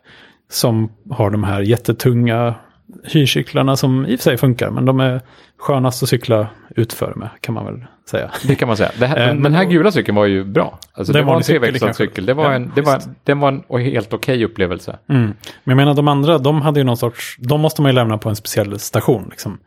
som 0.49 0.91
har 1.09 1.29
de 1.29 1.43
här 1.43 1.61
jättetunga 1.61 2.55
hyrcyklarna 3.03 3.75
som 3.75 4.05
i 4.05 4.15
och 4.15 4.19
för 4.19 4.23
sig 4.23 4.37
funkar, 4.37 4.69
men 4.69 4.85
de 4.85 4.99
är 4.99 5.21
skönast 5.59 6.03
att 6.03 6.09
cykla 6.09 6.47
utför 6.75 7.13
med 7.15 7.29
kan 7.41 7.53
man 7.55 7.65
väl 7.65 7.85
säga. 8.09 8.31
Det 8.47 8.55
kan 8.55 8.67
man 8.67 8.77
säga. 8.77 8.91
Det 8.99 9.05
här, 9.07 9.17
Eh, 9.19 9.33
men 9.33 9.43
den 9.43 9.53
här 9.55 9.63
gula 9.65 9.91
cykeln 9.91 10.15
var 10.15 10.25
ju 10.25 10.43
bra. 10.43 10.79
Alltså, 10.93 11.13
Det 11.13 11.19
det 11.19 11.25
var 11.25 11.35
en 11.35 11.41
treväxlad 11.41 11.95
cykel. 11.95 12.25
Det 12.25 12.33
var 12.33 12.43
Ja, 12.45 12.53
en, 12.53 12.71
det 12.75 12.81
var, 12.81 13.01
den 13.23 13.39
var 13.39 13.49
en 13.69 13.81
helt 13.85 14.13
okej 14.13 14.45
upplevelse. 14.45 14.97
Mm. 15.09 15.21
Men 15.23 15.35
jag 15.63 15.75
menar 15.75 15.93
de 15.93 16.07
andra, 16.07 16.37
de 16.37 16.61
hade 16.61 16.79
ju 16.79 16.83
någon 16.83 16.97
sorts, 16.97 17.35
de 17.39 17.61
måste 17.61 17.81
man 17.81 17.91
ju 17.91 17.95
lämna 17.95 18.17
på 18.17 18.29
en 18.29 18.35
speciell 18.35 18.79
station, 18.79 19.27
liksom. 19.29 19.57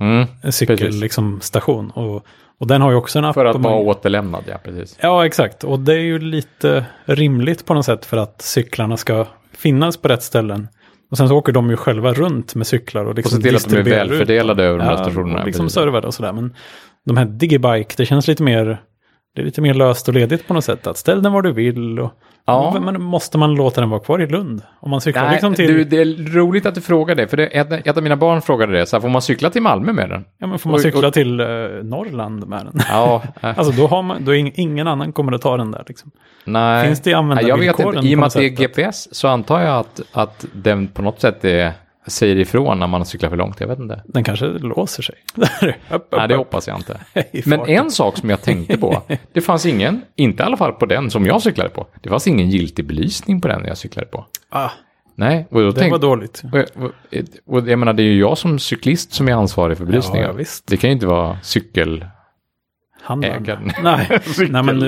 Mm. 0.00 0.26
En 0.42 0.52
cykelstation. 0.52 1.00
Liksom, 1.00 1.40
station. 1.40 1.90
och, 1.90 2.26
och 2.60 2.66
den 2.66 2.82
har 2.82 2.90
ju 2.90 2.96
också 2.96 3.18
en 3.18 3.24
app. 3.24 3.34
För 3.34 3.44
att 3.44 3.56
vara 3.56 3.74
man- 3.74 3.86
återlämnad, 3.86 4.42
ja 4.46 4.56
precis. 4.64 4.98
Ja, 5.00 5.26
exakt. 5.26 5.64
Och 5.64 5.80
det 5.80 5.92
är 5.92 5.98
ju 5.98 6.18
lite 6.18 6.84
rimligt 7.04 7.66
på 7.66 7.74
något 7.74 7.84
sätt 7.84 8.04
för 8.04 8.16
att 8.16 8.42
cyklarna 8.42 8.96
ska 8.96 9.26
finnas 9.56 9.96
på 9.96 10.08
rätt 10.08 10.22
ställen. 10.22 10.68
Och 11.12 11.18
sen 11.18 11.28
så 11.28 11.36
åker 11.36 11.52
de 11.52 11.70
ju 11.70 11.76
själva 11.76 12.12
runt 12.12 12.54
med 12.54 12.66
cyklar 12.66 13.04
och 13.04 13.10
Och 13.10 13.16
liksom 13.16 13.36
se 13.36 13.42
till 13.48 13.56
att 13.56 13.64
de 13.64 13.70
är 13.70 13.76
distribuerar 13.76 14.08
välfördelade 14.08 14.64
över 14.64 14.78
de 14.78 14.84
här 14.84 14.92
Ja, 14.92 14.96
stationerna. 15.04 15.40
och 15.40 15.46
liksom 15.46 15.70
servade 15.70 16.06
och 16.06 16.14
sådär. 16.14 16.32
Men 16.32 16.54
de 17.06 17.16
här 17.16 17.24
Digibike, 17.24 17.94
det 17.96 18.06
känns 18.06 18.28
lite 18.28 18.42
mer, 18.42 18.82
det 19.34 19.40
är 19.40 19.44
lite 19.44 19.60
mer 19.60 19.74
löst 19.74 20.08
och 20.08 20.14
ledigt 20.14 20.48
på 20.48 20.54
något 20.54 20.64
sätt. 20.64 20.86
Att 20.86 20.96
ställ 20.98 21.22
den 21.22 21.32
var 21.32 21.42
du 21.42 21.52
vill 21.52 22.00
och 22.00 22.12
Ja. 22.46 22.80
Men 22.80 23.02
måste 23.02 23.38
man 23.38 23.54
låta 23.54 23.80
den 23.80 23.90
vara 23.90 24.00
kvar 24.00 24.22
i 24.22 24.26
Lund? 24.26 24.62
Om 24.80 24.90
man 24.90 25.00
cyklar 25.00 25.22
Nej, 25.22 25.32
liksom 25.32 25.54
till... 25.54 25.66
du, 25.74 25.84
det 25.84 25.96
är 26.00 26.34
roligt 26.34 26.66
att 26.66 26.74
du 26.74 26.80
frågar 26.80 27.14
det. 27.14 27.28
För 27.28 27.36
det, 27.36 27.46
ett, 27.46 27.86
ett 27.86 27.96
av 27.96 28.02
mina 28.02 28.16
barn 28.16 28.42
frågade 28.42 28.72
det. 28.72 28.86
Så 28.86 28.96
här, 28.96 29.00
får 29.00 29.08
man 29.08 29.22
cykla 29.22 29.50
till 29.50 29.62
Malmö 29.62 29.92
med 29.92 30.10
den? 30.10 30.24
Ja, 30.38 30.46
men 30.46 30.58
får 30.58 30.70
man 30.70 30.74
Och- 30.74 30.80
cykla 30.80 31.06
och- 31.08 31.14
till 31.14 31.40
eh, 31.40 31.46
Norrland 31.82 32.46
med 32.48 32.64
den? 32.66 32.80
Ja, 32.88 33.22
äh, 33.42 33.48
Alltså 33.58 33.72
då 33.82 33.86
har 33.86 34.02
man, 34.02 34.24
då 34.24 34.34
är 34.34 34.38
ing- 34.38 34.52
ingen 34.54 34.88
annan 34.88 35.12
kommer 35.12 35.32
att 35.32 35.42
ta 35.42 35.56
den 35.56 35.70
där 35.70 35.84
liksom. 35.86 36.10
nej. 36.44 36.86
Finns 36.86 37.00
det 37.00 37.10
Nej, 37.10 37.14
jag 37.14 37.22
vet 37.22 37.38
användarvillkoren 37.48 37.96
inte. 37.96 38.08
I 38.08 38.14
och 38.14 38.18
med 38.18 38.26
att 38.26 38.32
det 38.34 38.44
är 38.44 38.48
GPS 38.48 39.14
så 39.14 39.28
antar 39.28 39.60
jag 39.60 39.76
att, 39.78 40.00
att 40.12 40.44
den 40.52 40.88
på 40.88 41.02
något 41.02 41.20
sätt 41.20 41.44
är, 41.44 41.72
säger 42.06 42.36
ifrån 42.36 42.78
när 42.78 42.86
man 42.86 43.06
cyklar 43.06 43.30
för 43.30 43.36
långt. 43.36 43.60
Jag 43.60 43.68
vet 43.68 43.78
inte. 43.78 44.02
Den 44.06 44.24
kanske 44.24 44.46
låser 44.46 45.02
sig. 45.02 45.14
upp, 45.90 46.08
Nej, 46.16 46.28
det 46.28 46.36
hoppas 46.36 46.68
jag 46.68 46.76
inte. 46.76 47.00
Men 47.46 47.60
en 47.60 47.90
sak 47.90 48.16
som 48.16 48.30
jag 48.30 48.42
tänkte 48.42 48.78
på. 48.78 49.02
Det 49.32 49.40
fanns 49.40 49.66
ingen, 49.66 50.02
inte 50.16 50.42
i 50.42 50.46
alla 50.46 50.56
fall 50.56 50.72
på 50.72 50.86
den 50.86 51.10
som 51.10 51.26
jag 51.26 51.42
cyklade 51.42 51.70
på. 51.70 51.86
Det 52.00 52.08
fanns 52.08 52.26
ingen 52.26 52.50
giltig 52.50 52.86
belysning 52.86 53.40
på 53.40 53.48
den 53.48 53.64
jag 53.64 53.78
cyklade 53.78 54.06
på. 54.06 54.26
Ah, 54.48 54.70
Nej, 55.14 55.46
och 55.50 55.60
då 55.60 55.66
det 55.66 55.72
tänkte, 55.72 55.90
var 55.90 55.98
dåligt. 55.98 56.42
och, 56.52 56.84
och, 56.84 56.90
och 57.46 57.68
jag 57.68 57.78
menar, 57.78 57.92
det 57.92 58.02
är 58.02 58.04
ju 58.04 58.18
jag 58.18 58.38
som 58.38 58.58
cyklist 58.58 59.12
som 59.12 59.28
är 59.28 59.32
ansvarig 59.32 59.78
för 59.78 59.84
belysningen. 59.84 60.26
Ja, 60.26 60.32
visst. 60.32 60.66
Det 60.66 60.76
kan 60.76 60.90
ju 60.90 60.94
inte 60.94 61.06
vara 61.06 61.38
cykel... 61.42 62.04
Ägaren. 63.22 63.72
Nej. 63.82 64.20
Nej, 64.38 64.62
men, 64.62 64.78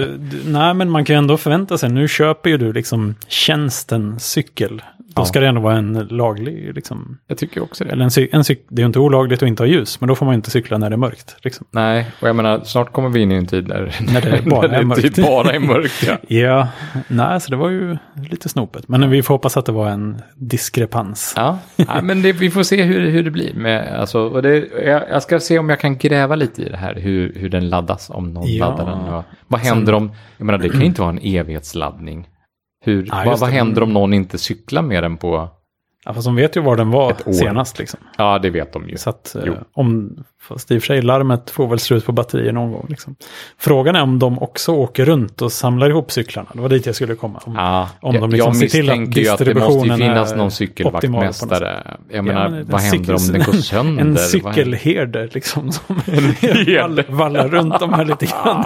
nej, 0.44 0.74
men 0.74 0.90
man 0.90 1.04
kan 1.04 1.14
ju 1.14 1.18
ändå 1.18 1.36
förvänta 1.36 1.78
sig. 1.78 1.90
Nu 1.90 2.08
köper 2.08 2.50
ju 2.50 2.56
du 2.56 2.72
liksom 2.72 3.14
tjänsten 3.28 4.20
cykel. 4.20 4.82
Då 5.16 5.20
Ja. 5.22 5.26
ska 5.26 5.40
det 5.40 5.46
ändå 5.48 5.60
vara 5.60 5.76
en 5.76 5.92
laglig, 6.10 6.74
liksom. 6.74 7.18
Jag 7.26 7.38
tycker 7.38 7.62
också 7.62 7.84
det. 7.84 7.90
Eller 7.90 8.04
en, 8.04 8.10
cy- 8.10 8.28
en 8.32 8.42
det 8.68 8.80
är 8.80 8.82
ju 8.82 8.86
inte 8.86 8.98
olagligt 8.98 9.42
att 9.42 9.46
inte 9.48 9.62
ha 9.62 9.68
ljus, 9.68 10.00
men 10.00 10.08
då 10.08 10.14
får 10.14 10.26
man 10.26 10.34
inte 10.34 10.50
cykla 10.50 10.78
när 10.78 10.90
det 10.90 10.94
är 10.94 10.98
mörkt. 10.98 11.36
Liksom. 11.42 11.66
Nej, 11.70 12.06
och 12.20 12.28
jag 12.28 12.36
menar, 12.36 12.60
snart 12.64 12.92
kommer 12.92 13.08
vi 13.08 13.20
in 13.20 13.32
i 13.32 13.34
en 13.34 13.46
tid 13.46 13.64
där, 13.64 13.94
När 14.12 14.20
det 14.20 14.42
bara 14.50 14.66
när 14.68 14.78
är 14.78 14.82
mörkt. 14.84 15.02
typ 15.02 15.16
bara 15.26 15.52
är 15.52 15.58
mörkt. 15.60 16.04
Ja. 16.06 16.16
Ja, 16.44 16.68
nej, 17.08 17.40
så 17.40 17.50
det 17.50 17.56
var 17.56 17.68
ju 17.70 17.96
lite 18.30 18.48
snopet. 18.48 18.88
Men 18.88 19.10
vi 19.10 19.22
får 19.22 19.34
hoppas 19.34 19.56
att 19.56 19.66
det 19.66 19.72
var 19.72 19.88
en 19.88 20.22
diskrepans. 20.36 21.32
Ja, 21.36 21.58
ja 21.76 22.02
men 22.02 22.22
det, 22.22 22.32
vi 22.32 22.50
får 22.50 22.62
se 22.62 22.82
hur, 22.82 23.10
hur 23.10 23.22
det 23.22 23.30
blir. 23.30 23.54
Med, 23.54 24.00
alltså, 24.00 24.20
och 24.20 24.42
det, 24.42 24.64
jag, 24.84 25.02
jag 25.10 25.22
ska 25.22 25.40
se 25.40 25.58
om 25.58 25.68
jag 25.68 25.80
kan 25.80 25.98
gräva 25.98 26.34
lite 26.36 26.62
i 26.62 26.68
det 26.68 26.76
här, 26.76 26.94
hur, 26.94 27.32
hur 27.36 27.48
den 27.48 27.68
laddas, 27.68 28.10
om 28.10 28.32
någon 28.34 28.46
Ja. 28.52 28.68
laddar 28.70 28.86
den. 28.90 29.14
Och, 29.14 29.24
vad 29.48 29.60
händer 29.60 29.92
om, 29.92 30.12
jag 30.36 30.44
menar 30.44 30.58
det 30.58 30.68
kan 30.68 30.80
ju 30.80 30.86
inte 30.86 31.00
vara 31.00 31.10
en 31.10 31.20
evighetsladdning. 31.22 32.28
Hur, 32.84 33.06
Ja, 33.06 33.22
vad, 33.26 33.38
vad 33.38 33.50
händer 33.50 33.82
om 33.82 33.92
någon 33.92 34.14
inte 34.14 34.38
cyklar 34.38 34.82
med 34.82 35.02
den 35.02 35.16
på, 35.16 35.50
Ja, 36.04 36.14
fast 36.14 36.26
de 36.26 36.36
vet 36.36 36.56
ju 36.56 36.60
var 36.60 36.76
den 36.76 36.90
var 36.90 37.32
senast. 37.32 37.78
Liksom. 37.78 38.00
ja 38.18 38.38
det 38.38 38.50
vet 38.50 38.72
de 38.72 38.88
ju. 38.88 38.96
Så 38.96 39.10
att, 39.10 39.34
eh, 39.34 39.54
om, 39.72 40.16
fast 40.48 40.70
i 40.70 40.78
och 40.78 40.82
för 40.82 40.86
sig, 40.86 41.02
larmet 41.02 41.50
får 41.50 41.68
väl 41.68 41.78
slut 41.78 42.06
på 42.06 42.12
batterier 42.12 42.52
någon 42.52 42.72
gång. 42.72 42.86
Liksom. 42.88 43.16
Frågan 43.58 43.96
är 43.96 44.02
om 44.02 44.18
de 44.18 44.38
också 44.38 44.72
åker 44.72 45.04
runt 45.04 45.42
och 45.42 45.52
samlar 45.52 45.90
ihop 45.90 46.12
cyklarna. 46.12 46.48
Det 46.54 46.60
var 46.60 46.68
dit 46.68 46.86
jag 46.86 46.94
skulle 46.94 47.14
komma. 47.14 47.40
Om, 47.44 47.54
Ja, 47.54 47.88
om 48.00 48.14
jag, 48.14 48.22
de 48.22 48.30
liksom 48.30 48.46
jag 48.46 48.56
ser 48.56 48.68
till 48.68 48.90
att 48.90 48.98
misstänker 48.98 49.20
ju 49.20 49.28
att 49.28 49.38
det 49.38 49.44
måste 49.44 49.60
distributionen 49.60 49.98
finnas 49.98 50.32
är 50.32 50.36
någon 50.36 50.46
optimal 50.46 50.50
cykelvaktmästare. 50.50 51.96
Jag 52.10 52.24
menar, 52.24 52.48
men 52.48 52.58
en 52.58 52.66
vad 52.68 52.80
händer 52.80 53.14
om 53.14 53.32
den 53.32 53.42
går 53.42 53.52
sönder? 53.52 54.02
En 54.04 54.16
cykelherde 54.16 55.28
liksom. 55.32 55.72
Som 55.72 55.96
vallar 57.16 57.48
runt 57.48 57.80
de 57.80 57.92
här 57.92 58.04
lite 58.04 58.26
grann. 58.26 58.64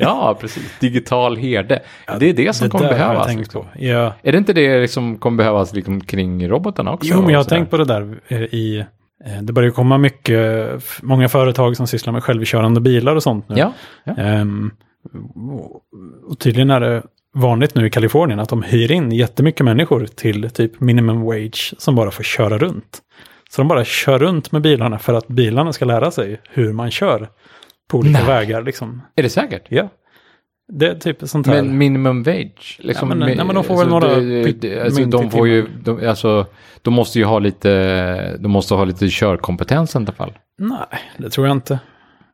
Ja, 0.00 0.36
precis. 0.40 0.78
Digital 0.80 1.36
herde. 1.36 1.82
det 2.18 2.26
är 2.26 2.34
det 2.34 2.52
som 2.52 2.64
Det 2.64 2.70
kommer 2.70 2.84
jag 2.84 2.94
behövas. 2.94 3.34
Liksom. 3.34 3.66
Ja. 3.78 4.12
Är 4.22 4.32
det 4.32 4.38
inte 4.38 4.52
det 4.52 4.90
som 4.90 5.18
kommer 5.18 5.36
behövas 5.36 5.74
liksom 5.74 6.00
kring 6.00 6.48
robotarna 6.48 6.92
också? 6.92 7.10
Jo, 7.12 7.22
men 7.22 7.30
jag 7.30 7.38
har 7.38 7.44
tänkt 7.44 7.70
på 7.70 7.76
det 7.76 7.84
där 7.84 8.20
eh, 8.28 8.42
i... 8.42 8.84
eh, 9.26 9.42
Det 9.42 9.52
börjar 9.52 9.70
komma 9.70 9.98
mycket, 9.98 10.82
många 11.02 11.28
företag 11.28 11.76
som 11.76 11.86
sysslar 11.86 12.12
med 12.12 12.24
självkörande 12.24 12.80
bilar 12.80 13.16
och 13.16 13.22
sånt 13.22 13.48
nu. 13.48 13.56
Ja, 13.58 13.72
ja. 14.04 14.14
Ehm, 14.16 14.70
och- 15.52 15.82
och 16.30 16.38
tydligen 16.38 16.70
är 16.70 16.80
det 16.80 17.02
vanligt 17.34 17.74
nu 17.74 17.86
i 17.86 17.90
Kalifornien 17.90 18.40
att 18.40 18.48
de 18.48 18.62
hyr 18.62 18.92
in 18.92 19.12
jättemycket 19.12 19.64
människor 19.64 20.06
till 20.06 20.50
typ 20.50 20.80
minimum 20.80 21.20
wage 21.22 21.74
som 21.78 21.94
bara 21.94 22.10
får 22.10 22.22
köra 22.24 22.58
runt. 22.58 22.98
Så 23.50 23.60
de 23.60 23.68
bara 23.68 23.84
kör 23.84 24.18
runt 24.18 24.52
med 24.52 24.62
bilarna 24.62 24.98
för 24.98 25.14
att 25.14 25.28
bilarna 25.28 25.72
ska 25.72 25.84
lära 25.84 26.10
sig 26.10 26.40
hur 26.50 26.72
man 26.72 26.90
kör 26.90 27.28
på 27.90 27.98
olika 27.98 28.18
Nej. 28.18 28.26
vägar. 28.26 28.62
Liksom. 28.62 29.02
Är 29.16 29.22
det 29.22 29.28
säkert? 29.28 29.62
Ja. 29.68 29.88
Det 30.72 30.94
typ 30.94 31.16
sånt 31.22 31.46
här. 31.46 31.54
Men 31.62 31.78
minimum 31.78 32.22
wage? 32.22 32.76
Liksom, 32.78 33.08
Ja, 33.08 33.14
men- 33.14 33.36
nej, 33.36 33.44
men 33.46 33.54
de 33.54 33.64
får 33.64 33.76
väl 33.78 33.88
några 33.88 34.08
det- 34.08 34.44
pytt- 34.44 34.60
det- 34.60 34.82
alltså, 34.84 35.00
mynt 35.00 35.14
i 35.14 35.16
de 35.18 35.30
får 35.30 35.48
ju, 35.48 35.66
de, 35.84 36.06
alltså, 36.08 36.46
de 36.82 36.94
måste 36.94 37.18
ju 37.18 37.24
ha 37.24 37.38
lite, 37.38 38.36
de 38.36 38.48
måste 38.48 38.74
ha 38.74 38.84
lite 38.84 39.06
körkompetens 39.10 39.94
i 39.94 39.98
alla 39.98 40.12
fall. 40.12 40.32
Nej, 40.58 40.78
det 41.18 41.30
tror 41.30 41.46
jag 41.46 41.56
inte. 41.56 41.78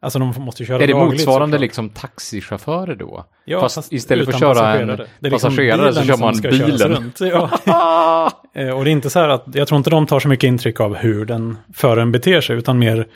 Alltså 0.00 0.18
de 0.18 0.34
måste 0.38 0.62
ju 0.62 0.66
köra 0.66 0.82
Är 0.82 0.86
det 0.86 0.92
lagligt, 0.92 1.12
motsvarande 1.12 1.46
såklart. 1.56 1.60
liksom 1.60 1.88
taxichaufförer 1.90 2.94
då? 2.94 3.24
Ja, 3.44 3.60
fast, 3.60 3.92
istället 3.92 4.24
för 4.24 4.32
att 4.32 4.38
köra 4.40 4.50
en 4.50 4.88
passagerare. 4.88 5.06
Liksom 5.20 5.30
passagerare 5.50 5.92
så 5.94 6.02
kör 6.02 6.16
man 6.16 6.34
bilen. 6.42 6.88
runt. 6.94 7.20
Ja. 7.20 7.50
Eh, 8.54 8.70
Och 8.70 8.84
det 8.84 8.90
är 8.90 8.92
inte 8.92 9.10
så 9.10 9.18
här 9.18 9.28
att, 9.28 9.44
jag 9.52 9.68
tror 9.68 9.78
inte 9.78 9.90
de 9.90 10.06
tar 10.06 10.20
så 10.20 10.28
mycket 10.28 10.48
intryck 10.48 10.80
av 10.80 10.94
hur 10.96 11.24
den 11.24 11.56
föraren 11.74 12.12
beter 12.12 12.40
sig, 12.40 12.56
utan 12.56 12.78
mer 12.78 13.06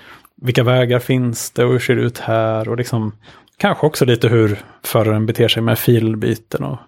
vilka 0.43 0.63
vägar 0.63 0.99
finns 0.99 1.51
det 1.51 1.65
och 1.65 1.73
hur 1.73 1.79
ser 1.79 1.97
det 1.97 2.03
ut 2.03 2.19
här 2.19 2.69
och 2.69 2.77
liksom 2.77 3.13
kanske 3.61 3.87
också 3.87 4.05
lite 4.05 4.29
hur 4.29 4.59
föraren 4.85 5.27
beter 5.27 5.49
sig 5.49 5.63
med 5.63 5.79
filbyten 5.79 6.65
och 6.65 6.79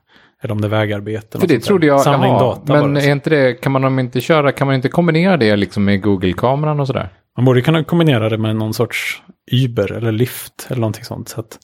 eller 0.43 0.53
om 0.53 0.61
det 0.61 0.67
är 0.67 0.71
vägarbeten. 0.71 1.41
För 1.41 1.49
det 1.49 1.61
trodde 1.61 1.87
jag, 1.87 2.03
jaha, 2.07 2.39
data 2.39 2.73
men 2.73 2.95
bara. 2.95 3.03
är 3.03 3.11
inte 3.11 3.31
det, 3.31 3.55
kan 3.55 3.73
man 3.73 3.99
inte 3.99 4.21
köra, 4.21 4.53
kan 4.53 4.67
man 4.67 4.77
inte 4.77 4.89
kombinera 4.89 5.37
det 5.37 5.57
liksom 5.57 5.85
med 5.85 6.03
Google-kameran 6.03 6.81
och 6.81 6.87
sådär? 6.87 7.09
Man 7.37 7.45
borde 7.45 7.63
kunna 7.63 7.85
kombinera 7.85 8.29
det 8.29 8.39
med 8.39 8.57
någon 8.57 8.75
sorts 8.75 9.23
Uber 9.53 9.93
eller 9.93 10.13
Lyft 10.13 10.67
eller 10.69 10.81
någonting 10.81 11.05
sånt. 11.05 11.29
Så 11.29 11.41
att, 11.41 11.59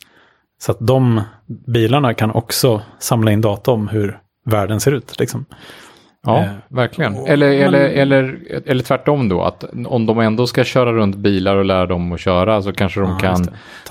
så 0.61 0.73
att 0.73 0.79
de 0.81 1.23
bilarna 1.67 2.15
kan 2.15 2.31
också 2.31 2.83
samla 2.99 3.33
in 3.33 3.41
data 3.41 3.71
om 3.71 3.89
hur 3.89 4.19
världen 4.45 4.81
ser 4.81 4.93
ut. 4.93 5.19
Liksom. 5.19 5.45
Ja, 6.27 6.39
Eh, 6.39 6.51
verkligen. 6.69 7.15
och- 7.17 7.29
Eller, 7.29 7.49
men- 7.49 7.63
eller, 7.75 7.89
eller, 7.89 8.39
eller 8.67 8.83
tvärtom 8.85 9.29
då, 9.29 9.43
att 9.43 9.65
om 9.87 10.07
de 10.07 10.19
ändå 10.19 10.47
ska 10.47 10.65
köra 10.65 10.93
runt 10.93 11.17
bilar 11.17 11.57
och 11.57 11.65
lära 11.65 11.87
dem 11.87 12.13
att 12.13 12.21
köra 12.21 12.63
så 12.63 12.73
kanske 12.73 13.01
de 13.01 13.11
Ja, 13.11 13.19
kan 13.19 13.49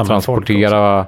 transportera 0.07 1.05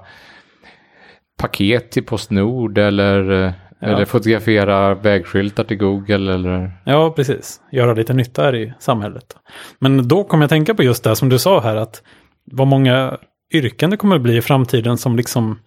paket 1.41 1.91
till 1.91 2.03
Postnord 2.05 2.77
eller, 2.77 3.31
eh, 3.45 3.51
eller 3.81 4.05
fotografera 4.05 4.95
vägskyltar 4.95 5.63
till 5.63 5.77
Google 5.77 6.33
eller... 6.33 6.71
Ja, 6.85 7.13
precis. 7.15 7.61
Göra 7.71 7.93
lite 7.93 8.13
nytta 8.13 8.43
här 8.43 8.55
i 8.55 8.73
samhället. 8.79 9.25
Men 9.79 10.07
då 10.07 10.23
kommer 10.23 10.43
jag 10.43 10.49
tänka 10.49 10.73
på 10.75 10.83
just 10.83 11.03
det 11.03 11.15
som 11.15 11.29
du 11.29 11.39
sa 11.39 11.59
här, 11.61 11.75
att 11.75 12.01
vad 12.51 12.67
många 12.67 13.17
yrken 13.53 13.89
det 13.89 13.97
kommer 13.97 14.15
att 14.15 14.21
bli 14.21 14.37
i 14.37 14.41
framtiden 14.41 14.97
som 14.97 15.15
liksom 15.15 15.59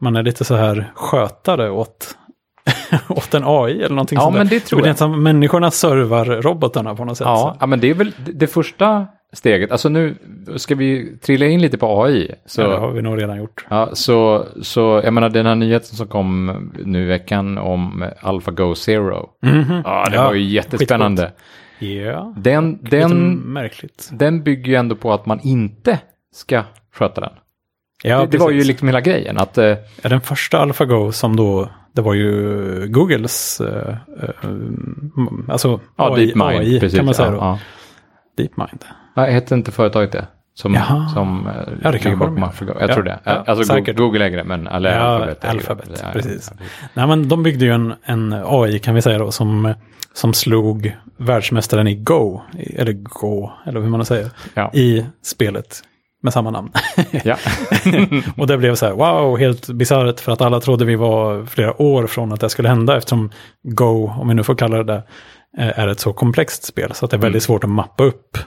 man 0.00 0.16
är 0.16 0.22
lite 0.22 0.44
så 0.44 0.54
här 0.54 0.92
skötare 0.94 1.70
åt, 1.70 2.16
åt 3.08 3.34
en 3.34 3.42
AI 3.46 3.72
eller 3.78 3.88
någonting 3.88 4.16
Ja, 4.16 4.22
sånt 4.22 4.36
men 4.36 4.46
det 4.48 4.60
tror 4.60 4.76
blir 4.78 4.86
jag. 4.86 4.92
nästan 4.92 5.22
människorna 5.22 5.70
servar 5.70 6.24
robotarna 6.24 6.94
på 6.94 7.04
något 7.04 7.16
sätt. 7.18 7.24
Ja, 7.24 7.56
ja, 7.60 7.66
men 7.66 7.80
det 7.80 7.90
är 7.90 7.94
väl 7.94 8.12
det 8.26 8.32
det 8.32 8.46
första 8.46 9.06
steget. 9.32 9.72
Alltså 9.72 9.88
nu 9.88 10.16
ska 10.56 10.74
vi 10.74 11.18
trilla 11.18 11.46
in 11.46 11.60
lite 11.62 11.78
på 11.78 12.02
AI. 12.04 12.30
Så, 12.46 12.60
Ja, 12.60 12.68
det 12.68 12.76
har 12.78 12.90
vi 12.92 13.02
nog 13.02 13.18
redan 13.22 13.38
gjort. 13.38 13.66
ja, 13.70 13.88
så, 13.92 14.46
så 14.62 15.00
jag 15.04 15.14
menar 15.14 15.28
den 15.28 15.46
här 15.46 15.54
nyheten 15.54 15.96
som 15.96 16.06
kom 16.06 16.46
nu 16.84 17.02
i 17.02 17.06
veckan 17.06 17.58
om 17.58 18.04
AlphaGo 18.20 18.74
Zero. 18.74 19.28
Mhm. 19.42 19.82
Ja, 19.84 20.06
det 20.10 20.16
Ja, 20.16 20.24
var 20.24 20.34
ju 20.34 20.42
jättespännande. 20.42 21.32
Ja, 21.78 22.34
Den, 22.36 22.78
lite 22.82 22.96
den, 22.98 23.34
märkligt. 23.34 24.08
den 24.12 24.42
bygger 24.42 24.72
ju 24.72 24.74
ändå 24.74 24.96
på 24.96 25.12
att 25.12 25.26
man 25.26 25.40
inte 25.42 25.98
ska 26.34 26.62
sköta 26.94 27.20
den. 27.20 27.32
Ja, 28.04 28.20
det, 28.20 28.26
det 28.26 28.38
var 28.38 28.50
ju 28.50 28.64
liksom 28.64 28.88
hela 28.88 29.00
grejen. 29.00 29.38
Att, 29.38 29.58
eh, 29.58 29.64
Ja, 30.02 30.08
den 30.08 30.20
första 30.20 30.58
AlphaGo 30.58 31.12
som 31.12 31.36
då, 31.36 31.68
det 31.92 32.02
var 32.02 32.14
ju 32.14 32.86
Googles, 32.88 33.60
eh, 33.60 33.96
eh, 34.22 34.50
alltså 35.48 35.80
ja, 35.96 36.14
AI, 36.14 36.26
DeepMind. 36.26 36.48
AI 36.50 36.80
precis, 36.80 36.96
kan 36.98 37.04
man 37.04 37.14
säga 37.14 37.28
ja, 37.28 37.32
då. 37.32 37.38
ja. 37.38 37.58
DeepMind. 38.36 38.84
Nej, 39.16 39.32
hette 39.32 39.54
inte 39.54 39.72
företaget 39.72 40.12
det? 40.12 40.26
Som, 40.54 40.74
Jaha. 40.74 41.08
som 41.08 41.46
eh, 41.46 41.52
Ja, 41.82 41.90
det 41.92 42.04
ligger 42.04 42.16
bakom. 42.16 42.38
Jag 42.60 42.88
Ja, 42.88 42.94
tror 42.94 43.02
det. 43.04 43.18
ja, 43.24 43.44
alltså 43.46 43.64
säkert. 43.64 43.96
Google, 43.96 44.24
äger 44.26 44.36
det, 44.36 44.44
men 44.44 44.66
eller 44.66 44.94
Ja, 44.96 45.00
Alphabet. 45.04 45.44
Alphabet, 45.44 46.04
precis. 46.12 46.52
Nej, 46.94 47.06
men 47.06 47.28
de 47.28 47.42
byggde 47.42 47.64
ju 47.64 47.70
en, 47.72 47.94
en 48.04 48.32
AI 48.46 48.78
kan 48.78 48.94
vi 48.94 49.02
säga 49.02 49.18
då 49.18 49.30
som, 49.30 49.74
som 50.14 50.34
slog 50.34 50.96
världsmästaren 51.16 51.86
i 51.88 51.94
Go, 51.94 52.40
eller 52.76 52.92
Go, 52.92 53.50
eller 53.66 53.80
hur 53.80 53.88
man 53.88 54.04
säger, 54.04 54.30
i 54.72 55.06
spelet 55.22 55.82
med 56.22 56.32
samma 56.32 56.50
namn. 56.50 56.70
Ja. 57.24 57.36
och 58.36 58.46
det 58.46 58.58
blev 58.58 58.74
så 58.74 58.86
här, 58.86 58.92
wow, 58.92 59.38
helt 59.38 59.68
bisarrt 59.68 60.20
för 60.20 60.32
att 60.32 60.40
alla 60.40 60.60
trodde 60.60 60.84
vi 60.84 60.96
var 60.96 61.46
flera 61.46 61.82
år 61.82 62.06
från 62.06 62.32
att 62.32 62.40
det 62.40 62.48
skulle 62.50 62.68
hända 62.68 62.96
eftersom 62.96 63.30
Go, 63.62 64.12
om 64.20 64.28
vi 64.28 64.34
nu 64.34 64.42
får 64.42 64.54
kalla 64.54 64.76
det 64.76 64.84
det, 64.84 65.02
eh, 65.58 65.78
är 65.78 65.88
ett 65.88 66.00
så 66.00 66.12
komplext 66.12 66.64
spel 66.64 66.92
så 66.94 67.04
att 67.04 67.10
det 67.10 67.16
är 67.16 67.20
väldigt 67.20 67.42
svårt 67.42 67.64
att 67.64 67.70
mappa 67.70 68.04
upp 68.04 68.38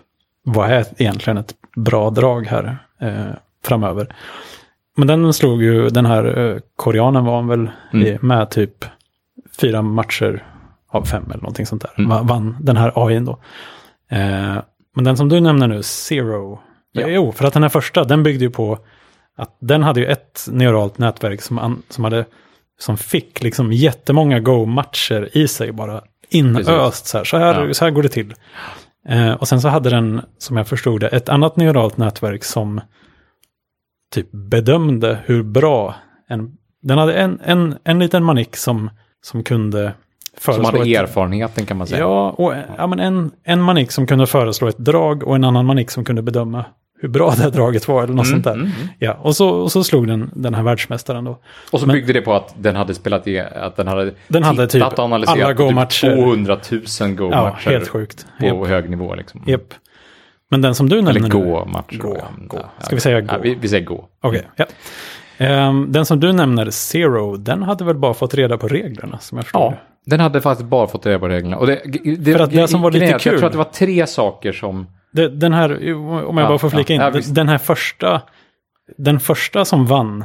vad 0.43 0.69
är 0.69 0.85
egentligen 0.97 1.37
ett 1.37 1.53
bra 1.75 2.09
drag 2.09 2.47
här 2.47 2.77
eh, 3.01 3.25
framöver. 3.65 4.15
Men 4.97 5.07
den 5.07 5.33
slog 5.33 5.63
ju, 5.63 5.89
den 5.89 6.05
här 6.05 6.37
eh, 6.39 6.57
koreanen 6.75 7.25
var 7.25 7.35
han 7.35 7.47
väl 7.47 7.69
i, 7.93 8.17
med 8.21 8.49
typ 8.49 8.85
fyra 9.61 9.81
matcher 9.81 10.43
av 10.91 11.03
fem 11.03 11.23
eller 11.25 11.41
någonting 11.41 11.65
sånt 11.65 11.81
där. 11.81 11.91
Mm. 11.97 12.09
Va- 12.09 12.21
Vann 12.23 12.57
den 12.59 12.77
här 12.77 12.91
AIn 13.07 13.25
då. 13.25 13.31
Eh, 14.11 14.55
men 14.95 15.03
den 15.03 15.17
som 15.17 15.29
du 15.29 15.39
nämner 15.39 15.67
nu, 15.67 15.83
Zero. 15.83 16.59
Ja. 17.01 17.07
Jo, 17.07 17.31
för 17.31 17.45
att 17.45 17.53
den 17.53 17.63
här 17.63 17.69
första, 17.69 18.03
den 18.03 18.23
byggde 18.23 18.45
ju 18.45 18.51
på 18.51 18.79
att 19.37 19.57
den 19.61 19.83
hade 19.83 19.99
ju 19.99 20.05
ett 20.05 20.47
neuralt 20.51 20.97
nätverk 20.97 21.41
som, 21.41 21.59
an, 21.59 21.81
som, 21.89 22.03
hade, 22.03 22.25
som 22.79 22.97
fick 22.97 23.43
liksom 23.43 23.73
jättemånga 23.73 24.39
Go-matcher 24.39 25.29
i 25.37 25.47
sig 25.47 25.71
bara 25.71 26.01
inöst. 26.29 27.07
Så 27.07 27.17
här, 27.17 27.23
så 27.25 27.37
här, 27.37 27.67
Ja. 27.67 27.73
så 27.73 27.85
här 27.85 27.91
går 27.91 28.03
det 28.03 28.09
till. 28.09 28.33
Eh, 29.09 29.31
och 29.33 29.47
sen 29.47 29.61
så 29.61 29.67
hade 29.67 29.89
den, 29.89 30.21
som 30.37 30.57
jag 30.57 30.67
förstod 30.67 30.99
det, 31.01 31.07
ett 31.07 31.29
annat 31.29 31.55
neuralt 31.57 31.97
nätverk 31.97 32.43
som 32.43 32.81
typ 34.13 34.31
bedömde 34.31 35.19
hur 35.25 35.43
bra 35.43 35.95
en... 36.29 36.51
Den 36.81 36.97
hade 36.97 37.13
en, 37.13 37.39
en, 37.43 37.75
en 37.83 37.99
liten 37.99 38.23
manik 38.23 38.55
som, 38.55 38.89
som 39.21 39.43
kunde 39.43 39.93
Som 40.39 40.65
hade 40.65 40.79
ett- 40.79 40.87
erfarenheten 40.87 41.65
kan 41.65 41.77
man 41.77 41.87
säga. 41.87 41.99
Ja, 41.99 42.29
och 42.29 42.53
ja, 42.77 42.87
men 42.87 42.99
en, 42.99 43.31
en 43.43 43.61
manik 43.61 43.91
som 43.91 44.07
kunde 44.07 44.27
föreslå 44.27 44.67
ett 44.67 44.77
drag 44.77 45.23
och 45.23 45.35
en 45.35 45.43
annan 45.43 45.65
manik 45.65 45.91
som 45.91 46.05
kunde 46.05 46.21
bedöma 46.21 46.65
hur 47.05 47.11
bra 47.11 47.29
det 47.35 47.41
här 47.43 47.49
draget 47.51 47.87
var 47.87 48.03
eller 48.03 48.13
något 48.13 48.27
sånt 48.27 48.43
där. 48.43 48.53
mm, 48.53 48.69
Ja, 48.99 49.13
och 49.21 49.35
så, 49.35 49.49
och 49.49 49.71
så 49.71 49.83
slog 49.83 50.07
den 50.07 50.31
den 50.33 50.53
här 50.53 50.63
världsmästaren 50.63 51.23
då. 51.23 51.39
Och 51.71 51.79
så 51.79 51.87
byggde 51.87 52.13
det 52.13 52.21
på 52.21 52.33
att 52.33 52.55
den 52.57 52.75
hade 52.75 52.93
spelat 52.93 53.27
i, 53.27 53.39
att 53.39 53.75
den 53.75 53.87
hade 53.87 54.13
Den 54.27 54.43
hade 54.43 54.67
typ 54.67 54.83
och 54.83 54.99
analyserat 54.99 55.39
alla 55.39 55.53
på 55.55 55.57
typ 55.57 55.67
Go-matcher. 55.67 56.15
200 56.15 56.57
000 56.71 56.81
Ja, 56.99 57.07
Go-matcher 57.07 57.69
helt 57.69 57.87
sjukt. 57.87 58.25
på 58.39 58.45
Japp. 58.45 58.67
hög 58.67 58.89
nivå. 58.89 59.15
Liksom. 59.15 59.41
Japp. 59.45 59.73
Men 60.51 60.61
den 60.61 60.75
som 60.75 60.89
du 60.89 60.95
nämner 60.95 61.11
Eller 61.11 61.21
nu. 61.21 61.29
Go, 61.29 61.67
ja. 61.73 61.83
Go. 61.97 62.17
Ja, 62.53 62.59
Ska 62.85 62.95
vi 62.95 63.01
säga 63.01 63.19
ja, 63.19 63.35
Go? 63.35 63.39
vi, 63.43 63.55
vi 63.55 63.67
säger 63.67 63.85
Go. 63.85 64.03
Okej, 64.21 64.47
ja. 64.55 64.65
Ehm, 65.37 65.91
den 65.91 66.05
som 66.05 66.19
du 66.19 66.33
nämner, 66.33 66.69
Zero, 66.69 67.35
den 67.37 67.63
hade 67.63 67.83
väl 67.85 67.95
bara 67.97 68.13
fått 68.13 68.33
reda 68.33 68.57
på 68.57 68.67
reglerna 68.67 69.19
som 69.19 69.37
jag 69.37 69.45
förstår 69.45 69.61
Ja, 69.61 69.73
den 70.05 70.19
hade 70.19 70.41
faktiskt 70.41 70.69
bara 70.69 70.87
fått 70.87 71.05
reda 71.05 71.19
på 71.19 71.27
reglerna. 71.27 71.57
Och 71.57 71.67
det, 71.67 71.81
det, 72.19 72.31
För 72.33 72.39
att 72.39 72.51
det 72.51 72.67
som 72.67 72.81
var 72.81 72.91
lite 72.91 73.05
att 73.05 73.11
Jag 73.11 73.21
kul- 73.21 73.37
tror 73.39 73.45
att 73.45 73.51
det 73.51 73.57
var 73.57 73.65
tre 73.65 74.07
saker 74.07 74.51
som... 74.51 74.87
Den 75.15 75.53
här, 75.53 75.93
om 75.95 76.37
jag 76.37 76.45
Ja, 76.45 76.47
bara 76.47 76.57
får 76.57 76.69
flika 76.69 76.93
in, 76.93 77.01
ja, 77.01 77.11
den, 77.11 77.21
den 77.33 77.49
här 77.49 77.57
första, 77.57 78.21
den 78.97 79.19
första 79.19 79.65
som 79.65 79.85
vann, 79.85 80.23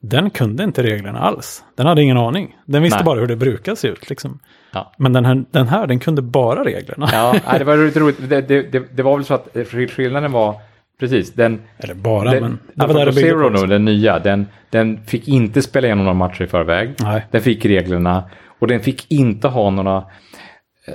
den 0.00 0.30
kunde 0.30 0.64
inte 0.64 0.82
reglerna 0.82 1.18
alls. 1.18 1.64
Den 1.76 1.86
hade 1.86 2.02
ingen 2.02 2.16
aning. 2.16 2.56
Den 2.66 2.82
visste 2.82 2.98
Nej. 2.98 3.04
bara 3.04 3.20
hur 3.20 3.26
det 3.26 3.36
brukar 3.36 3.74
se 3.74 3.88
ut. 3.88 4.10
Liksom. 4.10 4.38
Ja. 4.72 4.92
Men 4.98 5.12
den 5.12 5.24
här, 5.24 5.44
den 5.50 5.68
här, 5.68 5.86
den 5.86 5.98
kunde 5.98 6.22
bara 6.22 6.64
reglerna. 6.64 7.08
Ja, 7.12 7.34
det 7.58 7.64
var 7.64 7.76
lite 7.76 8.00
roligt. 8.00 8.16
Det, 8.28 8.40
det, 8.40 8.62
det, 8.62 8.96
det 8.96 9.02
var 9.02 9.16
väl 9.16 9.24
så 9.24 9.34
att 9.34 9.48
skillnaden 9.90 10.32
var... 10.32 10.54
Precis, 11.00 11.32
den... 11.32 11.60
Eller 11.78 11.94
bara, 11.94 12.30
den 12.30 12.42
men 12.42 12.58
det 12.74 12.84
Alpha 12.84 13.04
byggde 13.04 13.12
Zero 13.12 13.48
nu, 13.48 13.66
den 13.66 13.84
nya, 13.84 14.18
den, 14.18 14.46
den 14.70 15.04
fick 15.06 15.28
inte 15.28 15.62
spela 15.62 15.86
igenom 15.86 16.04
några 16.04 16.18
matcher 16.18 16.42
i 16.42 16.46
förväg. 16.46 16.94
Nej. 16.98 17.26
Den 17.30 17.40
fick 17.40 17.64
reglerna 17.64 18.24
och 18.58 18.66
den 18.66 18.80
fick 18.80 19.12
inte 19.12 19.48
ha 19.48 19.70
några... 19.70 20.04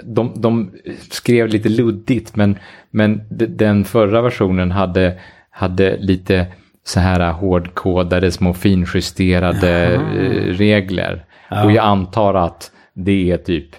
De, 0.04 0.42
de 0.42 0.72
skrev 1.12 1.48
lite 1.48 1.70
luddigt, 1.70 2.36
men, 2.36 2.58
men 2.92 3.22
de- 3.30 3.46
den 3.46 3.86
förra 3.86 4.22
versionen 4.22 4.72
hade, 4.72 5.20
hade 5.50 5.98
lite 5.98 6.46
så 6.84 7.00
här 7.00 7.32
hårdkodade, 7.32 8.32
små 8.32 8.54
finjusterade 8.54 9.94
eh, 9.94 10.44
regler. 10.54 11.26
Och 11.64 11.72
jag 11.72 11.86
antar 11.86 12.34
att 12.34 12.72
det 12.94 13.32
är 13.32 13.38
typ 13.38 13.76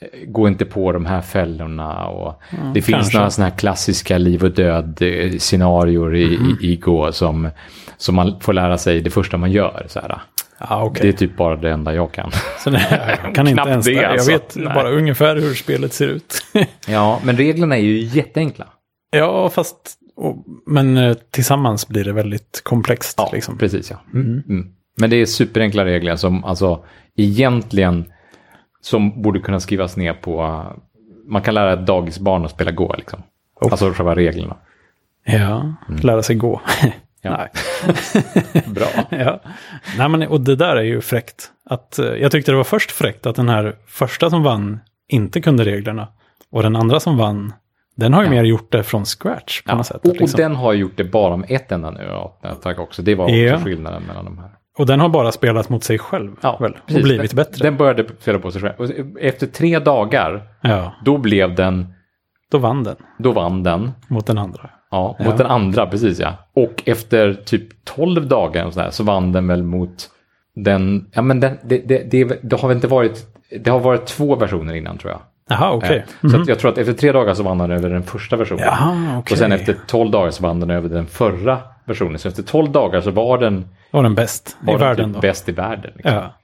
eh, 0.00 0.28
gå 0.28 0.48
inte 0.48 0.64
på 0.64 0.92
de 0.92 1.06
här 1.06 1.20
fällorna 1.20 2.06
och 2.06 2.42
det 2.74 2.82
finns 2.82 2.96
kanske. 2.96 3.16
några 3.18 3.30
sådana 3.30 3.50
här 3.50 3.58
klassiska 3.58 4.18
liv 4.18 4.44
och 4.44 4.50
död 4.50 5.02
eh, 5.02 5.30
scenarior 5.38 6.16
i, 6.16 6.22
i, 6.22 6.56
i 6.72 6.76
Go 6.76 7.12
som, 7.12 7.48
som 7.96 8.14
man 8.14 8.40
får 8.40 8.52
lära 8.52 8.78
sig 8.78 9.00
det 9.00 9.10
första 9.10 9.36
man 9.36 9.52
gör. 9.52 9.86
Så 9.88 10.00
här. 10.00 10.18
Ja, 10.58 10.82
okej. 10.84 11.02
Det 11.02 11.08
är 11.08 11.12
typ 11.12 11.36
bara 11.36 11.56
det 11.56 11.70
enda 11.70 11.94
jag 11.94 12.12
kan. 12.12 12.30
Så 12.58 12.70
det, 12.70 13.18
jag 13.24 13.34
kan 13.34 13.48
inte 13.48 13.68
ens 13.68 13.86
det, 13.86 13.94
det. 13.94 14.02
Jag 14.02 14.12
alltså. 14.12 14.30
vet 14.30 14.56
Nej. 14.56 14.74
bara 14.74 14.90
ungefär 14.90 15.36
hur 15.36 15.54
spelet 15.54 15.92
ser 15.92 16.08
ut. 16.08 16.34
Ja, 16.88 17.20
men 17.24 17.36
reglerna 17.36 17.76
är 17.76 17.82
ju 17.82 17.98
jätteenkla. 17.98 18.66
ja, 19.10 19.48
fast... 19.48 20.00
Och, 20.16 20.44
men 20.66 20.96
eh, 20.96 21.14
tillsammans 21.30 21.88
blir 21.88 22.04
det 22.04 22.12
väldigt 22.12 22.60
komplext. 22.64 23.14
Ja, 23.18 23.30
liksom. 23.32 23.58
precis 23.58 23.90
ja. 23.90 23.96
Mm. 24.12 24.72
Men 24.96 25.10
det 25.10 25.16
är 25.16 25.26
superenkla 25.26 25.84
regler 25.84 26.16
som 26.16 26.44
alltså 26.44 26.84
egentligen 27.16 28.04
som 28.80 29.22
borde 29.22 29.40
kunna 29.40 29.60
skrivas 29.60 29.96
ner 29.96 30.14
på, 30.14 30.62
man 31.26 31.42
kan 31.42 31.54
lära 31.54 31.72
ett 31.72 31.86
dagisbarn 31.86 32.44
att 32.44 32.50
spela 32.50 32.70
Go 32.70 32.94
liksom. 32.96 33.22
Oh. 33.60 33.72
Alltså 33.72 33.92
själva 33.92 34.14
reglerna. 34.14 34.56
Ja, 35.24 35.74
lära 36.02 36.22
sig 36.22 36.36
gå. 36.36 36.60
Ja. 37.24 37.36
Nej. 37.36 37.48
Bra. 38.66 38.86
ja. 39.10 39.40
Nej, 39.98 40.08
men 40.08 40.22
och 40.22 40.40
det 40.40 40.56
där 40.56 40.76
är 40.76 40.82
ju 40.82 41.00
fräckt. 41.00 41.50
Att, 41.70 41.98
eh, 41.98 42.06
jag 42.06 42.32
tyckte 42.32 42.50
det 42.52 42.56
var 42.56 42.64
först 42.64 42.90
fräckt 42.90 43.26
att 43.26 43.36
den 43.36 43.48
här 43.48 43.76
första 43.86 44.30
som 44.30 44.42
vann 44.42 44.80
inte 45.08 45.40
kunde 45.40 45.64
reglerna. 45.64 46.08
Och 46.50 46.62
den 46.62 46.76
andra 46.76 47.00
som 47.00 47.16
vann, 47.18 47.52
den 47.96 48.12
har 48.14 48.24
ju 48.24 48.30
mer 48.30 48.44
gjort 48.44 48.72
det 48.72 48.82
från 48.82 49.04
scratch 49.04 49.62
på 49.62 49.70
Ja. 49.72 49.76
något 49.76 49.86
sätt. 49.86 49.96
Och, 50.04 50.10
och 50.10 50.16
liksom. 50.20 50.38
den 50.38 50.56
har 50.56 50.72
gjort 50.72 50.92
det 50.96 51.04
bara 51.04 51.36
med 51.36 51.50
ett 51.50 51.72
enda 51.72 51.90
nu. 51.90 52.02
Ja, 52.08 52.38
tack 52.62 52.78
också. 52.78 53.02
Det 53.02 53.14
var 53.14 53.24
också 53.24 53.34
Ja. 53.36 53.58
skillnaden 53.60 54.02
mellan 54.02 54.24
de 54.24 54.38
här. 54.38 54.50
och 54.78 54.86
den 54.86 55.00
har 55.00 55.08
bara 55.08 55.32
spelat 55.32 55.68
mot 55.68 55.84
sig 55.84 55.98
själv 55.98 56.32
väl, 56.60 56.76
och 56.84 57.02
blivit 57.02 57.32
bättre. 57.32 57.62
Den 57.62 57.76
började 57.76 58.06
spela 58.20 58.38
på 58.38 58.50
sig 58.50 58.60
själv. 58.62 58.74
Och 58.78 58.90
efter 59.20 59.46
tre 59.46 59.78
dagar, 59.78 60.42
Ja, 60.60 60.92
då 61.04 61.18
blev 61.18 61.54
den, 61.54 61.94
då 62.50 62.58
vann 62.58 62.84
den 62.84 62.96
då 63.18 63.32
vann 63.32 63.62
den. 63.62 63.92
mot 64.08 64.26
den 64.26 64.38
andra. 64.38 64.70
Ja, 64.94 65.16
mot 65.18 65.26
Ja. 65.26 65.36
den 65.36 65.46
andra, 65.46 65.86
precis 65.86 66.18
ja. 66.20 66.32
Och 66.54 66.82
efter 66.86 67.34
typ 67.34 67.84
12 67.84 68.28
dagar 68.28 68.70
så, 68.70 68.80
där, 68.80 68.90
så 68.90 69.04
vann 69.04 69.32
den 69.32 69.46
väl 69.46 69.62
mot 69.62 70.10
den, 70.56 71.10
ja 71.12 71.22
men 71.22 71.40
den, 71.40 71.58
det, 71.64 71.78
det, 71.78 72.10
det, 72.10 72.38
det 72.42 72.60
har 72.60 72.68
väl 72.68 72.76
inte 72.76 72.88
varit, 72.88 73.26
det 73.60 73.70
har 73.70 73.80
varit 73.80 74.06
två 74.06 74.36
versioner 74.36 74.74
innan 74.74 74.98
tror 74.98 75.12
jag. 75.12 75.20
Jaha, 75.48 75.72
okej. 75.72 76.04
Eh, 76.24 76.30
Så 76.30 76.40
att 76.40 76.48
jag 76.48 76.58
tror 76.58 76.70
att 76.70 76.78
efter 76.78 76.92
tre 76.92 77.12
dagar 77.12 77.34
så 77.34 77.42
vann 77.42 77.58
den 77.58 77.70
över 77.70 77.90
den 77.90 78.02
första 78.02 78.36
versionen. 78.36 78.64
Jaha, 78.66 79.18
okej. 79.18 79.34
Och 79.34 79.38
sen 79.38 79.52
efter 79.52 79.76
12 79.86 80.10
dagar 80.10 80.30
så 80.30 80.42
vann 80.42 80.60
den 80.60 80.70
över 80.70 80.88
den 80.88 81.06
förra 81.06 81.58
versionen. 81.84 82.18
Så 82.18 82.28
efter 82.28 82.42
12 82.42 82.70
dagar 82.72 83.00
så 83.00 83.10
var 83.10 83.38
den, 83.38 83.68
Var 83.90 84.02
den 84.02 84.14
bäst 84.14 84.56
i 84.62 84.66
var 84.66 84.72
den 84.72 84.80
världen 84.80 85.12
typ 85.12 85.22
bäst 85.22 85.48
i 85.48 85.52
världen. 85.52 85.92
Liksom. 85.94 86.12
Ja. 86.14 86.34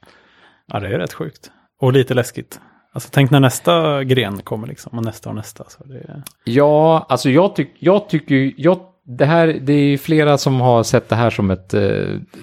ja, 0.73 0.79
det 0.79 0.87
är 0.87 0.99
rätt 0.99 1.13
sjukt. 1.13 1.51
Och 1.81 1.93
lite 1.93 2.13
läskigt. 2.13 2.59
Alltså 2.93 3.09
tänk 3.11 3.31
när 3.31 3.39
nästa 3.39 4.03
gren 4.03 4.41
kommer 4.41 4.67
liksom. 4.67 4.97
Och 4.97 5.05
nästa 5.05 5.29
och 5.29 5.35
nästa. 5.35 5.63
Så 5.67 5.83
det. 5.83 6.23
Ja, 6.43 7.05
alltså 7.09 7.29
jag, 7.29 7.55
tyck, 7.55 7.71
jag 7.79 8.09
tycker 8.09 8.53
jag 8.57 8.79
det 9.17 9.25
här, 9.25 9.47
det 9.47 9.73
är 9.73 9.97
flera 9.97 10.37
som 10.37 10.61
har 10.61 10.83
sett 10.83 11.09
det 11.09 11.15
här 11.15 11.29
som 11.29 11.51
ett, 11.51 11.73
eh, 11.73 11.81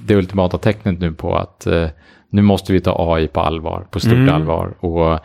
det 0.00 0.14
ultimata 0.14 0.58
tecknet 0.58 0.98
nu 1.00 1.12
på 1.12 1.36
att 1.36 1.66
eh, 1.66 1.88
nu 2.30 2.42
måste 2.42 2.72
vi 2.72 2.80
ta 2.80 3.14
AI 3.14 3.28
på 3.28 3.40
allvar, 3.40 3.86
på 3.90 4.00
stort 4.00 4.12
Mm. 4.12 4.34
allvar. 4.34 4.74
Och 4.80 5.20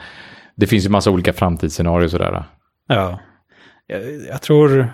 det 0.56 0.68
finns 0.68 0.86
ju 0.86 0.90
massa 0.90 1.12
olika 1.12 1.34
framtidsscenarier 1.34 2.08
sådär. 2.08 2.44
Ja. 2.88 3.20
Jag, 3.88 4.02
jag 4.30 4.42
tror... 4.42 4.94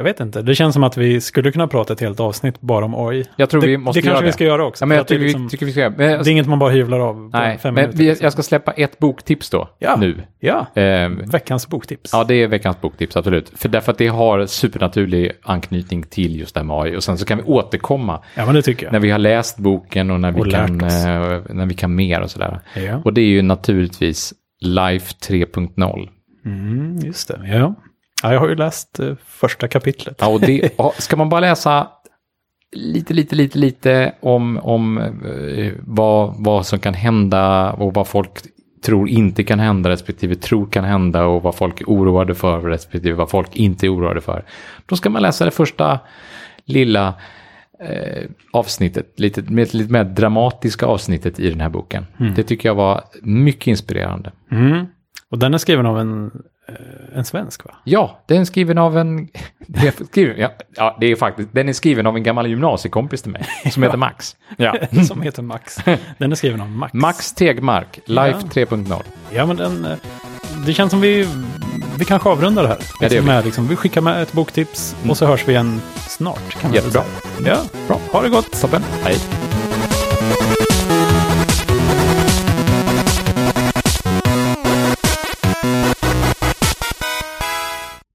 Jag 0.00 0.04
vet 0.04 0.20
inte. 0.20 0.42
Det 0.42 0.54
känns 0.54 0.74
som 0.74 0.84
att 0.84 0.96
vi 0.96 1.20
skulle 1.20 1.52
kunna 1.52 1.66
prata 1.68 1.92
ett 1.92 2.00
helt 2.00 2.20
avsnitt 2.20 2.60
bara 2.60 2.84
om 2.84 2.94
AI. 3.08 3.24
Jag 3.36 3.50
tror 3.50 3.60
det, 3.60 3.66
vi 3.66 3.76
måste 3.76 4.00
det 4.00 4.06
kanske 4.06 4.24
vi 4.24 4.32
ska 4.32 4.44
göra 4.44 4.64
också. 4.66 4.82
Ja, 4.82 4.86
men 4.86 4.96
jag 4.96 5.06
tycker, 5.06 5.22
liksom, 5.24 5.42
vi, 5.44 5.48
tycker 5.50 5.66
vi 5.66 5.72
ska 5.72 5.80
göra. 5.80 5.94
Men, 5.96 6.22
det 6.22 6.30
är 6.30 6.32
inget 6.32 6.46
man 6.48 6.58
bara 6.58 6.70
hyvlar 6.70 6.98
av 7.00 7.14
på 7.30 7.38
nej, 7.38 7.58
fem 7.58 7.74
men 7.74 7.82
minuter. 7.82 7.98
vi, 7.98 8.04
liksom. 8.08 8.24
jag 8.24 8.32
ska 8.32 8.42
släppa 8.42 8.72
ett 8.72 8.98
boktips 8.98 9.50
då, 9.50 9.68
Ja. 9.78 9.96
nu. 9.96 10.22
Ja, 10.40 10.66
Ehm, 10.74 11.22
veckans 11.30 11.68
boktips. 11.68 12.10
Ja, 12.12 12.24
det 12.24 12.34
är 12.34 12.48
veckans 12.48 12.80
boktips, 12.80 13.16
absolut. 13.16 13.52
För 13.56 13.68
därför 13.68 13.92
att 13.92 13.98
det 13.98 14.06
har 14.06 14.46
supernaturlig 14.46 15.32
anknytning 15.42 16.02
till 16.02 16.36
just 16.40 16.54
det 16.54 16.60
här 16.60 16.64
med 16.66 16.76
AI. 16.76 16.96
Och 16.96 17.04
sen 17.04 17.18
så 17.18 17.24
kan 17.24 17.38
vi 17.38 17.44
återkomma 17.44 18.22
Ja, 18.34 18.46
men 18.46 18.54
det 18.54 18.62
tycker 18.62 18.86
jag. 18.86 18.92
när 18.92 19.00
vi 19.00 19.10
har 19.10 19.18
läst 19.18 19.58
boken 19.58 20.10
och 20.10 20.20
när 20.20 20.32
vi, 20.32 20.40
Och 20.40 20.50
kan, 20.50 20.80
eh, 20.80 21.40
när 21.50 21.66
vi 21.66 21.74
kan 21.74 21.94
mer 21.94 22.20
och 22.20 22.30
sådär. 22.30 22.60
Ja. 22.76 23.00
Och 23.04 23.12
det 23.12 23.20
är 23.20 23.26
ju 23.26 23.42
naturligtvis 23.42 24.32
Life 24.60 25.14
3.0. 25.28 26.08
Mm, 26.44 26.96
just 26.98 27.28
det. 27.28 27.40
Ja. 27.52 27.74
Ja, 28.22 28.32
jag 28.32 28.40
har 28.40 28.48
ju 28.48 28.54
läst 28.54 29.00
eh, 29.00 29.14
första 29.26 29.68
kapitlet. 29.68 30.16
Ja, 30.20 30.28
och 30.28 30.40
det, 30.40 30.78
ska 30.98 31.16
man 31.16 31.28
bara 31.28 31.40
läsa 31.40 31.88
lite, 32.72 33.14
lite, 33.14 33.36
lite, 33.36 33.58
lite 33.58 34.14
om, 34.20 34.58
om 34.62 34.98
eh, 34.98 35.72
vad, 35.80 36.34
vad 36.38 36.66
som 36.66 36.78
kan 36.78 36.94
hända 36.94 37.72
och 37.72 37.94
vad 37.94 38.08
folk 38.08 38.30
tror 38.82 39.08
inte 39.08 39.44
kan 39.44 39.60
hända 39.60 39.90
respektive 39.90 40.34
tror 40.34 40.66
kan 40.66 40.84
hända 40.84 41.26
och 41.26 41.42
vad 41.42 41.54
folk 41.54 41.80
är 41.80 41.84
oroade 41.84 42.34
för 42.34 42.60
respektive 42.60 43.14
vad 43.14 43.30
folk 43.30 43.56
inte 43.56 43.86
är 43.86 43.94
oroade 43.94 44.20
för. 44.20 44.44
Då 44.86 44.96
ska 44.96 45.10
man 45.10 45.22
läsa 45.22 45.44
det 45.44 45.50
första 45.50 45.98
lilla 46.64 47.14
eh, 47.80 48.30
avsnittet, 48.52 49.20
lite, 49.20 49.42
med, 49.42 49.74
lite 49.74 49.92
mer 49.92 50.04
dramatiska 50.04 50.86
avsnittet 50.86 51.40
i 51.40 51.50
den 51.50 51.60
här 51.60 51.68
boken. 51.68 52.06
Det 52.36 52.42
tycker 52.42 52.68
jag 52.68 52.74
var 52.74 53.04
mycket 53.22 53.66
inspirerande. 53.66 54.32
Mm. 54.50 54.86
Och 55.30 55.38
den 55.38 55.54
är 55.54 55.58
skriven 55.58 55.86
av 55.86 55.98
en, 55.98 56.30
en 57.14 57.24
svensk 57.24 57.64
va? 57.64 57.74
Ja, 57.84 58.18
den 58.26 58.40
är 58.40 58.44
skriven 58.44 58.78
av 58.78 58.98
en... 58.98 59.28
Det 59.66 59.86
är 59.88 60.04
skriven, 60.04 60.38
ja, 60.40 60.50
ja, 60.76 60.96
det 61.00 61.06
är 61.06 61.16
faktiskt... 61.16 61.48
Den 61.52 61.68
är 61.68 61.72
skriven 61.72 62.06
av 62.06 62.16
en 62.16 62.22
gammal 62.22 62.46
gymnasiekompis 62.46 63.22
till 63.22 63.32
mig 63.32 63.46
som 63.72 63.82
heter 63.82 63.96
Max. 64.08 64.36
Ja. 64.56 64.76
Som 65.08 65.22
heter 65.22 65.42
Max. 65.42 65.76
Den 66.18 66.32
är 66.32 66.36
skriven 66.36 66.60
av 66.60 66.68
Max. 66.70 66.94
Max 66.94 67.32
Tegmark, 67.32 67.98
Life 68.06 68.38
Ja. 68.54 68.64
3.0. 68.64 69.02
Ja, 69.32 69.46
men 69.46 69.56
den... 69.56 69.84
eh, 69.84 69.96
Det 70.66 70.72
känns 70.74 70.90
som 70.90 71.00
vi... 71.00 71.28
Vi 71.98 72.04
kanske 72.04 72.28
avrundar 72.28 72.62
det 72.62 72.68
här. 72.68 72.78
det 73.00 73.14
gör 73.14 73.20
vi. 73.22 73.26
Med, 73.26 73.44
liksom, 73.44 73.68
vi 73.68 73.76
skickar 73.76 74.00
med 74.00 74.22
ett 74.22 74.32
boktips 74.32 74.96
och 75.08 75.16
så 75.16 75.26
hörs 75.26 75.48
vi 75.48 75.52
igen 75.52 75.80
snart. 75.96 76.60
Kan 76.60 76.72
Jättebra. 76.74 77.02
Ja, 77.46 77.56
bra. 77.86 78.00
Ha 78.12 78.22
det 78.22 78.28
gott. 78.28 78.60
Toppen. 78.60 78.82
Hej. 79.04 79.16